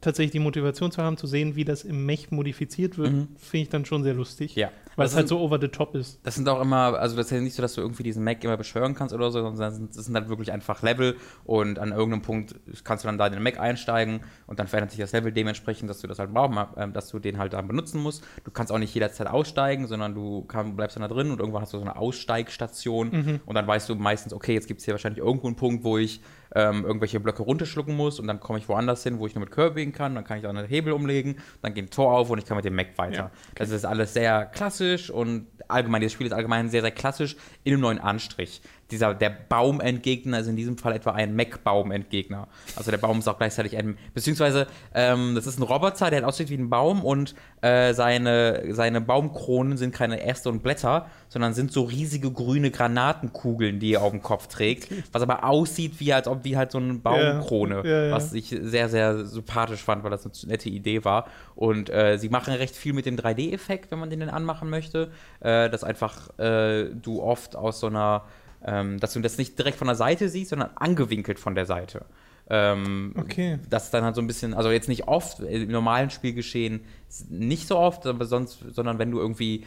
tatsächlich 0.00 0.32
die 0.32 0.38
Motivation 0.38 0.90
zu 0.92 1.02
haben, 1.02 1.16
zu 1.16 1.26
sehen, 1.26 1.56
wie 1.56 1.64
das 1.64 1.82
im 1.84 2.06
Mech 2.06 2.30
modifiziert 2.30 2.98
wird, 2.98 3.12
Mhm. 3.12 3.28
finde 3.36 3.62
ich 3.64 3.68
dann 3.68 3.84
schon 3.84 4.02
sehr 4.04 4.14
lustig, 4.14 4.54
Ja. 4.54 4.70
Weil 4.98 5.06
es 5.06 5.14
halt 5.14 5.28
sind- 5.28 5.38
so 5.38 5.42
over 5.44 5.58
the 5.60 5.68
top 5.68 5.94
ist. 5.94 6.20
Das 6.24 6.34
sind 6.34 6.48
auch 6.48 6.60
immer, 6.60 6.98
also 6.98 7.16
das 7.16 7.26
ist 7.26 7.32
ja 7.32 7.40
nicht 7.40 7.54
so, 7.54 7.62
dass 7.62 7.74
du 7.74 7.80
irgendwie 7.80 8.02
diesen 8.02 8.22
Mac 8.24 8.42
immer 8.44 8.56
beschwören 8.56 8.94
kannst 8.94 9.14
oder 9.14 9.30
so, 9.30 9.40
sondern 9.42 9.88
das 9.94 10.04
sind, 10.04 10.14
halt 10.14 10.28
wirklich 10.28 10.52
einfach 10.52 10.82
Level 10.82 11.16
und 11.44 11.78
an 11.78 11.90
irgendeinem 11.92 12.22
Punkt 12.22 12.54
kannst 12.84 13.04
du 13.04 13.08
dann 13.08 13.16
da 13.18 13.26
in 13.26 13.32
den 13.32 13.42
Mac 13.42 13.58
einsteigen 13.58 14.20
und 14.46 14.58
dann 14.58 14.66
verändert 14.66 14.90
sich 14.90 15.00
das 15.00 15.12
Level 15.12 15.32
dementsprechend, 15.32 15.88
dass 15.88 16.00
du 16.00 16.06
das 16.06 16.18
halt 16.18 16.32
brauchen, 16.34 16.56
äh, 16.76 16.88
dass 16.90 17.08
du 17.08 17.18
den 17.18 17.38
halt 17.38 17.52
dann 17.52 17.66
benutzen 17.68 18.02
musst. 18.02 18.22
Du 18.44 18.50
kannst 18.50 18.72
auch 18.72 18.78
nicht 18.78 18.92
jederzeit 18.94 19.26
aussteigen, 19.28 19.86
sondern 19.86 20.14
du 20.14 20.42
kann, 20.42 20.76
bleibst 20.76 20.96
dann 20.96 21.02
da 21.02 21.08
drin 21.08 21.30
und 21.30 21.38
irgendwann 21.40 21.62
hast 21.62 21.72
du 21.72 21.78
so 21.78 21.82
eine 21.84 21.96
Aussteigstation 21.96 23.40
und 23.46 23.54
dann 23.54 23.66
weißt 23.66 23.88
du 23.88 23.94
meistens, 23.94 24.32
okay, 24.32 24.54
jetzt 24.54 24.66
gibt 24.68 24.80
es 24.80 24.84
hier 24.84 24.94
wahrscheinlich 24.94 25.22
irgendwo 25.24 25.46
einen 25.46 25.56
Punkt, 25.56 25.84
wo 25.84 25.98
ich 25.98 26.20
ähm, 26.58 26.84
irgendwelche 26.84 27.20
Blöcke 27.20 27.44
runterschlucken 27.44 27.94
muss 27.96 28.18
und 28.18 28.26
dann 28.26 28.40
komme 28.40 28.58
ich 28.58 28.68
woanders 28.68 29.04
hin, 29.04 29.20
wo 29.20 29.26
ich 29.28 29.34
nur 29.36 29.40
mit 29.44 29.52
Kirby 29.52 29.84
gehen 29.84 29.92
kann, 29.92 30.16
dann 30.16 30.24
kann 30.24 30.38
ich 30.38 30.42
da 30.42 30.50
einen 30.50 30.66
Hebel 30.66 30.92
umlegen, 30.92 31.36
dann 31.62 31.72
geht 31.72 31.84
ein 31.84 31.90
Tor 31.90 32.12
auf 32.12 32.30
und 32.30 32.38
ich 32.38 32.46
kann 32.46 32.56
mit 32.56 32.64
dem 32.64 32.74
Mac 32.74 32.98
weiter. 32.98 33.16
Ja, 33.16 33.30
Das 33.54 33.70
ist 33.70 33.84
alles 33.84 34.12
sehr 34.12 34.46
klassisch 34.46 35.08
und 35.08 35.46
allgemein, 35.68 36.00
dieses 36.00 36.14
Spiel 36.14 36.26
ist 36.26 36.32
allgemein 36.32 36.68
sehr, 36.68 36.82
sehr 36.82 36.90
klassisch 36.90 37.36
in 37.62 37.74
einem 37.74 37.82
neuen 37.82 37.98
Anstrich. 38.00 38.60
Dieser, 38.90 39.14
der 39.14 39.30
Baumentgegner 39.30 40.38
ist 40.40 40.46
in 40.46 40.56
diesem 40.56 40.78
Fall 40.78 40.94
etwa 40.94 41.12
ein 41.12 41.36
Mac-Baumentgegner. 41.36 42.48
Also 42.76 42.90
der 42.90 42.98
Baum 42.98 43.18
ist 43.18 43.28
auch 43.28 43.36
gleichzeitig 43.36 43.76
ein, 43.76 43.98
beziehungsweise 44.14 44.66
ähm, 44.94 45.34
das 45.34 45.46
ist 45.46 45.58
ein 45.58 45.62
Roboter, 45.62 46.10
der 46.10 46.26
aussieht 46.26 46.48
wie 46.48 46.54
ein 46.56 46.70
Baum 46.70 47.04
und 47.04 47.34
äh, 47.60 47.92
seine, 47.92 48.74
seine 48.74 49.00
Baumkronen 49.00 49.76
sind 49.76 49.94
keine 49.94 50.22
Äste 50.22 50.48
und 50.48 50.62
Blätter, 50.62 51.06
sondern 51.28 51.52
sind 51.52 51.72
so 51.72 51.82
riesige 51.82 52.30
grüne 52.30 52.70
Granatenkugeln, 52.70 53.78
die 53.78 53.94
er 53.94 54.02
auf 54.02 54.12
dem 54.12 54.22
Kopf 54.22 54.46
trägt, 54.46 54.88
was 55.12 55.22
aber 55.22 55.44
aussieht 55.44 56.00
wie, 56.00 56.12
als 56.12 56.26
ob 56.26 56.44
wie 56.44 56.56
halt 56.56 56.72
so 56.72 56.78
eine 56.78 56.94
Baumkrone, 56.94 57.82
Ja, 57.84 58.04
ja. 58.06 58.12
was 58.12 58.32
ich 58.32 58.56
sehr, 58.60 58.88
sehr 58.88 59.26
sympathisch 59.26 59.82
fand, 59.82 60.02
weil 60.04 60.10
das 60.10 60.24
eine 60.24 60.52
nette 60.52 60.68
Idee 60.70 61.04
war. 61.04 61.26
Und 61.54 61.90
äh, 61.90 62.16
sie 62.18 62.28
machen 62.28 62.54
recht 62.54 62.76
viel 62.76 62.92
mit 62.92 63.06
dem 63.06 63.16
3D-Effekt, 63.16 63.90
wenn 63.90 63.98
man 63.98 64.10
den 64.10 64.20
denn 64.20 64.30
anmachen 64.30 64.70
möchte, 64.70 65.10
äh, 65.40 65.68
dass 65.68 65.84
einfach 65.84 66.38
äh, 66.38 66.90
du 66.94 67.22
oft 67.22 67.56
aus 67.56 67.80
so 67.80 67.88
einer, 67.88 68.24
ähm, 68.64 68.98
dass 69.00 69.12
du 69.12 69.20
das 69.20 69.38
nicht 69.38 69.58
direkt 69.58 69.78
von 69.78 69.86
der 69.86 69.96
Seite 69.96 70.28
siehst, 70.28 70.50
sondern 70.50 70.70
angewinkelt 70.74 71.38
von 71.38 71.54
der 71.54 71.66
Seite. 71.66 72.04
Ähm, 72.50 73.12
Okay. 73.16 73.58
Das 73.68 73.84
ist 73.84 73.94
dann 73.94 74.04
halt 74.04 74.14
so 74.14 74.22
ein 74.22 74.26
bisschen, 74.26 74.54
also 74.54 74.70
jetzt 74.70 74.88
nicht 74.88 75.06
oft, 75.06 75.40
im 75.40 75.70
normalen 75.70 76.10
Spielgeschehen 76.10 76.80
nicht 77.28 77.68
so 77.68 77.78
oft, 77.78 78.06
aber 78.06 78.24
sonst, 78.24 78.64
sondern 78.72 78.98
wenn 78.98 79.10
du 79.10 79.18
irgendwie 79.18 79.64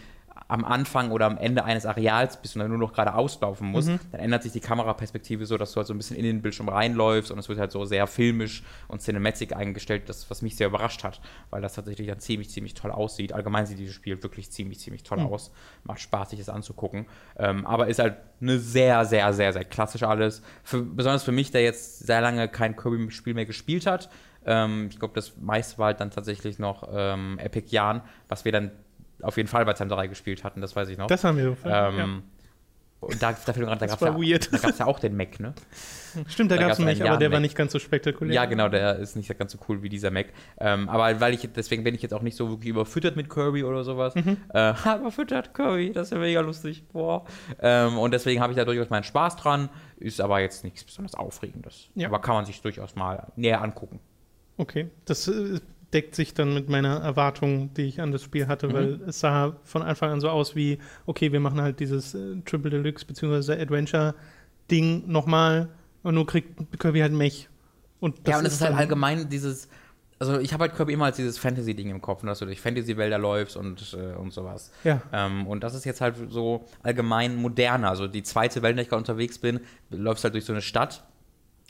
am 0.47 0.65
Anfang 0.65 1.11
oder 1.11 1.25
am 1.27 1.37
Ende 1.37 1.63
eines 1.63 1.85
Areals 1.85 2.41
bist 2.41 2.55
und 2.55 2.59
dann 2.61 2.69
nur 2.69 2.77
noch 2.77 2.91
gerade 2.93 3.13
auslaufen 3.13 3.67
musst, 3.67 3.87
Mhm. 3.89 3.99
dann 4.11 4.19
ändert 4.21 4.43
sich 4.43 4.51
die 4.51 4.59
Kameraperspektive 4.59 5.45
so, 5.45 5.57
dass 5.57 5.71
du 5.71 5.77
halt 5.77 5.87
so 5.87 5.93
ein 5.93 5.97
bisschen 5.97 6.17
in 6.17 6.23
den 6.23 6.41
Bildschirm 6.41 6.67
reinläufst 6.67 7.31
und 7.31 7.39
es 7.39 7.47
wird 7.47 7.59
halt 7.59 7.71
so 7.71 7.85
sehr 7.85 8.05
filmisch 8.07 8.63
und 8.87 9.01
cinematic 9.01 9.55
eingestellt, 9.55 10.09
das, 10.09 10.29
was 10.29 10.41
mich 10.41 10.55
sehr 10.57 10.67
überrascht 10.67 11.03
hat, 11.03 11.21
weil 11.49 11.61
das 11.61 11.73
tatsächlich 11.75 12.07
dann 12.07 12.19
ziemlich, 12.19 12.49
ziemlich 12.49 12.73
toll 12.73 12.91
aussieht. 12.91 13.33
Allgemein 13.33 13.65
sieht 13.65 13.79
dieses 13.79 13.95
Spiel 13.95 14.21
wirklich 14.21 14.51
ziemlich, 14.51 14.79
ziemlich 14.79 15.03
toll 15.03 15.19
Mhm. 15.19 15.27
aus. 15.27 15.51
Macht 15.83 16.01
Spaß, 16.01 16.31
sich 16.31 16.39
das 16.39 16.49
anzugucken. 16.49 17.05
Ähm, 17.37 17.65
aber 17.65 17.87
ist 17.87 17.99
halt 17.99 18.17
eine 18.41 18.59
sehr, 18.59 19.05
sehr, 19.05 19.31
sehr, 19.33 19.53
sehr 19.53 19.63
klassisch 19.65 20.03
alles. 20.03 20.41
Für, 20.63 20.81
besonders 20.81 21.23
für 21.23 21.31
mich, 21.31 21.51
der 21.51 21.63
jetzt 21.63 21.99
sehr 21.99 22.19
lange 22.21 22.47
kein 22.49 22.75
Kirby-Spiel 22.75 23.33
mehr 23.35 23.45
gespielt 23.45 23.85
hat. 23.85 24.09
Ähm, 24.45 24.87
ich 24.89 24.97
glaube, 24.99 25.13
das 25.13 25.37
meiste 25.37 25.77
war 25.77 25.85
halt 25.87 25.99
dann 26.01 26.11
tatsächlich 26.11 26.57
noch 26.59 26.89
ähm, 26.91 27.37
Epic 27.39 27.67
Jan, 27.69 28.01
was 28.27 28.43
wir 28.43 28.51
dann 28.51 28.71
auf 29.23 29.37
jeden 29.37 29.49
Fall 29.49 29.65
bei 29.65 29.73
Time 29.73 29.89
3 29.89 30.07
gespielt 30.07 30.43
hatten, 30.43 30.61
das 30.61 30.75
weiß 30.75 30.89
ich 30.89 30.97
noch. 30.97 31.07
Das 31.07 31.23
haben 31.23 31.37
wir 31.37 31.55
so. 31.61 31.69
ähm, 31.69 32.23
Und 33.01 33.21
da, 33.21 33.31
da, 33.31 33.51
da 33.51 33.61
gab 33.63 33.81
es 33.81 34.01
war 34.01 34.21
ja, 34.21 34.37
da 34.37 34.69
ja 34.69 34.85
auch 34.85 34.99
den 34.99 35.17
Mac, 35.17 35.39
ne? 35.39 35.53
ja. 36.15 36.21
Stimmt, 36.27 36.51
da, 36.51 36.55
da 36.55 36.61
gab 36.61 36.71
es 36.73 36.79
einen 36.79 36.89
aber 36.89 36.97
der 36.97 37.09
war 37.09 37.21
Jan-Mac. 37.21 37.41
nicht 37.41 37.55
ganz 37.55 37.71
so 37.71 37.79
spektakulär. 37.79 38.33
Ja, 38.33 38.45
genau, 38.45 38.69
der 38.69 38.97
ist 38.97 39.15
nicht 39.15 39.35
ganz 39.39 39.53
so 39.53 39.57
cool 39.67 39.81
wie 39.81 39.89
dieser 39.89 40.11
Mac. 40.11 40.27
Ähm, 40.59 40.87
aber 40.87 41.19
weil 41.19 41.33
ich, 41.33 41.49
deswegen 41.55 41.83
bin 41.83 41.95
ich 41.95 42.03
jetzt 42.03 42.13
auch 42.13 42.21
nicht 42.21 42.37
so 42.37 42.49
wirklich 42.49 42.69
überfüttert 42.69 43.15
mit 43.15 43.29
Kirby 43.29 43.63
oder 43.63 43.83
sowas. 43.83 44.13
Mhm. 44.13 44.37
Äh, 44.53 44.71
überfüttert 44.99 45.53
Kirby, 45.53 45.93
das 45.93 46.07
ist 46.07 46.11
ja 46.11 46.19
mega 46.19 46.41
lustig. 46.41 46.83
Boah. 46.93 47.25
Ähm, 47.59 47.97
und 47.97 48.13
deswegen 48.13 48.39
habe 48.39 48.53
ich 48.53 48.57
da 48.57 48.65
durchaus 48.65 48.91
meinen 48.91 49.03
Spaß 49.03 49.35
dran. 49.37 49.69
Ist 49.97 50.21
aber 50.21 50.39
jetzt 50.39 50.63
nichts 50.63 50.83
besonders 50.83 51.15
Aufregendes. 51.15 51.89
Ja. 51.95 52.07
Aber 52.07 52.19
kann 52.21 52.35
man 52.35 52.45
sich 52.45 52.61
durchaus 52.61 52.95
mal 52.95 53.31
näher 53.35 53.61
angucken. 53.61 53.99
Okay, 54.57 54.89
das 55.05 55.27
äh, 55.27 55.59
deckt 55.93 56.15
sich 56.15 56.33
dann 56.33 56.53
mit 56.53 56.69
meiner 56.69 56.97
Erwartung, 57.01 57.73
die 57.73 57.83
ich 57.83 57.99
an 58.01 58.11
das 58.11 58.23
Spiel 58.23 58.47
hatte, 58.47 58.67
Mhm. 58.67 58.73
weil 58.73 58.99
es 59.07 59.19
sah 59.19 59.55
von 59.63 59.81
Anfang 59.81 60.11
an 60.11 60.21
so 60.21 60.29
aus 60.29 60.55
wie, 60.55 60.77
okay, 61.05 61.31
wir 61.31 61.39
machen 61.39 61.61
halt 61.61 61.79
dieses 61.79 62.15
äh, 62.15 62.37
Triple 62.45 62.69
Deluxe 62.71 63.05
bzw. 63.05 63.53
Adventure-Ding 63.61 65.03
nochmal 65.07 65.69
und 66.03 66.15
nur 66.15 66.25
kriegt 66.25 66.79
Kirby 66.79 66.99
halt 66.99 67.13
Mech. 67.13 67.49
Und 67.99 68.27
ja, 68.27 68.39
und 68.39 68.45
es 68.45 68.53
ist 68.53 68.61
halt 68.61 68.75
allgemein 68.75 69.29
dieses. 69.29 69.67
Also, 70.17 70.37
ich 70.39 70.53
habe 70.53 70.65
halt 70.65 70.75
Kirby 70.75 70.93
immer 70.93 71.05
als 71.05 71.17
dieses 71.17 71.39
Fantasy-Ding 71.39 71.89
im 71.89 71.99
Kopf, 71.99 72.23
dass 72.23 72.37
du 72.39 72.45
durch 72.45 72.61
Fantasy-Wälder 72.61 73.17
läufst 73.17 73.57
und, 73.57 73.97
äh, 73.99 74.15
und 74.15 74.31
sowas. 74.31 74.71
Ja, 74.83 75.01
Ähm, 75.11 75.47
und 75.47 75.63
das 75.63 75.73
ist 75.73 75.83
jetzt 75.83 75.99
halt 75.99 76.15
so 76.29 76.63
allgemein 76.83 77.35
moderner. 77.37 77.89
Also 77.89 78.07
die 78.07 78.21
zweite 78.21 78.61
Welt, 78.61 78.71
in 78.71 78.77
der 78.77 78.83
ich 78.83 78.89
gerade 78.89 78.99
unterwegs 78.99 79.39
bin, 79.39 79.61
läufst 79.89 80.23
halt 80.23 80.35
durch 80.35 80.45
so 80.45 80.53
eine 80.53 80.61
Stadt, 80.61 81.03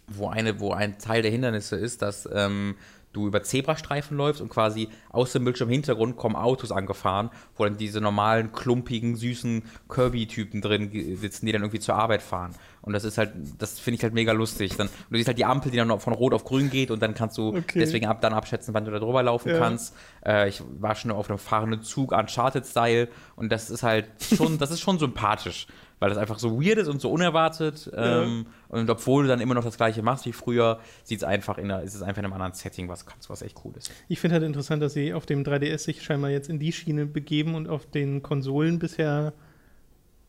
wo, 0.08 0.28
eine, 0.28 0.60
wo 0.60 0.72
ein 0.74 1.00
Teil 1.00 1.22
der 1.22 1.32
Hindernisse 1.32 1.78
ist, 1.78 2.02
dass 2.02 2.28
ähm, 2.34 2.76
du 3.14 3.28
über 3.28 3.44
Zebrastreifen 3.44 4.16
läufst 4.18 4.42
und 4.42 4.50
quasi 4.50 4.88
aus 5.10 5.34
dem 5.34 5.44
Bildschirm 5.44 5.70
Hintergrund 5.70 6.16
kommen 6.18 6.36
Autos 6.36 6.72
angefahren, 6.72 7.30
wo 7.58 7.64
dann 7.66 7.78
diese 7.78 8.00
normalen, 8.02 8.52
klumpigen, 8.54 9.16
süßen 9.16 9.64
Kirby-Typen 9.90 10.62
drin 10.62 10.90
sitzen, 11.18 11.46
die 11.46 11.52
dann 11.52 11.62
irgendwie 11.62 11.80
zur 11.80 11.96
Arbeit 11.96 12.22
fahren. 12.22 12.54
Und 12.82 12.94
das 12.94 13.04
ist 13.04 13.18
halt, 13.18 13.34
das 13.60 13.80
finde 13.80 13.98
ich 13.98 14.04
halt 14.04 14.14
mega 14.14 14.32
lustig. 14.32 14.76
Dann, 14.78 14.88
du 15.10 15.18
siehst 15.18 15.28
halt 15.28 15.38
die 15.38 15.46
Ampel, 15.46 15.72
die 15.72 15.78
dann 15.78 16.00
von 16.00 16.14
Rot 16.14 16.34
auf 16.34 16.44
Grün 16.44 16.70
geht 16.70 16.90
und 16.90 17.02
dann 17.02 17.14
kannst 17.14 17.38
du 17.38 17.50
Okay. 17.50 17.80
deswegen 17.80 18.08
ab, 18.08 18.22
dann 18.22 18.34
abschätzen, 18.34 18.74
wann 18.74 18.86
du 18.86 18.92
da 18.92 19.00
drüber 19.00 19.22
laufen 19.24 19.50
Ja. 19.50 19.58
kannst. 19.60 19.94
Äh, 20.26 20.50
ich 20.50 20.64
war 20.80 20.96
schon 20.96 21.12
auf 21.12 21.30
einem 21.30 21.38
fahrenden 21.38 21.84
Zug, 21.84 22.12
Uncharted-Style 22.12 23.08
und 23.36 23.52
das 23.52 23.70
ist 23.70 23.84
halt 23.84 24.06
schon, 24.36 24.58
das 24.58 24.72
ist 24.72 24.80
schon 24.80 24.98
sympathisch, 25.00 25.68
weil 26.02 26.10
das 26.10 26.18
einfach 26.18 26.40
so 26.40 26.60
weird 26.60 26.80
ist 26.80 26.88
und 26.88 27.00
so 27.00 27.12
unerwartet. 27.12 27.90
Ähm, 27.96 28.48
und 28.70 28.90
obwohl 28.90 29.24
du 29.24 29.30
dann 29.30 29.40
immer 29.40 29.54
noch 29.54 29.64
das 29.64 29.78
gleiche 29.78 30.02
machst 30.02 30.26
wie 30.26 30.34
früher, 30.34 30.80
sieht 31.04 31.20
es 31.20 31.24
einfach 31.24 31.60
in 31.60 31.66
einer, 31.66 31.84
ist 31.84 31.94
es 31.94 32.02
einfach 32.02 32.18
in 32.18 32.26
einem 32.26 32.34
anderen 32.34 32.54
Setting, 32.54 32.90
was, 32.90 33.06
was 33.28 33.44
echt 33.44 33.62
cool 33.64 33.74
ist. 33.78 33.92
ich 34.10 34.20
finde 34.20 34.34
halt 34.34 34.44
interessant, 34.44 34.82
dass 34.82 34.94
sie 34.94 35.14
auf 35.14 35.28
dem 35.28 35.44
3DS 35.44 35.78
sich 35.78 36.02
scheinbar 36.02 36.32
jetzt 36.32 36.50
in 36.50 36.58
die 36.58 36.72
Schiene 36.72 37.06
begeben 37.06 37.54
und 37.54 37.70
auf 37.70 37.86
den 37.86 38.24
Konsolen 38.24 38.80
bisher 38.80 39.34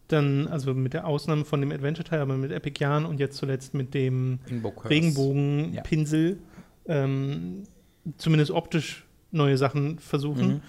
dann, 0.08 0.46
also 0.46 0.74
mit 0.74 0.92
der 0.92 1.06
Ausnahme 1.06 1.46
von 1.46 1.62
dem 1.62 1.72
Adventure-Teil, 1.72 2.20
aber 2.20 2.36
mit 2.36 2.52
Epic 2.52 2.78
Jan 2.78 3.06
und 3.06 3.18
jetzt 3.18 3.38
zuletzt 3.38 3.72
mit 3.72 3.94
dem 3.94 4.40
Regenbogenpinsel 4.84 6.36
ähm, 6.84 7.62
zumindest 8.18 8.50
optisch 8.50 9.06
neue 9.30 9.56
Sachen 9.56 9.98
versuchen. 10.00 10.48
Mhm. 10.48 10.60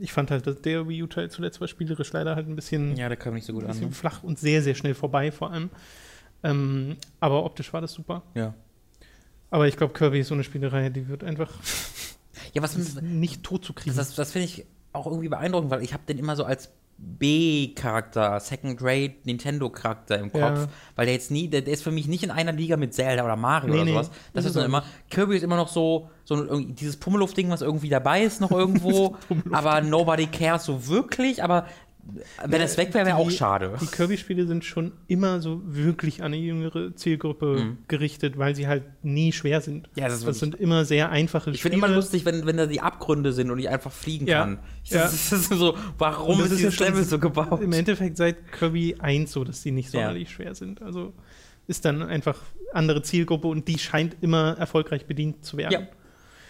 Ich 0.00 0.12
fand 0.12 0.30
halt, 0.30 0.46
dass 0.46 0.60
der 0.62 0.88
Wii 0.88 1.02
U-Teil 1.02 1.30
zuletzt 1.30 1.60
war 1.60 1.68
spielerisch 1.68 2.12
leider 2.12 2.36
halt 2.36 2.46
ein 2.48 2.54
bisschen, 2.56 2.96
Ja, 2.96 3.08
der 3.08 3.16
kam 3.16 3.34
nicht 3.34 3.46
so 3.46 3.52
gut 3.52 3.62
ein 3.64 3.66
an. 3.66 3.72
bisschen 3.72 3.88
Ne? 3.88 3.94
flach 3.94 4.22
und 4.22 4.38
sehr, 4.38 4.62
sehr 4.62 4.74
schnell 4.74 4.94
vorbei 4.94 5.32
vor 5.32 5.50
allem. 5.50 5.70
Ähm, 6.44 6.96
aber 7.20 7.44
optisch 7.44 7.72
war 7.72 7.80
das 7.80 7.92
super. 7.92 8.22
Ja. 8.34 8.54
Aber 9.50 9.66
ich 9.66 9.76
glaube, 9.76 9.92
Kirby 9.94 10.20
ist 10.20 10.28
so 10.28 10.34
eine 10.34 10.44
Spielerei, 10.44 10.88
die 10.90 11.08
wird 11.08 11.24
einfach 11.24 11.52
Ja, 12.54 12.62
was 12.62 12.76
nicht 13.02 13.42
tot 13.42 13.64
zu 13.64 13.72
kriegen. 13.72 13.96
Das, 13.96 14.14
das 14.14 14.32
finde 14.32 14.44
ich 14.46 14.66
auch 14.92 15.06
irgendwie 15.06 15.28
beeindruckend, 15.28 15.70
weil 15.70 15.82
ich 15.82 15.92
habe 15.92 16.02
den 16.06 16.18
immer 16.18 16.36
so 16.36 16.44
als 16.44 16.70
B-Charakter, 16.98 18.40
Second-Grade 18.40 19.14
Nintendo-Charakter 19.24 20.18
im 20.18 20.32
Kopf, 20.32 20.42
Ja. 20.42 20.68
weil 20.96 21.06
der 21.06 21.14
jetzt 21.14 21.30
nie, 21.30 21.48
der, 21.48 21.62
der 21.62 21.72
ist 21.74 21.82
für 21.82 21.90
mich 21.90 22.08
nicht 22.08 22.24
in 22.24 22.30
einer 22.30 22.52
Liga 22.52 22.76
mit 22.76 22.92
Zelda 22.94 23.24
oder 23.24 23.36
Mario 23.36 23.72
Nee, 23.74 23.82
oder 23.82 23.90
sowas. 23.90 24.10
Das 24.34 24.44
ist 24.44 24.50
ist 24.50 24.56
dann 24.56 24.64
immer, 24.66 24.84
Kirby 25.10 25.36
ist 25.36 25.42
immer 25.42 25.56
noch 25.56 25.68
so, 25.68 26.10
so 26.24 26.58
dieses 26.60 26.96
Pummeluft-Ding, 26.96 27.50
was 27.50 27.62
irgendwie 27.62 27.88
dabei 27.88 28.22
ist, 28.22 28.40
noch 28.40 28.50
irgendwo, 28.58 29.16
aber 29.52 29.80
nobody 29.80 30.26
cares 30.26 30.64
so 30.64 30.88
wirklich, 30.88 31.42
aber 31.42 31.66
wenn 32.46 32.60
es 32.60 32.76
weg 32.76 32.94
wäre, 32.94 33.06
wäre 33.06 33.16
auch 33.16 33.30
schade. 33.30 33.76
Die 33.80 33.86
Kirby-Spiele 33.86 34.46
sind 34.46 34.64
schon 34.64 34.92
immer 35.06 35.40
so 35.40 35.60
wirklich 35.64 36.20
an 36.22 36.26
eine 36.32 36.36
jüngere 36.38 36.94
Zielgruppe 36.96 37.46
Mhm. 37.58 37.78
gerichtet, 37.88 38.38
weil 38.38 38.54
sie 38.56 38.66
halt 38.66 38.84
nie 39.02 39.32
schwer 39.32 39.60
sind. 39.60 39.88
Ja, 39.96 40.08
das 40.08 40.22
wirklich- 40.22 40.38
sind 40.38 40.54
immer 40.54 40.84
sehr 40.84 41.10
einfache 41.10 41.50
Ich 41.50 41.62
finde 41.62 41.76
immer 41.78 41.88
lustig, 41.88 42.24
wenn, 42.24 42.46
wenn 42.46 42.56
da 42.56 42.66
die 42.66 42.80
Abgründe 42.80 43.32
sind 43.32 43.50
und 43.50 43.58
ich 43.58 43.68
einfach 43.68 43.92
fliegen 43.92 44.26
Ja. 44.26 44.40
kann. 44.40 44.58
Ich, 44.84 44.90
Ja. 44.90 45.02
das, 45.02 45.32
ist 45.32 45.48
so, 45.48 45.76
warum 45.98 46.38
das 46.38 46.50
ist 46.50 46.60
ja 46.60 46.68
dieses 46.70 46.80
Level 46.80 47.04
so 47.04 47.18
gebaut? 47.18 47.60
Im 47.62 47.72
Endeffekt 47.72 48.16
seit 48.16 48.52
Kirby 48.52 48.96
1 48.98 49.32
so, 49.32 49.44
dass 49.44 49.62
die 49.62 49.70
nicht 49.70 49.86
Ja. 49.92 50.00
sonderlich 50.00 50.30
schwer 50.30 50.54
sind. 50.54 50.82
Also 50.82 51.12
ist 51.66 51.84
dann 51.84 52.02
einfach 52.02 52.38
andere 52.72 53.02
Zielgruppe 53.02 53.48
und 53.48 53.68
die 53.68 53.78
scheint 53.78 54.16
immer 54.22 54.56
erfolgreich 54.58 55.06
bedient 55.06 55.44
zu 55.44 55.56
werden. 55.58 55.72
Ja. 55.72 55.80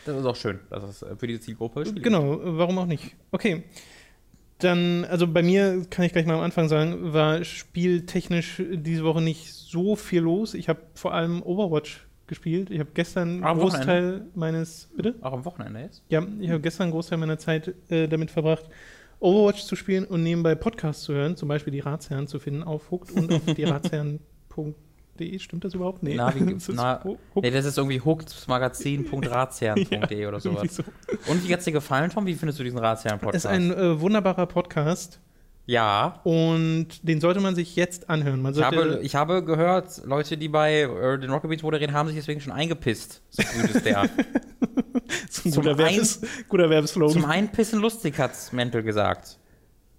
Das 0.05 0.17
ist 0.17 0.25
auch 0.25 0.37
schön, 0.37 0.59
dass 0.71 0.83
es 0.85 1.03
äh, 1.03 1.17
für 1.17 1.27
diese 1.27 1.41
Zielgruppe 1.41 1.85
spielt. 1.85 2.03
Genau, 2.03 2.41
warum 2.43 2.79
auch 2.79 2.87
nicht? 2.87 3.15
Okay. 3.31 3.65
Dann, 4.59 5.05
also 5.05 5.29
bei 5.29 5.43
mir 5.43 5.87
kann 5.89 6.05
ich 6.05 6.13
gleich 6.13 6.27
mal 6.27 6.35
am 6.35 6.41
Anfang 6.41 6.69
sagen, 6.69 7.13
war 7.13 7.45
spieltechnisch 7.45 8.61
diese 8.73 9.05
Woche 9.05 9.23
nicht 9.23 9.53
so 9.53 9.95
viel 9.95 10.23
los. 10.23 10.55
Ich 10.55 10.69
habe 10.69 10.81
vor 10.95 11.15
allem 11.15 11.43
Overwatch 11.43 12.09
gespielt. 12.27 12.71
Ich 12.71 12.81
habe 12.81 12.91
gestern 12.93 13.45
einen 13.45 13.59
Großteil 13.59 14.27
meines. 14.35 14.91
Bitte? 14.97 15.15
Auch 15.21 15.33
am 15.33 15.45
Wochenende 15.45 15.81
jetzt? 15.81 16.03
Ja, 16.09 16.27
ich 16.41 16.51
habe 16.51 16.61
gestern 16.61 16.85
einen 16.85 16.93
Großteil 16.93 17.19
meiner 17.19 17.39
Zeit 17.39 17.75
äh, 17.89 18.09
damit 18.09 18.31
verbracht, 18.31 18.67
Overwatch 19.21 19.65
zu 19.65 19.77
spielen 19.77 20.05
und 20.05 20.23
nebenbei 20.23 20.55
Podcasts 20.55 21.05
zu 21.05 21.15
hören, 21.15 21.37
zum 21.37 21.49
Beispiel 21.49 21.73
die 21.73 21.81
Ratsherren 21.81 22.27
zu 22.27 22.39
finden 22.39 22.63
auf 22.63 22.91
Hooked 22.91 23.13
und 23.13 23.33
auf 23.33 23.45
die 23.57 23.65
Ratsherren.de. 25.19 25.39
Stimmt 25.39 25.65
das 25.65 25.75
überhaupt? 25.75 26.03
Nee. 26.03 26.15
Na, 26.15 26.35
wie, 26.35 26.41
Das 26.55 26.69
ist 26.69 26.75
na, 26.75 27.03
nee, 27.35 27.51
das 27.51 27.65
ist 27.65 27.79
irgendwie 27.79 28.01
hookedmagazin.ratsherren.de 28.01 30.27
oder 30.27 30.41
sowas. 30.41 30.77
so. 30.77 30.83
Und 31.27 31.47
wie 31.47 31.53
hat's 31.53 31.65
dir 31.65 31.73
gefallen, 31.73 32.11
Tom? 32.11 32.27
Wie 32.27 32.35
findest 32.35 32.59
du 32.59 32.65
diesen 32.65 32.79
Ratsherren-Podcast? 32.79 33.45
Es 33.45 33.51
ist 33.51 33.51
ein 33.51 33.73
äh, 33.73 34.01
wunderbarer 34.01 34.47
Podcast 34.47 35.21
ja. 35.67 36.21
und 36.25 36.89
den 37.03 37.21
sollte 37.21 37.41
man 37.41 37.55
sich 37.55 37.77
jetzt 37.77 38.09
anhören. 38.09 38.41
Man 38.41 38.55
Ich 38.55 38.63
habe, 38.63 39.01
ich 39.03 39.15
habe 39.15 39.45
gehört, 39.45 40.03
Leute, 40.05 40.37
die 40.39 40.49
bei 40.49 40.83
äh, 40.83 41.19
den 41.19 41.31
Rocket 41.31 41.51
Beats 41.51 41.63
moderieren, 41.63 41.93
haben 41.95 42.09
sich 42.09 42.17
deswegen 42.17 42.41
schon 42.41 42.53
eingepisst. 42.53 43.23
So 43.31 43.43
gut 43.43 43.71
ist 43.75 43.85
der. 43.85 44.09
Das 45.27 45.39
ist 45.39 45.47
ein 45.47 45.53
zum 45.53 45.63
guter, 45.63 45.79
Werbes, 45.79 46.21
guter 46.49 46.71
Werbeslogan. 46.71 47.13
Zum 47.13 47.25
Einpissen 47.25 47.81
lustig, 47.81 48.19
hat's 48.19 48.53
Mental 48.53 48.83
gesagt. 48.83 49.39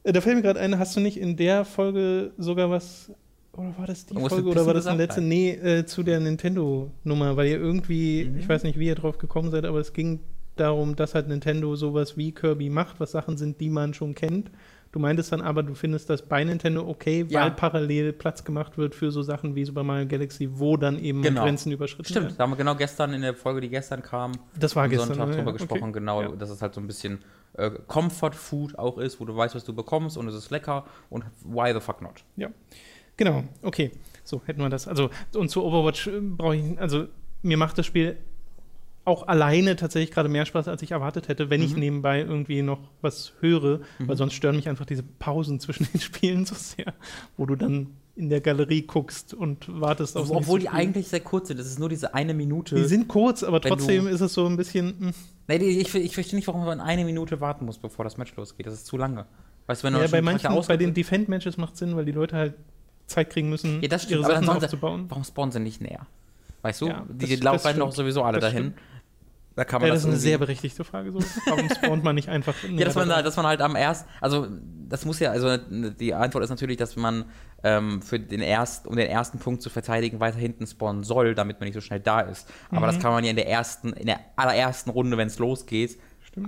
Äh, 0.04 0.14
Da 0.14 0.22
fällt 0.22 0.36
mir 0.38 0.42
gerade 0.42 0.60
ein, 0.60 0.78
hast 0.80 0.96
du 0.96 1.00
nicht 1.00 1.18
in 1.18 1.36
der 1.36 1.66
Folge 1.66 2.32
sogar 2.38 2.70
was, 2.70 3.12
oder 3.60 3.78
war 3.78 3.88
das 3.88 4.06
die 4.06 4.14
Folge 4.16 4.48
oder 4.50 4.66
war 4.66 4.74
Pissen 4.74 4.76
das 4.76 4.88
eine 4.88 4.98
letzte? 5.04 5.22
Nee, 5.22 5.52
äh, 5.52 5.86
zu 5.86 6.04
der 6.04 6.20
Nintendo-Nummer, 6.20 7.38
weil 7.38 7.48
ihr 7.48 7.60
irgendwie, 7.60 8.26
Mhm. 8.26 8.40
ich 8.40 8.50
weiß 8.50 8.64
nicht, 8.64 8.80
wie 8.80 8.88
ihr 8.88 8.96
drauf 8.96 9.18
gekommen 9.18 9.52
seid, 9.52 9.66
aber 9.66 9.80
es 9.80 9.94
ging 9.94 10.20
darum, 10.56 10.96
dass 10.96 11.16
halt 11.16 11.28
Nintendo 11.28 11.76
sowas 11.76 12.18
wie 12.18 12.32
Kirby 12.34 12.70
macht, 12.70 13.00
was 13.00 13.12
Sachen 13.12 13.38
sind, 13.38 13.60
die 13.62 13.70
man 13.70 13.94
schon 13.94 14.14
kennt. 14.16 14.52
Du 14.92 14.98
meintest 15.00 15.32
dann 15.32 15.42
aber, 15.42 15.62
du 15.62 15.76
findest 15.76 16.10
das 16.10 16.24
bei 16.24 16.44
Nintendo 16.44 16.82
okay, 16.88 17.24
weil 17.26 17.32
Ja. 17.32 17.50
parallel 17.52 18.12
Platz 18.12 18.44
gemacht 18.44 18.76
wird 18.78 18.96
für 18.96 19.12
so 19.12 19.22
Sachen 19.22 19.54
wie 19.56 19.64
Super 19.64 19.84
Mario 19.84 20.08
Galaxy, 20.08 20.50
wo 20.52 20.78
dann 20.78 20.98
eben 20.98 21.22
Genau. 21.22 21.44
Grenzen 21.44 21.72
überschritten 21.72 22.06
Stimmt, 22.10 22.26
werden. 22.26 22.36
da 22.40 22.44
haben 22.44 22.52
wir 22.52 22.58
genau 22.58 22.74
gestern 22.76 23.14
in 23.14 23.22
der 23.22 23.36
Folge, 23.36 23.62
die 23.62 23.70
gestern 23.70 24.02
kam, 24.02 24.32
Das 24.60 24.76
war 24.76 24.86
am 24.86 24.90
gestern. 24.90 25.10
Sonntag 25.10 25.28
ne? 25.30 25.36
drüber 25.36 25.52
Ja, 25.52 25.58
gesprochen, 25.58 25.84
okay. 25.84 25.92
genau, 25.94 26.22
Ja. 26.24 26.28
dass 26.30 26.50
es 26.50 26.62
halt 26.64 26.74
so 26.74 26.82
ein 26.82 26.88
bisschen 26.88 27.20
äh, 27.58 27.72
Comfort 27.88 28.32
Food 28.34 28.78
auch 28.80 28.98
ist, 28.98 29.20
wo 29.20 29.26
du 29.26 29.36
weißt, 29.36 29.54
was 29.56 29.64
du 29.64 29.74
bekommst 29.74 30.18
und 30.18 30.28
es 30.28 30.36
ist 30.36 30.50
lecker 30.50 30.86
und 31.10 31.24
why 31.44 31.72
the 31.74 31.80
fuck 31.80 32.02
not? 32.02 32.24
Ja, 32.36 32.50
genau, 33.20 33.44
okay. 33.62 33.92
So 34.24 34.42
hätten 34.46 34.62
wir 34.62 34.70
das. 34.70 34.88
Also, 34.88 35.10
und 35.36 35.50
zu 35.50 35.64
Overwatch 35.64 36.08
äh, 36.08 36.20
brauche 36.22 36.56
ich, 36.56 36.64
also 36.80 37.06
mir 37.44 37.58
macht 37.58 37.78
das 37.78 37.86
Spiel 37.86 38.18
auch 39.06 39.28
alleine 39.28 39.76
tatsächlich 39.76 40.12
gerade 40.12 40.30
mehr 40.30 40.46
Spaß, 40.46 40.68
als 40.68 40.82
ich 40.84 40.92
erwartet 40.92 41.30
hätte, 41.30 41.50
wenn 41.50 41.64
ich 41.64 41.74
Mhm. 41.74 41.80
nebenbei 41.80 42.20
irgendwie 42.20 42.62
noch 42.62 42.80
was 43.02 43.34
höre, 43.40 43.80
weil 44.00 44.16
sonst 44.18 44.34
stören 44.34 44.56
mich 44.56 44.70
einfach 44.70 44.86
diese 44.86 45.02
Pausen 45.04 45.60
zwischen 45.60 45.88
den 45.94 46.00
Spielen 46.02 46.46
so 46.46 46.54
sehr, 46.56 46.94
wo 47.38 47.46
du 47.48 47.56
dann 47.56 47.88
in 48.16 48.30
der 48.30 48.42
Galerie 48.42 48.82
guckst 48.84 49.34
und 49.34 49.66
wartest 49.82 50.16
auf 50.18 50.30
Obwohl 50.30 50.60
die 50.60 50.70
eigentlich 50.70 51.08
sehr 51.08 51.22
kurz 51.22 51.48
sind, 51.48 51.60
das 51.60 51.68
ist 51.68 51.80
nur 51.80 51.90
diese 51.90 52.14
eine 52.14 52.34
Minute. 52.34 52.76
Die 52.76 52.84
sind 52.84 53.08
kurz, 53.08 53.42
aber 53.44 53.62
trotzdem 53.62 54.08
ist 54.08 54.22
es 54.22 54.34
so 54.34 54.46
ein 54.46 54.58
bisschen. 54.58 54.94
hm. 55.00 55.14
Nee, 55.48 55.56
ich, 55.56 55.96
ich 55.96 56.14
verstehe 56.14 56.36
nicht, 56.36 56.48
warum 56.48 56.66
man 56.66 56.80
eine 56.80 57.04
Minute 57.06 57.42
warten 57.42 57.66
muss, 57.66 57.80
bevor 57.80 58.04
das 58.04 58.18
Match 58.18 58.36
losgeht. 58.36 58.68
Das 58.68 58.74
ist 58.74 58.86
zu 58.86 58.98
lange. 58.98 59.26
Weißt 59.66 59.82
du, 59.84 59.88
wenn 59.88 59.94
Ja, 60.00 60.06
bei 60.08 60.22
manchen, 60.22 60.54
bei 60.68 60.78
den 60.78 60.94
Defend-Matches 60.94 61.58
macht 61.58 61.78
Sinn, 61.78 61.96
weil 61.96 62.06
die 62.06 62.12
Leute 62.12 62.36
halt 62.36 62.54
Zeit 63.10 63.30
kriegen 63.30 63.50
müssen, 63.50 63.82
Ja, 63.82 63.88
das 63.90 64.04
stimmt, 64.04 64.22
ihre 64.22 64.22
Sachen 64.24 64.36
dann 64.36 64.46
sollen 64.46 64.60
sie- 64.62 64.66
aufzubauen. 64.68 65.06
Warum 65.10 65.24
spawnen 65.24 65.52
sie 65.52 65.60
nicht 65.60 65.82
näher? 65.82 66.06
Weißt 66.62 66.82
du, 66.82 66.88
Ja, 66.88 67.06
die 67.10 67.28
das- 67.36 67.44
laufen 67.44 67.64
das 67.64 67.64
doch 67.64 67.72
stimmt. 67.74 67.94
sowieso 67.94 68.24
alle 68.24 68.40
Das 68.40 68.52
dahin. 68.52 68.72
stimmt. 68.74 68.80
Da 69.56 69.66
kann 69.66 69.82
man 69.82 69.88
Ja, 69.90 69.94
das 69.94 70.04
ist 70.04 70.10
eine 70.10 70.16
sehr 70.18 70.38
berechtigte 70.38 70.86
Frage. 70.86 71.12
So. 71.12 71.20
Warum 71.48 71.70
spawnt 71.98 72.04
man 72.04 72.16
nicht 72.16 72.30
einfach? 72.30 72.56
Ja, 72.64 72.86
dass 72.86 72.96
man, 72.96 73.10
da, 73.10 73.22
dass 73.22 73.36
man 73.36 73.46
halt 73.46 73.60
am 73.62 73.76
ersten, 73.76 74.08
also 74.22 74.48
das 74.88 75.04
muss 75.04 75.20
ja, 75.20 75.32
also 75.32 75.58
die 75.58 76.14
Antwort 76.14 76.44
ist 76.46 76.50
natürlich, 76.50 76.78
dass 76.78 76.96
man 76.96 77.26
ähm, 77.64 78.02
für 78.02 78.20
den 78.20 78.40
ersten, 78.42 78.88
um 78.88 78.96
den 78.96 79.08
ersten 79.10 79.38
Punkt 79.40 79.62
zu 79.62 79.70
verteidigen, 79.70 80.22
weiter 80.22 80.38
hinten 80.38 80.66
spawnen 80.66 81.04
soll, 81.04 81.36
damit 81.36 81.60
man 81.60 81.68
nicht 81.68 81.76
so 81.76 81.82
schnell 81.82 82.00
da 82.00 82.22
ist. 82.22 82.48
Aber 82.70 82.82
Mhm. 82.88 82.92
das 82.92 83.00
kann 83.00 83.12
man 83.12 83.24
ja 83.26 83.32
in 83.32 83.36
der 83.36 83.50
ersten, 83.50 83.92
in 83.94 84.06
der 84.06 84.20
allerersten 84.38 84.92
Runde, 84.92 85.18
wenn 85.18 85.28
es 85.28 85.40
losgeht, 85.40 86.00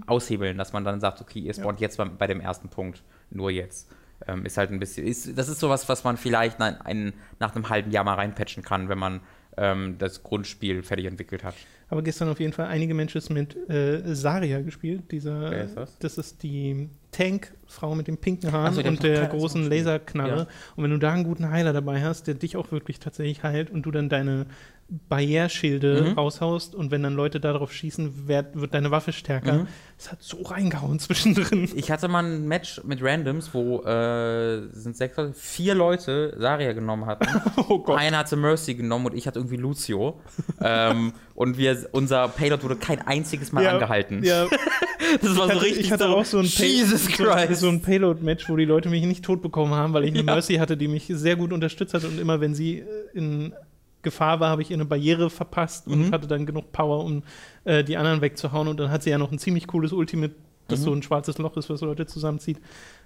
aushebeln, 0.08 0.58
dass 0.58 0.71
man 0.71 0.86
dann 0.86 1.02
sagt, 1.02 1.19
okay, 1.19 1.39
ihr 1.39 1.54
spawnt 1.54 1.82
jetzt 1.82 1.97
bei, 1.97 2.06
bei 2.06 2.28
dem 2.28 2.39
ersten 2.39 2.69
Punkt, 2.69 3.04
nur 3.30 3.52
jetzt. 3.52 3.89
Ähm, 4.27 4.45
ist 4.45 4.57
halt 4.57 4.71
ein 4.71 4.79
bisschen, 4.79 5.07
ist, 5.07 5.38
das 5.38 5.49
ist 5.49 5.60
sowas, 5.60 5.89
was 5.89 6.03
man 6.03 6.17
vielleicht 6.17 6.60
nach, 6.60 6.81
ein, 6.81 7.13
nach 7.39 7.55
einem 7.55 7.69
halben 7.69 7.91
Jahr 7.91 8.03
mal 8.03 8.15
reinpatchen 8.15 8.63
kann, 8.63 8.89
wenn 8.89 8.99
man 8.99 9.21
ähm, 9.57 9.95
das 9.97 10.23
Grundspiel 10.23 10.84
fertig 10.84 11.05
entwickelt 11.05 11.43
hat. 11.43 11.55
Aber 11.89 12.01
gestern 12.01 12.29
auf 12.29 12.39
jeden 12.39 12.53
Fall 12.53 12.67
einige 12.67 12.93
Menschen 12.93 13.21
mit 13.34 13.69
äh, 13.69 14.15
Saria 14.15 14.62
gespielt. 14.62 15.12
Dieser, 15.12 15.51
Wer 15.51 15.63
ist 15.65 15.75
das? 15.75 15.97
das 15.99 16.17
ist 16.17 16.43
die 16.43 16.89
Tank-Frau 17.12 17.95
mit 17.95 18.07
den 18.07 18.17
pinken 18.17 18.51
Haaren 18.53 18.69
Ach 18.69 18.81
so, 18.81 18.88
und 18.88 19.03
der 19.03 19.27
großen. 19.27 19.69
Laserknarre. 19.69 20.38
Ja. 20.38 20.47
Und 20.77 20.84
wenn 20.86 20.91
du 20.91 20.99
da 20.99 21.12
einen 21.12 21.25
guten 21.25 21.49
Heiler 21.49 21.73
dabei 21.73 22.01
hast, 22.01 22.27
der 22.27 22.36
dich 22.36 22.55
auch 22.55 22.71
wirklich 22.71 22.99
tatsächlich 22.99 23.43
heilt 23.43 23.69
und 23.69 23.81
du 23.81 23.91
dann 23.91 24.07
deine 24.07 24.45
Barrierschilde 25.08 26.01
Mhm. 26.10 26.13
raushaust 26.13 26.75
und 26.75 26.91
wenn 26.91 27.04
dann 27.04 27.13
Leute 27.15 27.39
darauf 27.39 27.71
schießen, 27.71 28.27
wird, 28.27 28.60
wird 28.60 28.73
deine 28.73 28.91
Waffe 28.91 29.13
stärker. 29.13 29.54
Mhm. 29.54 29.67
Es 29.97 30.12
hat 30.12 30.21
so 30.21 30.41
reingehauen 30.41 30.99
zwischendrin. 30.99 31.69
Ich 31.75 31.91
hatte 31.91 32.08
mal 32.08 32.25
ein 32.25 32.47
Match 32.47 32.82
mit 32.84 33.01
Randoms, 33.01 33.54
wo 33.54 33.82
äh, 33.84 34.67
sind 34.71 34.97
sechs 34.97 35.15
Leute, 35.15 35.34
vier 35.34 35.75
Leute 35.75 36.36
Saria 36.38 36.73
genommen 36.73 37.06
hatten. 37.06 37.25
Oh 37.69 37.80
Gott. 37.80 37.97
Einer 37.99 38.17
hatte 38.17 38.36
Mercy 38.36 38.73
genommen 38.75 39.06
und 39.08 39.13
ich 39.15 39.27
hatte 39.27 39.39
irgendwie 39.39 39.56
Lucio. 39.58 40.19
ähm, 40.62 41.13
und 41.36 41.58
wir, 41.58 41.88
unser 41.93 42.27
Payload 42.27 42.63
wurde 42.63 42.75
kein 42.75 43.01
einziges 43.08 43.51
Mal 43.54 43.63
Ja, 43.63 43.71
angehalten. 43.71 44.23
Ja, 44.23 44.47
Das 45.21 45.36
war 45.38 45.47
ich 45.47 45.54
hatte, 45.56 45.67
ich 45.67 45.91
hatte 45.91 46.10
auch 46.10 46.25
so 46.25 46.38
ein, 46.39 46.45
Jesus 46.45 47.06
so, 47.06 47.12
Christ. 47.12 47.60
so 47.62 47.67
ein 47.69 47.82
Payload-Match, 47.82 48.49
wo 48.49 48.56
die 48.56 48.65
Leute 48.65 48.89
mich 48.89 49.04
nicht 49.06 49.23
tot 49.25 49.41
bekommen 49.41 49.73
haben, 49.73 49.93
weil 49.93 50.04
ich 50.04 50.10
eine 50.12 50.19
Ja. 50.19 50.23
Mercy 50.36 50.56
hatte, 50.56 50.77
die 50.77 50.88
mich 50.88 51.06
sehr 51.10 51.36
gut 51.36 51.51
unterstützt 51.51 51.93
hat 51.93 52.04
und 52.06 52.19
immer 52.19 52.39
wenn 52.39 52.54
sie 52.56 52.80
äh, 52.80 52.86
in 53.13 53.54
Gefahr 54.03 54.39
war, 54.39 54.49
habe 54.49 54.61
ich 54.61 54.71
ihr 54.71 54.77
eine 54.77 54.85
Barriere 54.85 55.29
verpasst 55.29 55.87
und 55.87 56.07
Mhm. 56.07 56.11
hatte 56.11 56.27
dann 56.27 56.45
genug 56.45 56.71
Power, 56.71 57.03
um 57.03 57.23
äh, 57.63 57.83
die 57.83 57.97
anderen 57.97 58.21
wegzuhauen 58.21 58.67
und 58.67 58.79
dann 58.79 58.89
hat 58.91 59.03
sie 59.03 59.09
ja 59.09 59.17
noch 59.17 59.31
ein 59.31 59.39
ziemlich 59.39 59.67
cooles 59.67 59.91
Ultimate, 59.93 60.33
das 60.67 60.79
Mhm. 60.79 60.83
so 60.83 60.93
ein 60.93 61.03
schwarzes 61.03 61.37
Loch 61.37 61.57
ist, 61.57 61.69
was 61.69 61.81
Leute 61.81 62.05
zusammenzieht. 62.05 62.59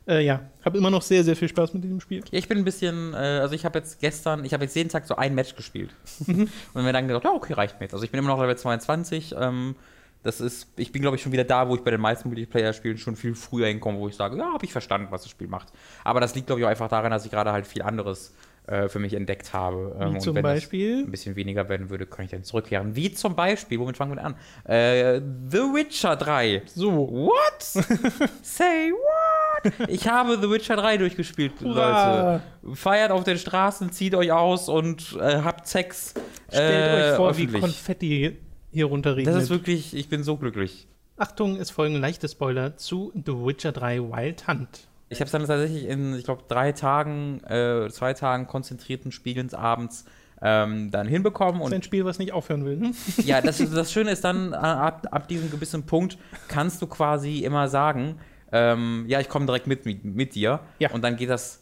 Äh, 0.07 0.23
ja, 0.23 0.41
habe 0.63 0.77
immer 0.77 0.91
noch 0.91 1.01
sehr, 1.01 1.23
sehr 1.23 1.35
viel 1.35 1.47
Spaß 1.49 1.73
mit 1.73 1.83
diesem 1.83 1.99
Spiel. 1.99 2.19
Ja, 2.31 2.37
ich 2.37 2.47
bin 2.47 2.59
ein 2.59 2.63
bisschen, 2.63 3.13
äh, 3.13 3.17
also 3.17 3.55
ich 3.55 3.65
habe 3.65 3.79
jetzt 3.79 3.99
gestern, 3.99 4.45
ich 4.45 4.53
habe 4.53 4.63
jetzt 4.63 4.75
jeden 4.75 4.89
Tag 4.89 5.07
so 5.07 5.15
ein 5.15 5.33
Match 5.35 5.55
gespielt. 5.55 5.89
Mhm. 6.27 6.47
Und 6.73 6.83
mir 6.83 6.93
dann 6.93 7.07
gedacht, 7.07 7.23
ja, 7.23 7.31
okay, 7.31 7.53
reicht 7.53 7.79
mir 7.79 7.85
jetzt. 7.85 7.93
Also 7.93 8.05
ich 8.05 8.11
bin 8.11 8.19
immer 8.19 8.29
noch 8.29 8.39
Level 8.39 8.55
22. 8.55 9.33
Ähm, 9.37 9.75
das 10.21 10.41
ist, 10.41 10.67
ich 10.77 10.91
bin, 10.91 11.01
glaube 11.03 11.17
ich, 11.17 11.23
schon 11.23 11.31
wieder 11.31 11.43
da, 11.43 11.67
wo 11.69 11.75
ich 11.75 11.81
bei 11.81 11.91
den 11.91 12.01
meisten 12.01 12.29
Multiplayer-Spielen 12.29 12.97
schon 12.97 13.15
viel 13.15 13.35
früher 13.35 13.67
hinkomme, 13.67 13.99
wo 13.99 14.07
ich 14.07 14.15
sage, 14.15 14.37
ja, 14.37 14.53
habe 14.53 14.65
ich 14.65 14.71
verstanden, 14.71 15.07
was 15.11 15.21
das 15.23 15.29
Spiel 15.31 15.47
macht. 15.47 15.67
Aber 16.03 16.19
das 16.19 16.33
liegt, 16.35 16.47
glaube 16.47 16.61
ich, 16.61 16.65
auch 16.65 16.69
einfach 16.71 16.87
daran, 16.89 17.11
dass 17.11 17.25
ich 17.25 17.31
gerade 17.31 17.51
halt 17.51 17.67
viel 17.67 17.81
anderes 17.83 18.33
äh, 18.67 18.89
für 18.89 18.99
mich 18.99 19.13
entdeckt 19.13 19.53
habe. 19.53 19.95
Ähm, 19.99 20.11
Wie 20.11 20.15
und 20.15 20.21
zum 20.21 20.35
wenn 20.35 20.43
das 20.43 20.53
Beispiel? 20.53 21.03
ein 21.03 21.11
bisschen 21.11 21.35
weniger 21.35 21.69
werden 21.69 21.89
würde, 21.89 22.05
kann 22.05 22.25
ich 22.25 22.31
dann 22.31 22.43
zurückkehren. 22.43 22.95
Wie 22.95 23.13
zum 23.13 23.35
Beispiel, 23.35 23.79
womit 23.79 23.97
fangen 23.97 24.11
wir 24.11 24.15
denn 24.15 24.25
an? 24.25 24.35
Äh, 24.63 25.21
The 25.49 25.59
Witcher 25.59 26.15
3. 26.15 26.63
So. 26.65 26.91
What? 26.91 27.61
Say 28.41 28.91
what? 28.91 29.89
Ich 29.89 30.07
habe 30.07 30.39
The 30.41 30.49
Witcher 30.49 30.75
3 30.75 30.97
durchgespielt, 30.97 31.53
Hurra! 31.61 32.41
Leute. 32.63 32.75
Feiert 32.75 33.11
auf 33.11 33.23
den 33.23 33.37
Straßen, 33.37 33.91
zieht 33.91 34.15
euch 34.15 34.31
aus 34.31 34.69
und 34.69 35.17
äh, 35.19 35.41
habt 35.41 35.67
Sex. 35.67 36.13
Stellt 36.49 37.07
äh, 37.07 37.11
euch 37.11 37.15
vor, 37.17 37.29
öffentlich. 37.29 37.53
wie 37.53 37.59
Konfetti 37.59 38.37
hier 38.71 38.85
runterregnet. 38.85 39.33
Das 39.33 39.43
ist 39.43 39.49
wirklich, 39.49 39.95
ich 39.95 40.09
bin 40.09 40.23
so 40.23 40.37
glücklich. 40.37 40.87
Achtung, 41.17 41.57
es 41.57 41.69
folgen 41.71 41.95
leichte 41.95 42.27
Spoiler 42.27 42.77
zu 42.77 43.11
The 43.13 43.31
Witcher 43.31 43.71
3 43.71 43.99
Wild 44.01 44.47
Hunt. 44.47 44.87
Ich 45.09 45.19
habe 45.19 45.25
es 45.25 45.31
dann 45.31 45.45
tatsächlich 45.45 45.85
in, 45.85 46.15
ich 46.15 46.23
glaube, 46.23 46.43
drei 46.47 46.71
Tagen, 46.71 47.43
äh, 47.43 47.89
zwei 47.91 48.13
Tagen 48.13 48.47
konzentrierten 48.47 49.11
Spielens 49.11 49.53
abends 49.53 50.05
ähm, 50.41 50.91
dann 50.91 51.07
hinbekommen. 51.07 51.59
Das 51.59 51.67
ist 51.67 51.73
Und 51.73 51.73
ein 51.75 51.83
Spiel, 51.83 52.05
was 52.05 52.19
nicht 52.19 52.33
aufhören 52.33 52.65
will. 52.65 52.77
Ne? 52.77 52.91
ja, 53.23 53.41
das, 53.41 53.57
das 53.73 53.91
Schöne 53.91 54.11
ist 54.11 54.23
dann, 54.23 54.53
äh, 54.53 54.55
ab, 54.55 55.07
ab 55.11 55.27
diesem 55.27 55.51
gewissen 55.51 55.85
Punkt 55.85 56.17
kannst 56.47 56.81
du 56.81 56.87
quasi 56.87 57.39
immer 57.39 57.67
sagen, 57.67 58.19
ähm, 58.51 59.05
ja, 59.07 59.19
ich 59.19 59.29
komme 59.29 59.45
direkt 59.45 59.67
mit, 59.67 59.85
mit, 59.85 60.03
mit 60.03 60.35
dir. 60.35 60.59
Ja. 60.79 60.91
Und 60.91 61.03
dann 61.03 61.15
geht 61.17 61.29
das 61.29 61.61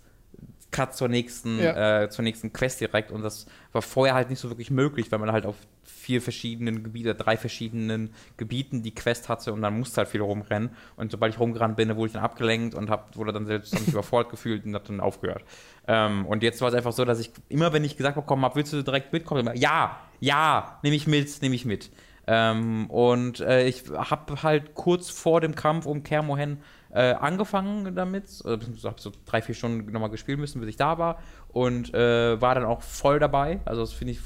Cut 0.71 0.95
zur 0.95 1.07
nächsten, 1.07 1.59
Ja. 1.59 2.03
äh, 2.03 2.09
zur 2.09 2.23
nächsten 2.23 2.51
Quest 2.51 2.81
direkt. 2.81 3.11
Und 3.11 3.21
das 3.21 3.45
war 3.71 3.81
vorher 3.81 4.15
halt 4.15 4.29
nicht 4.29 4.39
so 4.39 4.49
wirklich 4.49 4.71
möglich, 4.71 5.11
weil 5.11 5.19
man 5.19 5.31
halt 5.31 5.45
auf 5.45 5.55
vier 6.03 6.21
verschiedenen 6.21 6.83
Gebiete, 6.83 7.15
drei 7.15 7.37
verschiedenen 7.37 8.13
Gebieten 8.35 8.83
die 8.83 8.93
Quest 8.93 9.29
hatte 9.29 9.53
und 9.53 9.61
dann 9.61 9.79
musste 9.79 9.97
halt 9.97 10.09
viel 10.09 10.21
rumrennen. 10.21 10.71
Und 10.97 11.11
sobald 11.11 11.33
ich 11.33 11.39
rumgerannt 11.39 11.77
bin, 11.77 11.95
wurde 11.95 12.07
ich 12.07 12.13
dann 12.13 12.23
abgelenkt 12.23 12.75
und 12.75 12.89
hab, 12.89 13.15
wurde 13.15 13.31
dann 13.31 13.45
selbst 13.45 13.73
überfordert 13.87 14.29
gefühlt 14.31 14.65
und 14.65 14.75
hab 14.75 14.83
dann 14.83 14.99
aufgehört. 14.99 15.43
Ähm, 15.87 16.25
und 16.25 16.43
jetzt 16.43 16.61
war 16.61 16.67
es 16.67 16.75
einfach 16.75 16.91
so, 16.91 17.05
dass 17.05 17.19
ich 17.19 17.31
immer, 17.47 17.71
wenn 17.71 17.85
ich 17.85 17.95
gesagt 17.95 18.15
bekommen 18.15 18.43
habe, 18.43 18.55
willst 18.55 18.73
du 18.73 18.83
direkt 18.83 19.13
mitkommen? 19.13 19.41
Immer, 19.41 19.55
ja, 19.55 19.97
ja, 20.19 20.79
nehme 20.83 20.95
ich 20.95 21.07
mit, 21.07 21.41
nehme 21.41 21.55
ich 21.55 21.65
mit. 21.65 21.89
Ähm, 22.27 22.89
und 22.89 23.39
äh, 23.39 23.67
ich 23.67 23.83
habe 23.93 24.43
halt 24.43 24.75
kurz 24.75 25.09
vor 25.09 25.41
dem 25.41 25.55
Kampf 25.55 25.85
um 25.85 26.03
Kermohen 26.03 26.59
äh, 26.93 27.13
angefangen 27.13 27.95
damit. 27.95 28.25
Äh, 28.45 28.57
habe 28.83 29.01
so 29.01 29.11
drei, 29.25 29.41
vier 29.41 29.55
Stunden 29.55 29.91
nochmal 29.91 30.09
gespielt 30.09 30.39
müssen, 30.39 30.59
bis 30.59 30.69
ich 30.69 30.75
da 30.77 30.97
war. 30.97 31.19
Und 31.49 31.93
äh, 31.93 32.39
war 32.39 32.55
dann 32.55 32.65
auch 32.65 32.81
voll 32.81 33.19
dabei. 33.19 33.59
Also 33.65 33.81
das 33.81 33.93
finde 33.93 34.13
ich, 34.13 34.19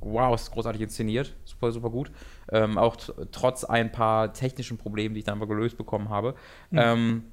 wow, 0.00 0.34
ist 0.34 0.50
großartig 0.50 0.80
inszeniert. 0.80 1.34
Super, 1.44 1.72
super 1.72 1.90
gut. 1.90 2.10
Ähm, 2.50 2.78
auch 2.78 2.96
trotz 3.32 3.64
ein 3.64 3.92
paar 3.92 4.32
technischen 4.32 4.78
Problemen, 4.78 5.14
die 5.14 5.20
ich 5.20 5.24
dann 5.26 5.38
aber 5.38 5.46
gelöst 5.46 5.76
bekommen 5.76 6.08
habe. 6.08 6.34
Ähm, 6.72 7.24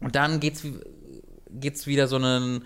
und 0.00 0.14
dann 0.14 0.40
geht's, 0.40 0.66
wie- 1.56 1.60
geht's 1.60 1.86
wieder 1.86 2.06
so 2.08 2.16
einen 2.16 2.64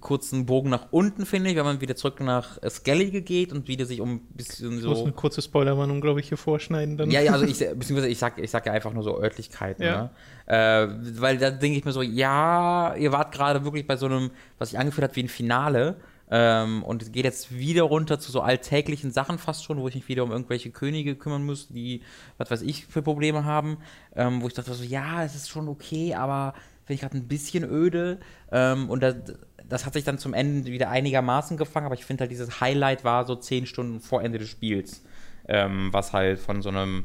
kurzen 0.00 0.44
Bogen 0.46 0.68
nach 0.68 0.88
unten, 0.90 1.24
finde 1.24 1.50
ich, 1.50 1.56
wenn 1.56 1.64
man 1.64 1.80
wieder 1.80 1.96
zurück 1.96 2.20
nach 2.20 2.58
Skellige 2.68 3.22
geht 3.22 3.50
und 3.52 3.66
wieder 3.66 3.86
sich 3.86 4.00
um 4.00 4.16
ein 4.16 4.20
bisschen 4.34 4.78
Ich 4.78 4.84
muss 4.84 4.98
so. 4.98 5.04
eine 5.04 5.12
kurze 5.14 5.40
Spoilerwarnung, 5.40 6.00
glaube 6.02 6.20
ich, 6.20 6.28
hier 6.28 6.36
vorschneiden. 6.36 6.96
Dann. 6.98 7.10
Ja, 7.10 7.20
ja, 7.22 7.32
also 7.32 7.44
ich, 7.46 7.58
beziehungsweise 7.58 8.08
ich 8.08 8.18
sag, 8.18 8.38
ich 8.38 8.50
sag 8.50 8.66
ja 8.66 8.72
einfach 8.72 8.92
nur 8.92 9.02
so 9.02 9.18
Örtlichkeiten, 9.18 9.82
Ja. 9.82 10.02
ne? 10.02 10.10
äh, 10.46 11.20
weil 11.20 11.38
da 11.38 11.50
denke 11.50 11.78
ich 11.78 11.84
mir 11.84 11.92
so, 11.92 12.02
ja, 12.02 12.94
ihr 12.96 13.12
wart 13.12 13.32
gerade 13.32 13.64
wirklich 13.64 13.86
bei 13.86 13.96
so 13.96 14.06
einem, 14.06 14.30
was 14.58 14.70
sich 14.70 14.78
angefühlt 14.78 15.04
hat 15.04 15.16
wie 15.16 15.22
ein 15.22 15.28
Finale, 15.28 15.96
ähm, 16.32 16.84
und 16.84 17.02
es 17.02 17.10
geht 17.10 17.24
jetzt 17.24 17.52
wieder 17.56 17.82
runter 17.82 18.20
zu 18.20 18.30
so 18.30 18.40
alltäglichen 18.40 19.10
Sachen 19.10 19.38
fast 19.38 19.64
schon, 19.64 19.78
wo 19.78 19.88
ich 19.88 19.96
mich 19.96 20.06
wieder 20.08 20.22
um 20.22 20.30
irgendwelche 20.30 20.70
Könige 20.70 21.16
kümmern 21.16 21.44
muss, 21.44 21.66
die, 21.68 22.02
was 22.38 22.50
weiß 22.52 22.62
ich, 22.62 22.86
für 22.86 23.02
Probleme 23.02 23.44
haben, 23.44 23.78
ähm, 24.14 24.40
wo 24.40 24.46
ich 24.46 24.54
dachte 24.54 24.72
so, 24.74 24.84
ja, 24.84 25.24
es 25.24 25.34
ist 25.34 25.48
schon 25.48 25.66
okay, 25.68 26.14
aber 26.14 26.54
finde 26.90 26.94
ich 26.94 27.00
gerade 27.00 27.16
ein 27.18 27.28
bisschen 27.28 27.64
öde, 27.64 28.18
ähm, 28.50 28.90
und 28.90 29.02
das, 29.02 29.14
das 29.68 29.86
hat 29.86 29.92
sich 29.92 30.02
dann 30.02 30.18
zum 30.18 30.34
Ende 30.34 30.72
wieder 30.72 30.90
einigermaßen 30.90 31.56
gefangen, 31.56 31.86
aber 31.86 31.94
ich 31.94 32.04
finde 32.04 32.22
halt 32.22 32.32
dieses 32.32 32.60
Highlight 32.60 33.04
war 33.04 33.24
so 33.26 33.36
zehn 33.36 33.66
Stunden 33.66 34.00
vor 34.00 34.22
Ende 34.22 34.38
des 34.38 34.48
Spiels, 34.48 35.04
ähm, 35.46 35.92
was 35.92 36.12
halt 36.12 36.40
von 36.40 36.62
so 36.62 36.70
einem 36.70 37.04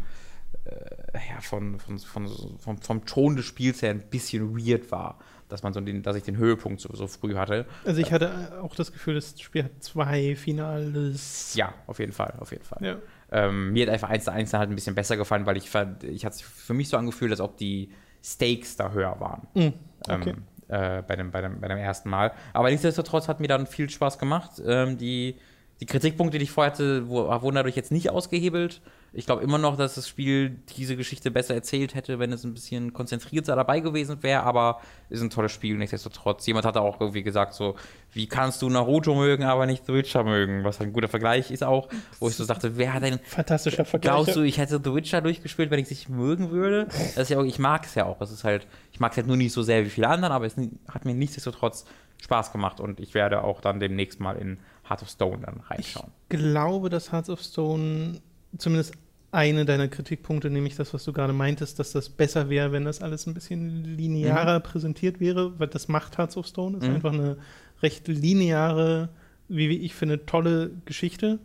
äh, 0.65 1.19
ja, 1.29 1.39
von, 1.41 1.79
von, 1.79 1.99
von, 1.99 2.27
vom, 2.57 2.81
vom 2.81 3.05
Ton 3.05 3.35
des 3.35 3.45
Spiels 3.45 3.83
her 3.83 3.91
ein 3.91 4.09
bisschen 4.09 4.57
weird 4.57 4.91
war, 4.91 5.19
dass 5.49 5.61
man 5.61 5.71
so 5.73 5.81
den, 5.81 6.01
dass 6.01 6.15
ich 6.15 6.23
den 6.23 6.37
Höhepunkt 6.37 6.81
so, 6.81 6.91
so 6.95 7.05
früh 7.05 7.35
hatte. 7.35 7.67
Also 7.85 8.01
ich 8.01 8.11
hatte 8.11 8.59
auch 8.63 8.73
das 8.73 8.91
Gefühl, 8.91 9.13
das 9.13 9.39
Spiel 9.39 9.65
hat 9.65 9.83
zwei 9.83 10.35
Finales. 10.35 11.53
Ja, 11.53 11.75
auf 11.85 11.99
jeden 11.99 12.13
Fall, 12.13 12.33
auf 12.39 12.51
jeden 12.51 12.63
Fall. 12.63 12.83
Ja. 12.83 12.97
Ähm, 13.31 13.73
mir 13.73 13.85
hat 13.85 13.93
einfach 13.93 14.09
eins 14.09 14.23
zu 14.23 14.31
eins 14.31 14.51
halt 14.53 14.71
ein 14.71 14.75
bisschen 14.75 14.95
besser 14.95 15.15
gefallen, 15.15 15.45
weil 15.45 15.57
ich 15.57 15.69
fand, 15.69 16.03
ich 16.03 16.25
hatte 16.25 16.37
es 16.37 16.41
für 16.41 16.73
mich 16.73 16.89
so 16.89 16.97
angefühlt, 16.97 17.29
als 17.29 17.41
ob 17.41 17.57
die 17.57 17.91
Stakes 18.25 18.75
da 18.75 18.91
höher 18.91 19.19
waren. 19.19 19.47
Mhm. 19.53 19.73
Okay. 20.09 20.29
Ähm, 20.31 20.43
äh, 20.67 21.03
bei, 21.03 21.15
dem, 21.15 21.31
bei, 21.31 21.41
dem, 21.41 21.61
bei 21.61 21.67
dem 21.67 21.77
ersten 21.77 22.09
Mal. 22.09 22.31
Aber 22.53 22.69
nichtsdestotrotz 22.71 23.27
hat 23.27 23.39
mir 23.39 23.47
dann 23.47 23.67
viel 23.67 23.89
Spaß 23.89 24.17
gemacht. 24.17 24.61
Ähm, 24.65 24.97
die, 24.97 25.37
die 25.81 25.85
Kritikpunkte, 25.85 26.37
die 26.37 26.45
ich 26.45 26.51
vorher 26.51 26.71
hatte, 26.71 27.09
wurden 27.09 27.55
dadurch 27.55 27.75
jetzt 27.75 27.91
nicht 27.91 28.09
ausgehebelt. 28.09 28.81
Ich 29.11 29.25
glaube 29.25 29.43
immer 29.43 29.57
noch, 29.57 29.77
dass 29.77 29.95
das 29.95 30.07
Spiel 30.07 30.57
diese 30.77 30.97
Geschichte 30.97 31.31
besser 31.31 31.53
erzählt 31.53 31.95
hätte, 31.95 32.19
wenn 32.19 32.31
es 32.33 32.43
ein 32.43 32.53
bisschen 32.53 32.91
konzentrierter 32.91 33.55
dabei 33.55 33.79
gewesen 33.79 34.23
wäre, 34.23 34.43
aber 34.43 34.81
ist 35.09 35.21
ein 35.21 35.29
tolles 35.29 35.53
Spiel, 35.53 35.77
nichtsdestotrotz. 35.77 36.45
Jemand 36.47 36.65
hatte 36.65 36.81
auch 36.81 36.99
irgendwie 36.99 37.23
gesagt, 37.23 37.53
so, 37.53 37.75
wie 38.11 38.27
kannst 38.27 38.61
du 38.61 38.69
Naruto 38.69 39.15
mögen, 39.15 39.43
aber 39.43 39.65
nicht 39.65 39.85
The 39.85 39.93
Witcher 39.93 40.23
mögen? 40.23 40.63
Was 40.63 40.81
ein 40.81 40.91
guter 40.91 41.07
Vergleich 41.07 41.51
ist 41.51 41.63
auch, 41.63 41.89
wo 42.19 42.27
ich 42.29 42.35
so 42.35 42.43
sagte, 42.43 42.77
wer 42.77 42.93
hat 42.93 43.03
denn 43.03 43.19
Fantastischer 43.23 43.85
Vergleich. 43.85 44.13
Glaubst 44.13 44.35
du, 44.35 44.41
ich 44.41 44.57
hätte 44.57 44.81
The 44.83 44.93
Witcher 44.93 45.21
durchgespielt, 45.21 45.71
wenn 45.71 45.79
ich 45.79 45.85
es 45.85 45.91
nicht 45.91 46.09
mögen 46.09 46.51
würde? 46.51 46.87
Das 46.87 47.17
ist 47.17 47.29
ja 47.29 47.39
auch, 47.39 47.45
ich 47.45 47.59
mag 47.59 47.85
es 47.85 47.95
ja 47.95 48.05
auch. 48.05 48.19
Es 48.21 48.31
ist 48.31 48.43
halt, 48.43 48.67
ich 48.91 48.99
mag 48.99 49.11
es 49.11 49.17
halt 49.17 49.27
nur 49.27 49.37
nicht 49.37 49.53
so 49.53 49.61
sehr 49.61 49.85
wie 49.85 49.89
viele 49.89 50.07
anderen, 50.07 50.33
aber 50.33 50.45
es 50.45 50.55
hat 50.89 51.05
mir 51.05 51.13
nichtsdestotrotz 51.13 51.85
Spaß 52.21 52.51
gemacht 52.51 52.79
und 52.79 52.99
ich 52.99 53.13
werde 53.13 53.43
auch 53.43 53.61
dann 53.61 53.79
demnächst 53.79 54.19
mal 54.19 54.37
in 54.37 54.57
Heart 54.89 55.01
of 55.03 55.09
Stone 55.09 55.39
dann 55.45 55.61
reinschauen. 55.61 56.11
glaube, 56.29 56.89
dass 56.89 57.11
Hearts 57.11 57.29
of 57.29 57.41
Stone 57.41 58.21
zumindest 58.57 58.93
eine 59.31 59.65
deiner 59.65 59.87
Kritikpunkte, 59.89 60.49
nämlich 60.49 60.75
das, 60.75 60.93
was 60.93 61.03
du 61.03 61.11
gerade 61.11 61.33
meintest, 61.33 61.77
dass 61.79 61.91
das 61.91 62.07
besser 62.09 62.49
wäre, 62.49 62.71
wenn 62.71 62.85
das 62.85 63.01
alles 63.01 63.27
ein 63.27 63.33
bisschen 63.33 63.83
linearer 63.83 64.59
präsentiert 64.61 65.19
wäre, 65.19 65.59
weil 65.59 65.67
das 65.67 65.87
macht 65.89 66.17
Hearts 66.17 66.37
of 66.37 66.47
Stone. 66.47 66.77
ist 66.77 66.87
Mhm. 66.87 66.95
einfach 66.95 67.11
eine 67.13 67.37
recht 67.81 68.07
lineare, 68.07 69.09
wie 69.49 69.69
wie 69.69 69.77
ich 69.79 69.93
finde, 69.93 70.25
tolle 70.25 70.71
Geschichte. 70.85 71.39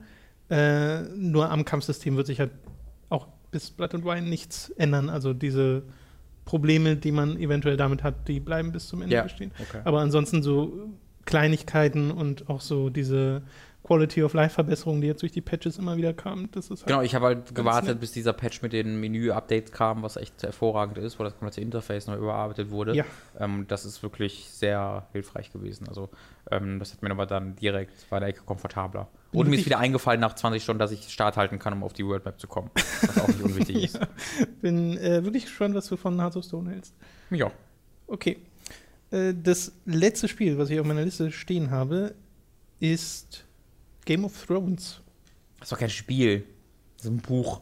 Äh, 0.50 1.02
nur 1.16 1.50
am 1.50 1.64
Kampfsystem 1.64 2.16
wird 2.16 2.26
sich 2.28 2.38
halt 2.40 2.50
auch 3.08 3.26
bis 3.50 3.70
Blood 3.70 3.94
and 3.94 4.04
Wine 4.04 4.22
nichts 4.28 4.70
ändern. 4.70 5.08
Also 5.08 5.32
diese 5.32 5.82
Probleme, 6.44 6.96
die 6.96 7.12
man 7.12 7.36
eventuell 7.38 7.76
damit 7.76 8.02
hat, 8.04 8.28
die 8.28 8.38
bleiben 8.40 8.70
bis 8.72 8.86
zum 8.88 9.02
Ende 9.02 9.16
Ja, 9.16 9.22
bestehen. 9.22 9.50
okay. 9.60 9.80
Aber 9.84 10.00
ansonsten 10.00 10.42
so 10.42 10.90
Kleinigkeiten 11.30 12.10
und 12.10 12.48
auch 12.50 12.60
so 12.60 12.90
diese 12.90 13.42
Quality 13.82 14.22
of 14.22 14.34
Life 14.34 14.54
Verbesserungen, 14.54 15.00
die 15.00 15.06
jetzt 15.08 15.22
durch 15.22 15.32
die 15.32 15.40
Patches 15.40 15.78
immer 15.78 15.96
wieder 15.96 16.12
kamen, 16.12 16.48
das 16.52 16.66
ist 16.66 16.80
halt 16.80 16.86
Genau, 16.86 17.00
ich 17.02 17.14
habe 17.14 17.26
halt 17.26 17.54
gewartet, 17.54 17.88
nett. 17.88 18.00
bis 18.00 18.12
dieser 18.12 18.32
Patch 18.32 18.60
mit 18.62 18.72
den 18.72 19.00
Menü-Updates 19.00 19.72
kam, 19.72 20.02
was 20.02 20.16
echt 20.16 20.42
hervorragend 20.42 20.98
ist, 20.98 21.18
wo 21.18 21.24
das 21.24 21.32
komplette 21.32 21.60
Interface 21.62 22.06
neu 22.06 22.16
überarbeitet 22.16 22.70
wurde. 22.70 22.94
Ja. 22.94 23.04
Ähm, 23.38 23.64
das 23.68 23.84
ist 23.86 24.02
wirklich 24.02 24.48
sehr 24.50 25.06
hilfreich 25.12 25.50
gewesen. 25.52 25.88
Also, 25.88 26.10
ähm, 26.50 26.78
das 26.78 26.92
hat 26.92 27.02
mir 27.02 27.10
aber 27.10 27.26
dann 27.26 27.56
direkt 27.56 28.08
bei 28.10 28.20
der 28.20 28.28
Ecke 28.28 28.42
komfortabler. 28.44 29.08
Und 29.32 29.48
mir 29.48 29.56
ist 29.56 29.66
wieder 29.66 29.78
eingefallen 29.78 30.20
nach 30.20 30.34
20 30.34 30.62
Stunden, 30.62 30.78
dass 30.80 30.90
ich 30.92 31.08
Start 31.08 31.36
halten 31.36 31.58
kann, 31.58 31.72
um 31.72 31.82
auf 31.82 31.92
die 31.92 32.04
World 32.04 32.24
Map 32.24 32.38
zu 32.38 32.48
kommen. 32.48 32.70
Was 32.74 33.18
auch 33.18 33.28
nicht 33.28 33.42
unwichtig 33.44 33.84
ist. 33.84 34.00
bin 34.60 34.98
äh, 34.98 35.24
wirklich 35.24 35.44
gespannt, 35.44 35.74
was 35.74 35.86
du 35.86 35.96
von 35.96 36.20
Hearts 36.20 36.36
of 36.36 36.44
Stone 36.44 36.70
hältst. 36.70 36.94
Ja. 37.30 37.50
Okay. 38.08 38.38
Äh, 39.10 39.34
das 39.34 39.72
letzte 39.86 40.28
Spiel, 40.28 40.58
was 40.58 40.70
ich 40.70 40.78
auf 40.80 40.86
meiner 40.86 41.04
Liste 41.04 41.30
stehen 41.32 41.70
habe, 41.70 42.14
ist 42.78 43.44
Game 44.04 44.24
of 44.24 44.46
Thrones. 44.46 45.00
Das 45.58 45.66
ist 45.66 45.72
doch 45.72 45.78
kein 45.78 45.90
Spiel. 45.90 46.44
Das 46.96 47.06
ist 47.06 47.10
ein 47.12 47.18
Buch. 47.18 47.60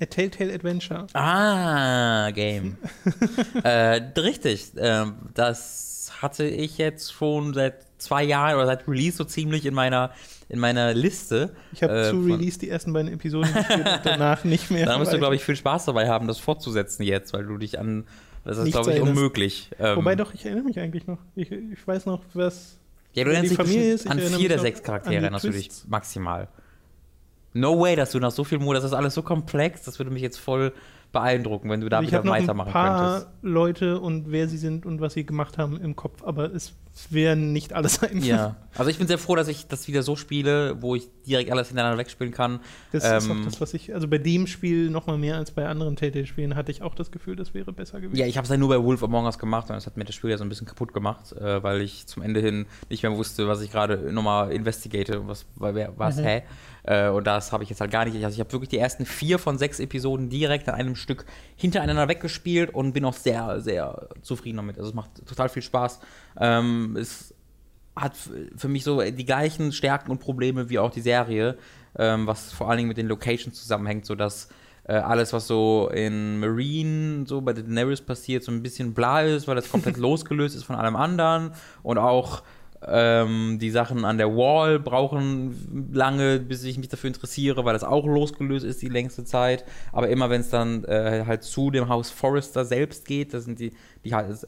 A 0.00 0.06
Telltale 0.06 0.52
Adventure. 0.52 1.06
Ah, 1.12 2.30
Game. 2.32 2.76
äh, 3.62 4.00
richtig. 4.18 4.72
Ähm, 4.76 5.14
das 5.34 6.12
hatte 6.20 6.44
ich 6.44 6.78
jetzt 6.78 7.12
schon 7.12 7.54
seit 7.54 7.86
zwei 7.98 8.24
Jahren 8.24 8.56
oder 8.56 8.66
seit 8.66 8.88
Release 8.88 9.16
so 9.16 9.24
ziemlich 9.24 9.64
in 9.64 9.74
meiner, 9.74 10.10
in 10.48 10.58
meiner 10.58 10.92
Liste. 10.92 11.54
Ich 11.72 11.84
habe 11.84 12.06
Äh, 12.06 12.10
zu 12.10 12.20
Release 12.20 12.58
die 12.58 12.68
ersten 12.68 12.92
beiden 12.92 13.12
Episoden 13.12 13.52
gespielt 13.54 13.86
und 13.86 14.00
danach 14.04 14.42
nicht 14.42 14.70
mehr. 14.72 14.86
Da 14.86 14.98
musst 14.98 15.12
du, 15.12 15.18
glaube 15.18 15.36
ich, 15.36 15.44
viel 15.44 15.54
Spaß 15.54 15.84
dabei 15.84 16.08
haben, 16.08 16.26
das 16.26 16.38
fortzusetzen 16.38 17.04
jetzt, 17.04 17.32
weil 17.32 17.44
du 17.44 17.56
dich 17.58 17.78
an. 17.78 18.04
Das 18.44 18.58
ist, 18.58 18.72
glaube 18.72 18.90
ich, 18.90 18.96
erinnerst. 18.96 19.16
unmöglich. 19.16 19.70
Ähm, 19.78 19.96
Wobei 19.96 20.16
doch, 20.16 20.34
ich 20.34 20.44
erinnere 20.44 20.64
mich 20.64 20.78
eigentlich 20.78 21.06
noch. 21.06 21.18
Ich, 21.36 21.50
ich 21.50 21.86
weiß 21.86 22.06
noch, 22.06 22.22
was. 22.34 22.78
Ja, 23.14 23.24
du 23.24 23.30
erinnerst 23.32 23.58
dich 23.68 23.76
ist, 23.76 24.06
an 24.10 24.18
vier 24.18 24.48
der 24.48 24.58
sechs 24.58 24.82
Charaktere 24.82 25.30
natürlich 25.30 25.68
Twists. 25.68 25.86
maximal. 25.88 26.48
No 27.54 27.78
way, 27.78 27.94
dass 27.96 28.12
du 28.12 28.18
nach 28.18 28.30
so 28.30 28.44
viel 28.44 28.58
Modus, 28.58 28.82
das 28.82 28.92
ist 28.92 28.96
alles 28.96 29.14
so 29.14 29.22
komplex, 29.22 29.82
das 29.82 29.98
würde 29.98 30.10
mich 30.10 30.22
jetzt 30.22 30.38
voll 30.38 30.72
beeindrucken, 31.12 31.68
wenn 31.70 31.80
du 31.80 31.88
da 31.88 31.98
Also 31.98 32.04
ich 32.06 32.10
wieder 32.10 32.18
habe 32.18 32.26
noch 32.28 32.34
ein 32.34 32.42
weitermachen 32.42 32.72
paar 32.72 32.98
könntest. 32.98 33.28
Leute 33.42 34.00
und 34.00 34.30
wer 34.32 34.48
sie 34.48 34.58
sind 34.58 34.86
und 34.86 35.00
was 35.00 35.12
sie 35.14 35.24
gemacht 35.26 35.58
haben 35.58 35.78
im 35.80 35.94
Kopf, 35.96 36.22
aber 36.24 36.52
es 36.52 36.72
werden 37.08 37.52
nicht 37.54 37.72
alle 37.72 37.88
sein. 37.88 38.22
Ja, 38.22 38.56
also 38.76 38.90
ich 38.90 38.98
bin 38.98 39.06
sehr 39.06 39.16
froh, 39.18 39.34
dass 39.34 39.48
ich 39.48 39.66
das 39.66 39.88
wieder 39.88 40.02
so 40.02 40.14
spiele, 40.14 40.80
wo 40.82 40.94
ich 40.94 41.08
direkt 41.26 41.50
alles 41.50 41.68
hintereinander 41.68 41.98
wegspielen 41.98 42.32
kann. 42.34 42.60
Das 42.92 43.04
ist 43.04 43.28
Ähm, 43.30 43.40
auch 43.40 43.44
das, 43.46 43.60
was 43.62 43.72
ich, 43.74 43.94
also 43.94 44.08
bei 44.08 44.18
dem 44.18 44.46
Spiel 44.46 44.90
noch 44.90 45.06
mal 45.06 45.16
mehr 45.16 45.36
als 45.36 45.52
bei 45.52 45.66
anderen 45.66 45.96
Telltale-Spielen 45.96 46.54
hatte 46.54 46.70
ich 46.70 46.82
auch 46.82 46.94
das 46.94 47.10
Gefühl, 47.10 47.34
das 47.36 47.54
wäre 47.54 47.72
besser 47.72 48.00
gewesen. 48.00 48.18
Ja, 48.18 48.26
ich 48.26 48.36
habe 48.36 48.44
es 48.44 48.50
ja 48.50 48.56
nur 48.58 48.68
bei 48.68 48.82
Wolf 48.82 49.02
Among 49.02 49.24
Us 49.24 49.38
gemacht 49.38 49.70
und 49.70 49.76
das 49.76 49.86
hat 49.86 49.96
mir 49.96 50.04
das 50.04 50.14
Spiel 50.14 50.30
ja 50.30 50.36
so 50.38 50.44
ein 50.44 50.48
bisschen 50.50 50.66
kaputt 50.66 50.92
gemacht, 50.92 51.32
äh, 51.32 51.62
weil 51.62 51.80
ich 51.80 52.06
zum 52.06 52.22
Ende 52.22 52.40
hin 52.40 52.66
nicht 52.90 53.02
mehr 53.02 53.16
wusste, 53.16 53.48
was 53.48 53.62
ich 53.62 53.70
gerade 53.70 54.12
nochmal 54.12 54.52
investigate 54.52 55.18
und 55.20 55.28
was, 55.28 55.46
was, 55.56 56.16
Mhm. 56.18 56.22
hä? 56.24 56.42
Äh, 56.84 57.08
und 57.10 57.26
das 57.26 57.52
habe 57.52 57.62
ich 57.62 57.70
jetzt 57.70 57.80
halt 57.80 57.92
gar 57.92 58.04
nicht. 58.04 58.22
Also 58.24 58.34
ich 58.34 58.40
habe 58.40 58.52
wirklich 58.52 58.68
die 58.68 58.78
ersten 58.78 59.06
vier 59.06 59.38
von 59.38 59.56
sechs 59.56 59.78
Episoden 59.80 60.28
direkt 60.28 60.68
an 60.68 60.74
einem 60.74 60.96
Stück 61.02 61.26
hintereinander 61.56 62.08
weggespielt 62.08 62.72
und 62.72 62.92
bin 62.92 63.04
auch 63.04 63.14
sehr, 63.14 63.60
sehr 63.60 64.08
zufrieden 64.22 64.56
damit. 64.56 64.78
Also 64.78 64.90
es 64.90 64.94
macht 64.94 65.26
total 65.26 65.48
viel 65.48 65.62
Spaß. 65.62 66.00
Ähm, 66.40 66.96
es 66.96 67.34
hat 67.94 68.16
für 68.56 68.68
mich 68.68 68.84
so 68.84 69.02
die 69.02 69.24
gleichen 69.24 69.72
Stärken 69.72 70.10
und 70.10 70.18
Probleme 70.18 70.70
wie 70.70 70.78
auch 70.78 70.90
die 70.90 71.02
Serie, 71.02 71.58
ähm, 71.98 72.26
was 72.26 72.52
vor 72.52 72.68
allen 72.68 72.78
Dingen 72.78 72.88
mit 72.88 72.96
den 72.96 73.06
Locations 73.08 73.58
zusammenhängt, 73.58 74.06
sodass 74.06 74.48
äh, 74.84 74.94
alles, 74.94 75.32
was 75.32 75.46
so 75.46 75.90
in 75.92 76.40
Marine, 76.40 77.26
so 77.26 77.40
bei 77.40 77.52
Daenerys 77.52 78.00
passiert, 78.00 78.42
so 78.42 78.50
ein 78.50 78.62
bisschen 78.62 78.94
bla 78.94 79.22
ist, 79.22 79.46
weil 79.46 79.54
das 79.54 79.70
komplett 79.70 79.96
losgelöst 79.98 80.56
ist 80.56 80.64
von 80.64 80.76
allem 80.76 80.96
anderen 80.96 81.52
und 81.82 81.98
auch 81.98 82.42
Ähm, 82.86 83.58
die 83.60 83.70
Sachen 83.70 84.04
an 84.04 84.18
der 84.18 84.34
Wall 84.36 84.80
brauchen 84.80 85.90
lange, 85.92 86.40
bis 86.40 86.64
ich 86.64 86.78
mich 86.78 86.88
dafür 86.88 87.08
interessiere, 87.08 87.64
weil 87.64 87.72
das 87.74 87.84
auch 87.84 88.06
losgelöst 88.06 88.64
ist 88.64 88.82
die 88.82 88.88
längste 88.88 89.24
Zeit. 89.24 89.64
Aber 89.92 90.08
immer 90.08 90.30
wenn 90.30 90.40
es 90.40 90.50
dann 90.50 90.84
äh, 90.84 91.24
halt 91.26 91.42
zu 91.44 91.70
dem 91.70 91.88
Haus 91.88 92.10
Forrester 92.10 92.64
selbst 92.64 93.04
geht, 93.06 93.34
das 93.34 93.44
sind 93.44 93.58
die, 93.58 93.72
die 94.04 94.14
halt 94.14 94.46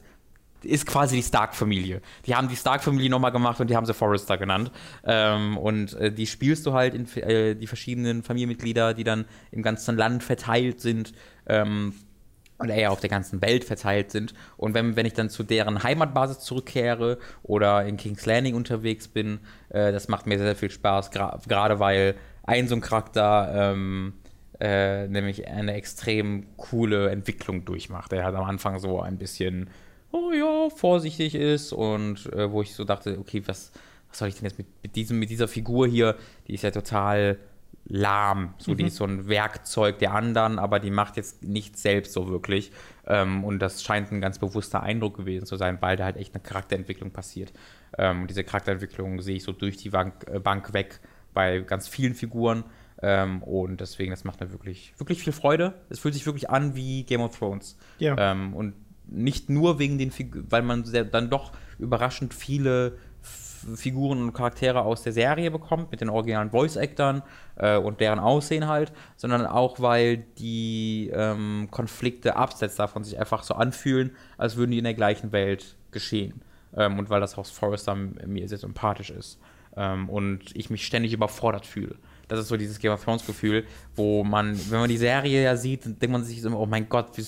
ist 0.65 0.85
quasi 0.85 1.17
die 1.17 1.23
Stark-Familie. 1.23 2.01
Die 2.25 2.35
haben 2.35 2.47
die 2.49 2.55
Stark-Familie 2.55 3.09
nochmal 3.09 3.31
gemacht 3.31 3.59
und 3.59 3.69
die 3.69 3.75
haben 3.75 3.85
sie 3.85 3.93
Forrester 3.93 4.37
genannt. 4.37 4.71
Ähm, 5.05 5.57
und 5.57 5.93
äh, 5.93 6.11
die 6.11 6.25
spielst 6.27 6.65
du 6.65 6.73
halt 6.73 6.93
in 6.93 7.07
äh, 7.21 7.55
die 7.55 7.67
verschiedenen 7.67 8.23
Familienmitglieder, 8.23 8.93
die 8.93 9.03
dann 9.03 9.25
im 9.51 9.61
ganzen 9.61 9.95
Land 9.95 10.23
verteilt 10.23 10.81
sind. 10.81 11.13
Ähm, 11.45 11.93
und 12.57 12.69
eher 12.69 12.91
auf 12.91 12.99
der 12.99 13.09
ganzen 13.09 13.41
Welt 13.41 13.63
verteilt 13.65 14.11
sind. 14.11 14.33
Und 14.57 14.73
wenn, 14.73 14.95
wenn 14.95 15.05
ich 15.05 15.13
dann 15.13 15.29
zu 15.29 15.43
deren 15.43 15.83
Heimatbasis 15.83 16.39
zurückkehre 16.39 17.17
oder 17.43 17.85
in 17.85 17.97
King's 17.97 18.25
Landing 18.25 18.55
unterwegs 18.55 19.07
bin, 19.07 19.39
äh, 19.69 19.91
das 19.91 20.07
macht 20.07 20.25
mir 20.25 20.37
sehr, 20.37 20.47
sehr 20.47 20.55
viel 20.55 20.71
Spaß, 20.71 21.11
gerade 21.11 21.79
weil 21.79 22.15
ein 22.43 22.67
so 22.67 22.75
ein 22.75 22.81
Charakter 22.81 23.73
ähm, 23.73 24.13
äh, 24.59 25.07
nämlich 25.07 25.47
eine 25.47 25.73
extrem 25.73 26.45
coole 26.57 27.09
Entwicklung 27.09 27.65
durchmacht. 27.65 28.13
Er 28.13 28.23
hat 28.23 28.35
am 28.35 28.45
Anfang 28.45 28.79
so 28.79 29.01
ein 29.01 29.17
bisschen 29.17 29.69
oh 30.11 30.31
ja, 30.31 30.69
vorsichtig 30.69 31.35
ist 31.35 31.73
und 31.73 32.31
äh, 32.33 32.49
wo 32.49 32.61
ich 32.61 32.73
so 32.73 32.85
dachte, 32.85 33.17
okay, 33.19 33.43
was, 33.45 33.71
was 34.09 34.19
soll 34.19 34.29
ich 34.29 34.35
denn 34.35 34.45
jetzt 34.45 34.57
mit, 34.57 34.67
mit, 34.81 34.95
diesem, 34.95 35.19
mit 35.19 35.29
dieser 35.29 35.47
Figur 35.47 35.87
hier, 35.87 36.15
die 36.47 36.53
ist 36.53 36.63
ja 36.63 36.71
total 36.71 37.37
lahm, 37.87 38.53
so 38.57 38.71
mhm. 38.71 38.77
die 38.77 38.85
ist 38.85 38.95
so 38.95 39.05
ein 39.05 39.27
Werkzeug 39.27 39.99
der 39.99 40.13
anderen, 40.13 40.57
aber 40.59 40.79
die 40.79 40.89
macht 40.89 41.17
jetzt 41.17 41.43
nichts 41.43 41.81
selbst 41.81 42.13
so 42.13 42.27
wirklich 42.29 42.71
ähm, 43.07 43.43
und 43.43 43.59
das 43.59 43.83
scheint 43.83 44.11
ein 44.11 44.21
ganz 44.21 44.39
bewusster 44.39 44.81
Eindruck 44.81 45.17
gewesen 45.17 45.45
zu 45.45 45.55
sein, 45.55 45.77
weil 45.81 45.95
da 45.95 46.05
halt 46.05 46.17
echt 46.17 46.33
eine 46.33 46.43
Charakterentwicklung 46.43 47.11
passiert. 47.11 47.53
Ähm, 47.97 48.27
diese 48.27 48.43
Charakterentwicklung 48.43 49.21
sehe 49.21 49.35
ich 49.35 49.43
so 49.43 49.51
durch 49.51 49.77
die 49.77 49.89
Bank, 49.89 50.25
äh, 50.31 50.39
Bank 50.39 50.73
weg 50.73 50.99
bei 51.33 51.59
ganz 51.59 51.87
vielen 51.87 52.15
Figuren. 52.15 52.63
Ähm, 53.01 53.43
und 53.43 53.81
deswegen, 53.81 54.11
das 54.11 54.23
macht 54.23 54.39
mir 54.39 54.51
wirklich, 54.51 54.93
wirklich 54.97 55.21
viel 55.21 55.33
Freude. 55.33 55.75
Es 55.89 55.99
fühlt 55.99 56.13
sich 56.13 56.25
wirklich 56.25 56.49
an 56.49 56.75
wie 56.75 57.03
Game 57.03 57.21
of 57.21 57.37
Thrones. 57.37 57.77
Ja. 57.99 58.15
Ähm, 58.17 58.53
und 58.55 58.73
nicht 59.07 59.49
nur 59.49 59.77
wegen 59.77 59.97
den 59.97 60.11
Figuren, 60.11 60.47
weil 60.49 60.63
man 60.63 60.83
dann 61.11 61.29
doch 61.29 61.51
überraschend 61.77 62.33
viele 62.33 62.97
Figuren 63.75 64.21
und 64.21 64.33
Charaktere 64.33 64.81
aus 64.81 65.03
der 65.03 65.13
Serie 65.13 65.51
bekommt, 65.51 65.91
mit 65.91 66.01
den 66.01 66.09
originalen 66.09 66.51
Voice-Actern 66.51 67.23
äh, 67.55 67.77
und 67.77 67.99
deren 67.99 68.19
Aussehen 68.19 68.67
halt, 68.67 68.91
sondern 69.15 69.45
auch, 69.45 69.79
weil 69.79 70.17
die 70.37 71.11
ähm, 71.13 71.67
Konflikte 71.71 72.35
abseits 72.35 72.75
davon 72.75 73.03
sich 73.03 73.19
einfach 73.19 73.43
so 73.43 73.55
anfühlen, 73.55 74.15
als 74.37 74.55
würden 74.55 74.71
die 74.71 74.77
in 74.77 74.83
der 74.83 74.93
gleichen 74.93 75.31
Welt 75.31 75.75
geschehen. 75.91 76.41
Ähm, 76.75 76.99
und 76.99 77.09
weil 77.09 77.21
das 77.21 77.37
Haus 77.37 77.49
Forrester 77.51 77.95
mir 77.95 78.47
sehr 78.47 78.57
sympathisch 78.57 79.09
ist. 79.09 79.39
Ähm, 79.75 80.09
und 80.09 80.55
ich 80.55 80.69
mich 80.69 80.85
ständig 80.85 81.13
überfordert 81.13 81.65
fühle. 81.65 81.95
Das 82.27 82.39
ist 82.39 82.47
so 82.47 82.57
dieses 82.57 82.79
Game 82.79 82.91
of 82.91 83.03
Thrones 83.03 83.25
Gefühl, 83.25 83.65
wo 83.95 84.23
man, 84.23 84.59
wenn 84.69 84.79
man 84.79 84.89
die 84.89 84.97
Serie 84.97 85.43
ja 85.43 85.55
sieht, 85.55 85.85
denkt 85.85 86.09
man 86.09 86.23
sich 86.23 86.43
immer, 86.43 86.59
oh 86.59 86.65
mein 86.65 86.89
Gott, 86.89 87.17
wie 87.17 87.25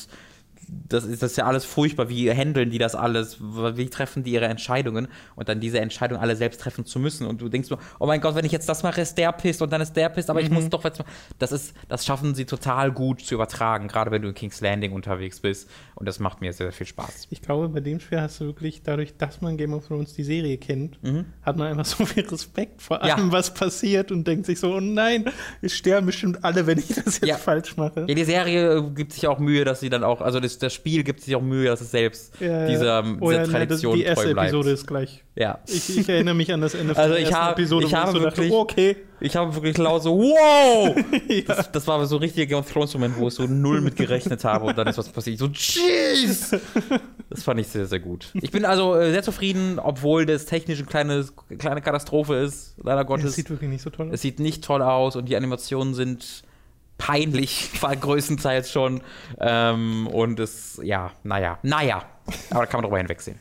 das 0.67 1.06
ist 1.06 1.23
das 1.23 1.32
ist 1.32 1.38
ja 1.38 1.45
alles 1.45 1.65
furchtbar. 1.65 2.10
Wie 2.10 2.32
handeln 2.32 2.69
die 2.69 2.77
das 2.77 2.95
alles? 2.95 3.38
Wie 3.39 3.89
treffen 3.89 4.23
die 4.23 4.32
ihre 4.32 4.45
Entscheidungen? 4.45 5.08
Und 5.36 5.49
dann 5.49 5.60
diese 5.60 5.80
Entscheidung 5.80 6.19
alle 6.19 6.36
selbst 6.36 6.62
treffen 6.62 6.86
zu 6.86 6.99
müssen. 6.99 7.25
Und 7.25 7.41
du 7.41 7.49
denkst 7.49 7.69
nur, 7.69 7.80
oh 7.99 8.06
mein 8.06 8.21
Gott, 8.21 8.36
wenn 8.36 8.45
ich 8.45 8.51
jetzt 8.51 8.67
das 8.67 8.84
mache, 8.84 9.01
ist 9.01 9.17
der 9.17 9.32
pisst 9.32 9.62
und 9.62 9.71
dann 9.71 9.82
ist 9.82 9.93
der 9.93 10.10
pisst, 10.10 10.30
aber 10.30 10.39
mhm. 10.39 10.47
ich 10.47 10.51
muss 10.51 10.69
doch 10.69 10.84
was 10.84 10.93
Das 11.39 11.51
ist, 11.51 11.73
das 11.88 12.06
schaffen 12.06 12.36
sie 12.36 12.45
total 12.45 12.91
gut 12.91 13.21
zu 13.21 13.36
übertragen, 13.36 13.88
gerade 13.88 14.12
wenn 14.12 14.21
du 14.21 14.30
in 14.30 14.36
King's 14.36 14.62
Landing 14.62 14.91
unterwegs 14.91 15.39
bist. 15.39 15.69
Und 15.95 16.08
das 16.08 16.19
macht 16.19 16.41
mir 16.41 16.53
sehr, 16.53 16.67
sehr 16.67 16.73
viel 16.73 16.88
Spaß. 16.88 17.27
Ich 17.30 17.41
glaube, 17.41 17.69
bei 17.69 17.80
dem 17.80 17.99
Spiel 17.99 18.21
hast 18.21 18.39
du 18.39 18.45
wirklich, 18.45 18.84
dadurch, 18.84 19.17
dass 19.17 19.41
man 19.41 19.58
Game 19.58 19.73
of 19.73 19.88
Thrones 19.88 20.13
die 20.13 20.23
Serie 20.23 20.58
kennt, 20.58 21.01
mhm. 21.03 21.25
hat 21.41 21.58
man 21.58 21.67
einfach 21.67 21.86
so 21.97 22.06
viel 22.06 22.27
Respekt 22.27 22.82
vor 22.82 23.01
allem, 23.01 23.27
ja. 23.27 23.32
was 23.32 23.53
passiert 23.53 24.12
und 24.12 24.27
denkt 24.27 24.45
sich 24.45 24.60
so, 24.60 24.73
oh 24.73 24.80
nein, 24.80 25.25
es 25.62 25.75
sterben 25.75 26.06
bestimmt 26.06 26.43
alle, 26.43 26.67
wenn 26.67 26.77
ich 26.77 26.88
das 26.88 27.19
jetzt 27.19 27.25
ja. 27.25 27.38
falsch 27.38 27.77
mache. 27.77 28.06
Ja, 28.08 28.15
die 28.15 28.23
Serie 28.23 28.91
gibt 28.91 29.13
sich 29.13 29.27
auch 29.27 29.39
Mühe, 29.39 29.63
dass 29.65 29.80
sie 29.80 29.89
dann 29.89 30.03
auch, 30.03 30.21
also 30.21 30.39
das 30.39 30.57
das, 30.60 30.74
Spiel 30.74 31.04
gibt 31.04 31.22
sich 31.22 31.36
auch 31.36 31.41
Mühe, 31.41 31.65
dass 31.65 31.82
es 31.82 31.91
selbst 31.91 32.34
ja, 32.39 32.67
dieser, 32.67 33.04
oh, 33.20 33.30
dieser 33.30 33.43
ja, 33.43 33.48
Tradition 33.48 33.98
nee, 33.98 34.04
das, 34.04 34.15
die 34.15 34.22
erste 34.22 34.34
bleibt. 34.34 34.50
Episode 34.50 34.72
ist 34.72 34.88
gleich. 34.88 35.24
Ja. 35.36 35.60
Ich, 35.67 35.98
ich, 35.98 36.10
erinnere 36.10 36.36
mich 36.36 36.52
an 36.52 36.62
das 36.62 36.74
Ende 36.74 36.93
von 36.96 37.04
also 37.04 37.13
der 37.15 37.24
ersten 37.24 37.36
hab, 37.36 37.52
Episode, 37.60 37.86
ich 37.86 37.93
habe 37.93 38.13
wirklich, 38.22 38.50
dachte, 38.50 38.60
okay. 38.60 38.96
Ich 39.20 39.36
habe 39.36 39.54
wirklich 39.56 39.78
laut 39.78 40.04
so, 40.04 40.17
wow! 40.17 40.96
ja. 41.28 41.41
das, 41.48 41.72
das, 41.72 41.88
war 41.88 42.06
so 42.06 42.17
ein 42.17 42.22
richtiger 42.22 42.46
Game 42.46 42.60
of 42.60 42.72
Thrones 42.72 42.93
Moment, 42.93 43.17
wo 43.17 43.28
ich 43.28 43.34
so 43.34 43.46
null 43.48 43.82
mit 43.82 43.96
gerechnet 43.96 44.43
habe 44.43 44.65
und 44.65 44.78
dann 44.78 44.88
ist 44.88 44.98
was 44.98 45.10
passiert. 45.10 45.39
So, 45.39 45.48
jeez! 45.48 46.56
Das 47.30 47.43
fand 47.43 47.60
ich 47.60 47.67
sehr, 47.67 47.86
sehr 47.86 48.00
gut. 48.00 48.30
Ich 48.34 48.52
bin 48.52 48.63
also 48.63 48.96
äh, 48.96 49.12
sehr 49.12 49.24
zufrieden, 49.24 49.80
obwohl 49.80 50.26
das 50.26 50.46
technisch 50.46 50.80
eine 50.80 50.88
kleine, 50.88 51.26
kleine 51.58 51.82
Katastrophe 51.82 52.36
ist, 52.36 52.76
leider 52.84 53.06
Gottes. 53.06 53.26
Es 53.32 53.36
sieht 53.36 53.50
wirklich 53.50 53.70
nicht 53.70 53.82
so 53.82 53.89
toll 53.89 54.08
aus. 54.08 54.13
Es 54.13 54.22
sieht 54.22 54.39
nicht 54.39 54.63
toll 54.63 54.82
aus 54.82 55.15
und 55.15 55.28
die 55.28 55.36
Animationen 55.36 55.93
sind 55.93 56.43
peinlich, 56.98 57.70
war 57.82 57.96
größtenteils 57.96 58.72
schon. 58.72 59.02
Ähm, 59.40 60.08
und 60.08 60.40
es, 60.40 60.80
ja, 60.84 61.12
naja, 61.24 61.60
naja. 61.64 62.04
Aber 62.50 62.62
da 62.62 62.66
kann 62.66 62.80
man 62.80 62.90
drüber 62.90 62.98
hinwegsehen. 62.98 63.40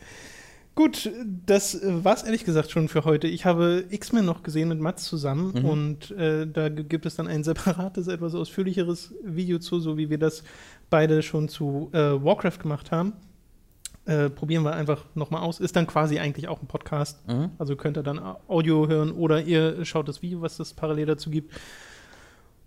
Gut, 0.76 1.10
das 1.46 1.80
war 1.82 2.14
es 2.14 2.22
ehrlich 2.22 2.44
gesagt 2.44 2.70
schon 2.70 2.88
für 2.88 3.04
heute. 3.06 3.28
Ich 3.28 3.46
habe 3.46 3.84
X-Men 3.88 4.26
noch 4.26 4.42
gesehen 4.42 4.68
mit 4.68 4.78
Mats 4.78 5.04
zusammen 5.04 5.54
mhm. 5.54 5.64
und 5.64 6.10
äh, 6.10 6.46
da 6.46 6.68
gibt 6.68 7.06
es 7.06 7.16
dann 7.16 7.26
ein 7.28 7.42
separates, 7.44 8.08
etwas 8.08 8.34
ausführlicheres 8.34 9.14
Video 9.24 9.58
zu, 9.58 9.80
so 9.80 9.96
wie 9.96 10.10
wir 10.10 10.18
das 10.18 10.44
beide 10.90 11.22
schon 11.22 11.48
zu 11.48 11.88
äh, 11.94 11.98
Warcraft 11.98 12.58
gemacht 12.60 12.90
haben. 12.90 13.14
Äh, 14.04 14.28
probieren 14.28 14.64
wir 14.64 14.74
einfach 14.74 15.06
nochmal 15.14 15.40
aus. 15.40 15.60
Ist 15.60 15.76
dann 15.76 15.86
quasi 15.86 16.18
eigentlich 16.18 16.46
auch 16.46 16.60
ein 16.60 16.68
Podcast. 16.68 17.26
Mhm. 17.26 17.52
Also 17.56 17.74
könnt 17.74 17.96
ihr 17.96 18.02
dann 18.02 18.20
Audio 18.46 18.86
hören 18.86 19.12
oder 19.12 19.40
ihr 19.40 19.82
schaut 19.86 20.08
das 20.08 20.20
Video, 20.20 20.42
was 20.42 20.60
es 20.60 20.74
parallel 20.74 21.06
dazu 21.06 21.30
gibt. 21.30 21.54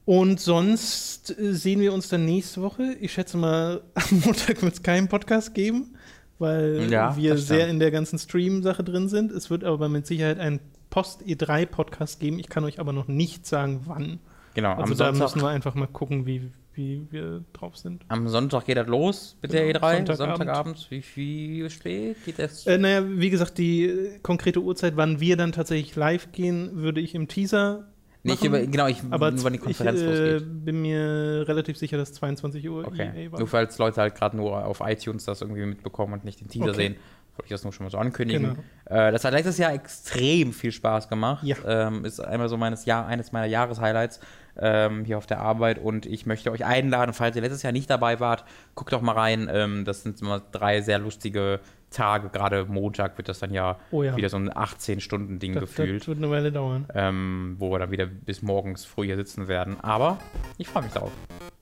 Und 0.06 0.40
sonst 0.40 1.38
äh, 1.38 1.54
sehen 1.54 1.80
wir 1.80 1.94
uns 1.94 2.10
dann 2.10 2.26
nächste 2.26 2.62
Woche. 2.62 2.96
Ich 3.00 3.14
schätze 3.14 3.38
mal, 3.38 3.82
am 3.94 4.20
Montag 4.26 4.62
wird 4.62 4.74
es 4.74 4.84
keinen 4.84 5.08
Podcast 5.08 5.54
geben, 5.54 5.96
weil 6.40 6.92
ja, 6.92 7.16
wir 7.16 7.38
sehr 7.38 7.68
in 7.68 7.80
der 7.80 7.92
ganzen 7.92 8.18
Stream-Sache 8.18 8.84
drin 8.84 9.10
sind. 9.10 9.32
Es 9.32 9.50
wird 9.50 9.64
aber 9.64 9.90
mit 9.90 10.08
Sicherheit 10.08 10.40
einen 10.40 10.60
Post-E3-Podcast 10.90 12.20
geben. 12.20 12.40
Ich 12.40 12.50
kann 12.50 12.64
euch 12.64 12.80
aber 12.80 12.94
noch 12.94 13.08
nicht 13.08 13.46
sagen, 13.46 13.82
wann. 13.86 14.20
Genau, 14.56 14.74
also 14.74 14.94
da 14.96 15.06
Sonntag, 15.06 15.22
müssen 15.22 15.42
wir 15.42 15.50
einfach 15.50 15.76
mal 15.76 15.88
gucken, 15.88 16.26
wie, 16.26 16.52
wie 16.74 17.06
wir 17.12 17.44
drauf 17.54 17.78
sind. 17.78 18.04
Am 18.08 18.28
Sonntag 18.28 18.66
geht 18.66 18.78
das 18.78 18.88
los 18.88 19.38
mit 19.42 19.52
genau, 19.52 19.64
der 19.64 19.76
E3. 19.76 19.96
Sonntagabend. 20.08 20.18
Sonntagabend. 20.18 20.88
Wie, 20.90 21.04
wie 21.16 21.70
spät 21.70 22.18
geht 22.26 22.40
das? 22.40 22.66
Äh, 22.66 22.78
naja, 22.78 23.04
wie 23.08 23.30
gesagt, 23.30 23.58
die 23.58 23.84
äh, 23.86 24.20
konkrete 24.24 24.62
Uhrzeit, 24.62 24.98
wann 24.98 25.20
wir 25.20 25.38
dann 25.38 25.52
tatsächlich 25.52 25.96
live 25.96 26.32
gehen, 26.32 26.72
würde 26.74 27.00
ich 27.00 27.14
im 27.14 27.28
Teaser 27.28 27.86
nicht 28.24 28.44
über, 28.44 28.60
genau, 28.60 28.88
ich, 28.88 29.02
aber 29.10 29.32
wann 29.44 29.54
die 29.54 29.60
Konferenz 29.60 30.02
ich, 30.02 30.08
äh, 30.08 30.32
losgeht. 30.34 30.66
bin 30.66 30.82
mir 30.82 31.46
relativ 31.48 31.78
sicher, 31.78 31.98
dass 31.98 32.14
22 32.14 32.70
Uhr 32.70 32.86
okay. 32.86 33.12
EA 33.16 33.32
war. 33.32 33.40
Nur 33.40 33.48
falls 33.48 33.78
Leute 33.78 34.02
halt 34.02 34.16
gerade 34.16 34.36
nur 34.36 34.66
auf 34.66 34.82
iTunes 34.84 35.24
das 35.24 35.42
irgendwie 35.42 35.66
mitbekommen 35.66 36.14
und 36.14 36.26
nicht 36.26 36.42
den 36.42 36.50
Teaser 36.50 36.66
okay. 36.66 36.76
sehen, 36.76 36.96
wollte 37.40 37.46
ich 37.46 37.52
das 37.52 37.64
nur 37.64 37.72
schon 37.72 37.86
mal 37.86 37.90
so 37.90 37.98
ankündigen. 37.98 38.58
Genau. 38.88 39.08
Äh, 39.08 39.12
das 39.14 39.24
hat 39.24 39.32
letztes 39.34 39.58
Jahr 39.58 39.74
extrem 39.74 40.52
viel 40.52 40.74
Spaß 40.74 41.08
gemacht. 41.08 41.46
Ja. 41.46 41.56
Ähm, 41.66 42.04
ist 42.04 42.20
einmal 42.20 42.50
so 42.50 42.58
meines 42.58 42.86
Jahr, 42.86 43.08
eines 43.08 43.32
meiner 43.32 43.48
Jahreshighlights 43.48 44.20
ähm, 44.58 45.06
hier 45.06 45.18
auf 45.18 45.26
der 45.26 45.40
Arbeit 45.40 45.80
und 45.80 46.06
ich 46.06 46.26
möchte 46.26 46.52
euch 46.52 46.66
einladen, 46.66 47.14
falls 47.14 47.38
ihr 47.38 47.42
letztes 47.42 47.64
Jahr 47.64 47.72
nicht 47.72 47.90
dabei 47.90 48.20
wart, 48.20 48.44
guckt 48.76 48.92
doch 48.92 49.02
mal 49.02 49.14
rein. 49.14 49.50
Ähm, 49.52 49.86
das 49.86 50.04
sind 50.04 50.22
immer 50.22 50.42
drei 50.52 50.82
sehr 50.82 51.00
lustige 51.00 51.62
Tage, 51.90 52.30
gerade 52.30 52.66
Montag 52.66 53.18
wird 53.18 53.30
das 53.30 53.40
dann 53.40 53.54
ja, 53.54 53.78
oh 53.92 54.04
ja. 54.04 54.16
wieder 54.16 54.30
so 54.30 54.38
ein 54.38 54.50
18-Stunden-Ding 54.50 55.54
gefühlt. 55.54 56.02
Das 56.02 56.08
wird 56.08 56.18
eine 56.18 56.30
Weile 56.30 56.52
dauern. 56.52 56.88
Ähm, 56.94 57.56
wo 57.60 57.72
wir 57.72 57.80
dann 57.80 57.92
wieder 57.92 58.06
bis 58.06 58.42
morgens 58.42 58.86
früh 58.86 59.06
hier 59.06 59.16
sitzen 59.16 59.48
werden. 59.48 59.80
Aber 59.82 60.20
ich 60.58 60.68
freue 60.68 60.84
mich 60.84 60.94
darauf. 60.94 61.12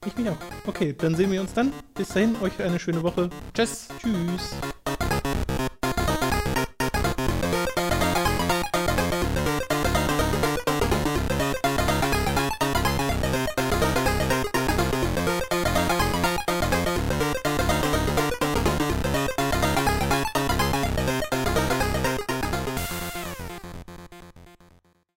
Ich 0.06 0.16
mich 0.16 0.30
auch. 0.30 0.38
Okay, 0.66 0.96
dann 0.98 1.16
sehen 1.16 1.32
wir 1.32 1.42
uns 1.42 1.54
dann. 1.54 1.74
Bis 1.96 2.10
dahin, 2.10 2.36
euch 2.42 2.62
eine 2.62 2.80
schöne 2.80 3.04
Woche. 3.04 3.30
Tschüss. 3.54 3.90
Tschüss. 4.00 4.56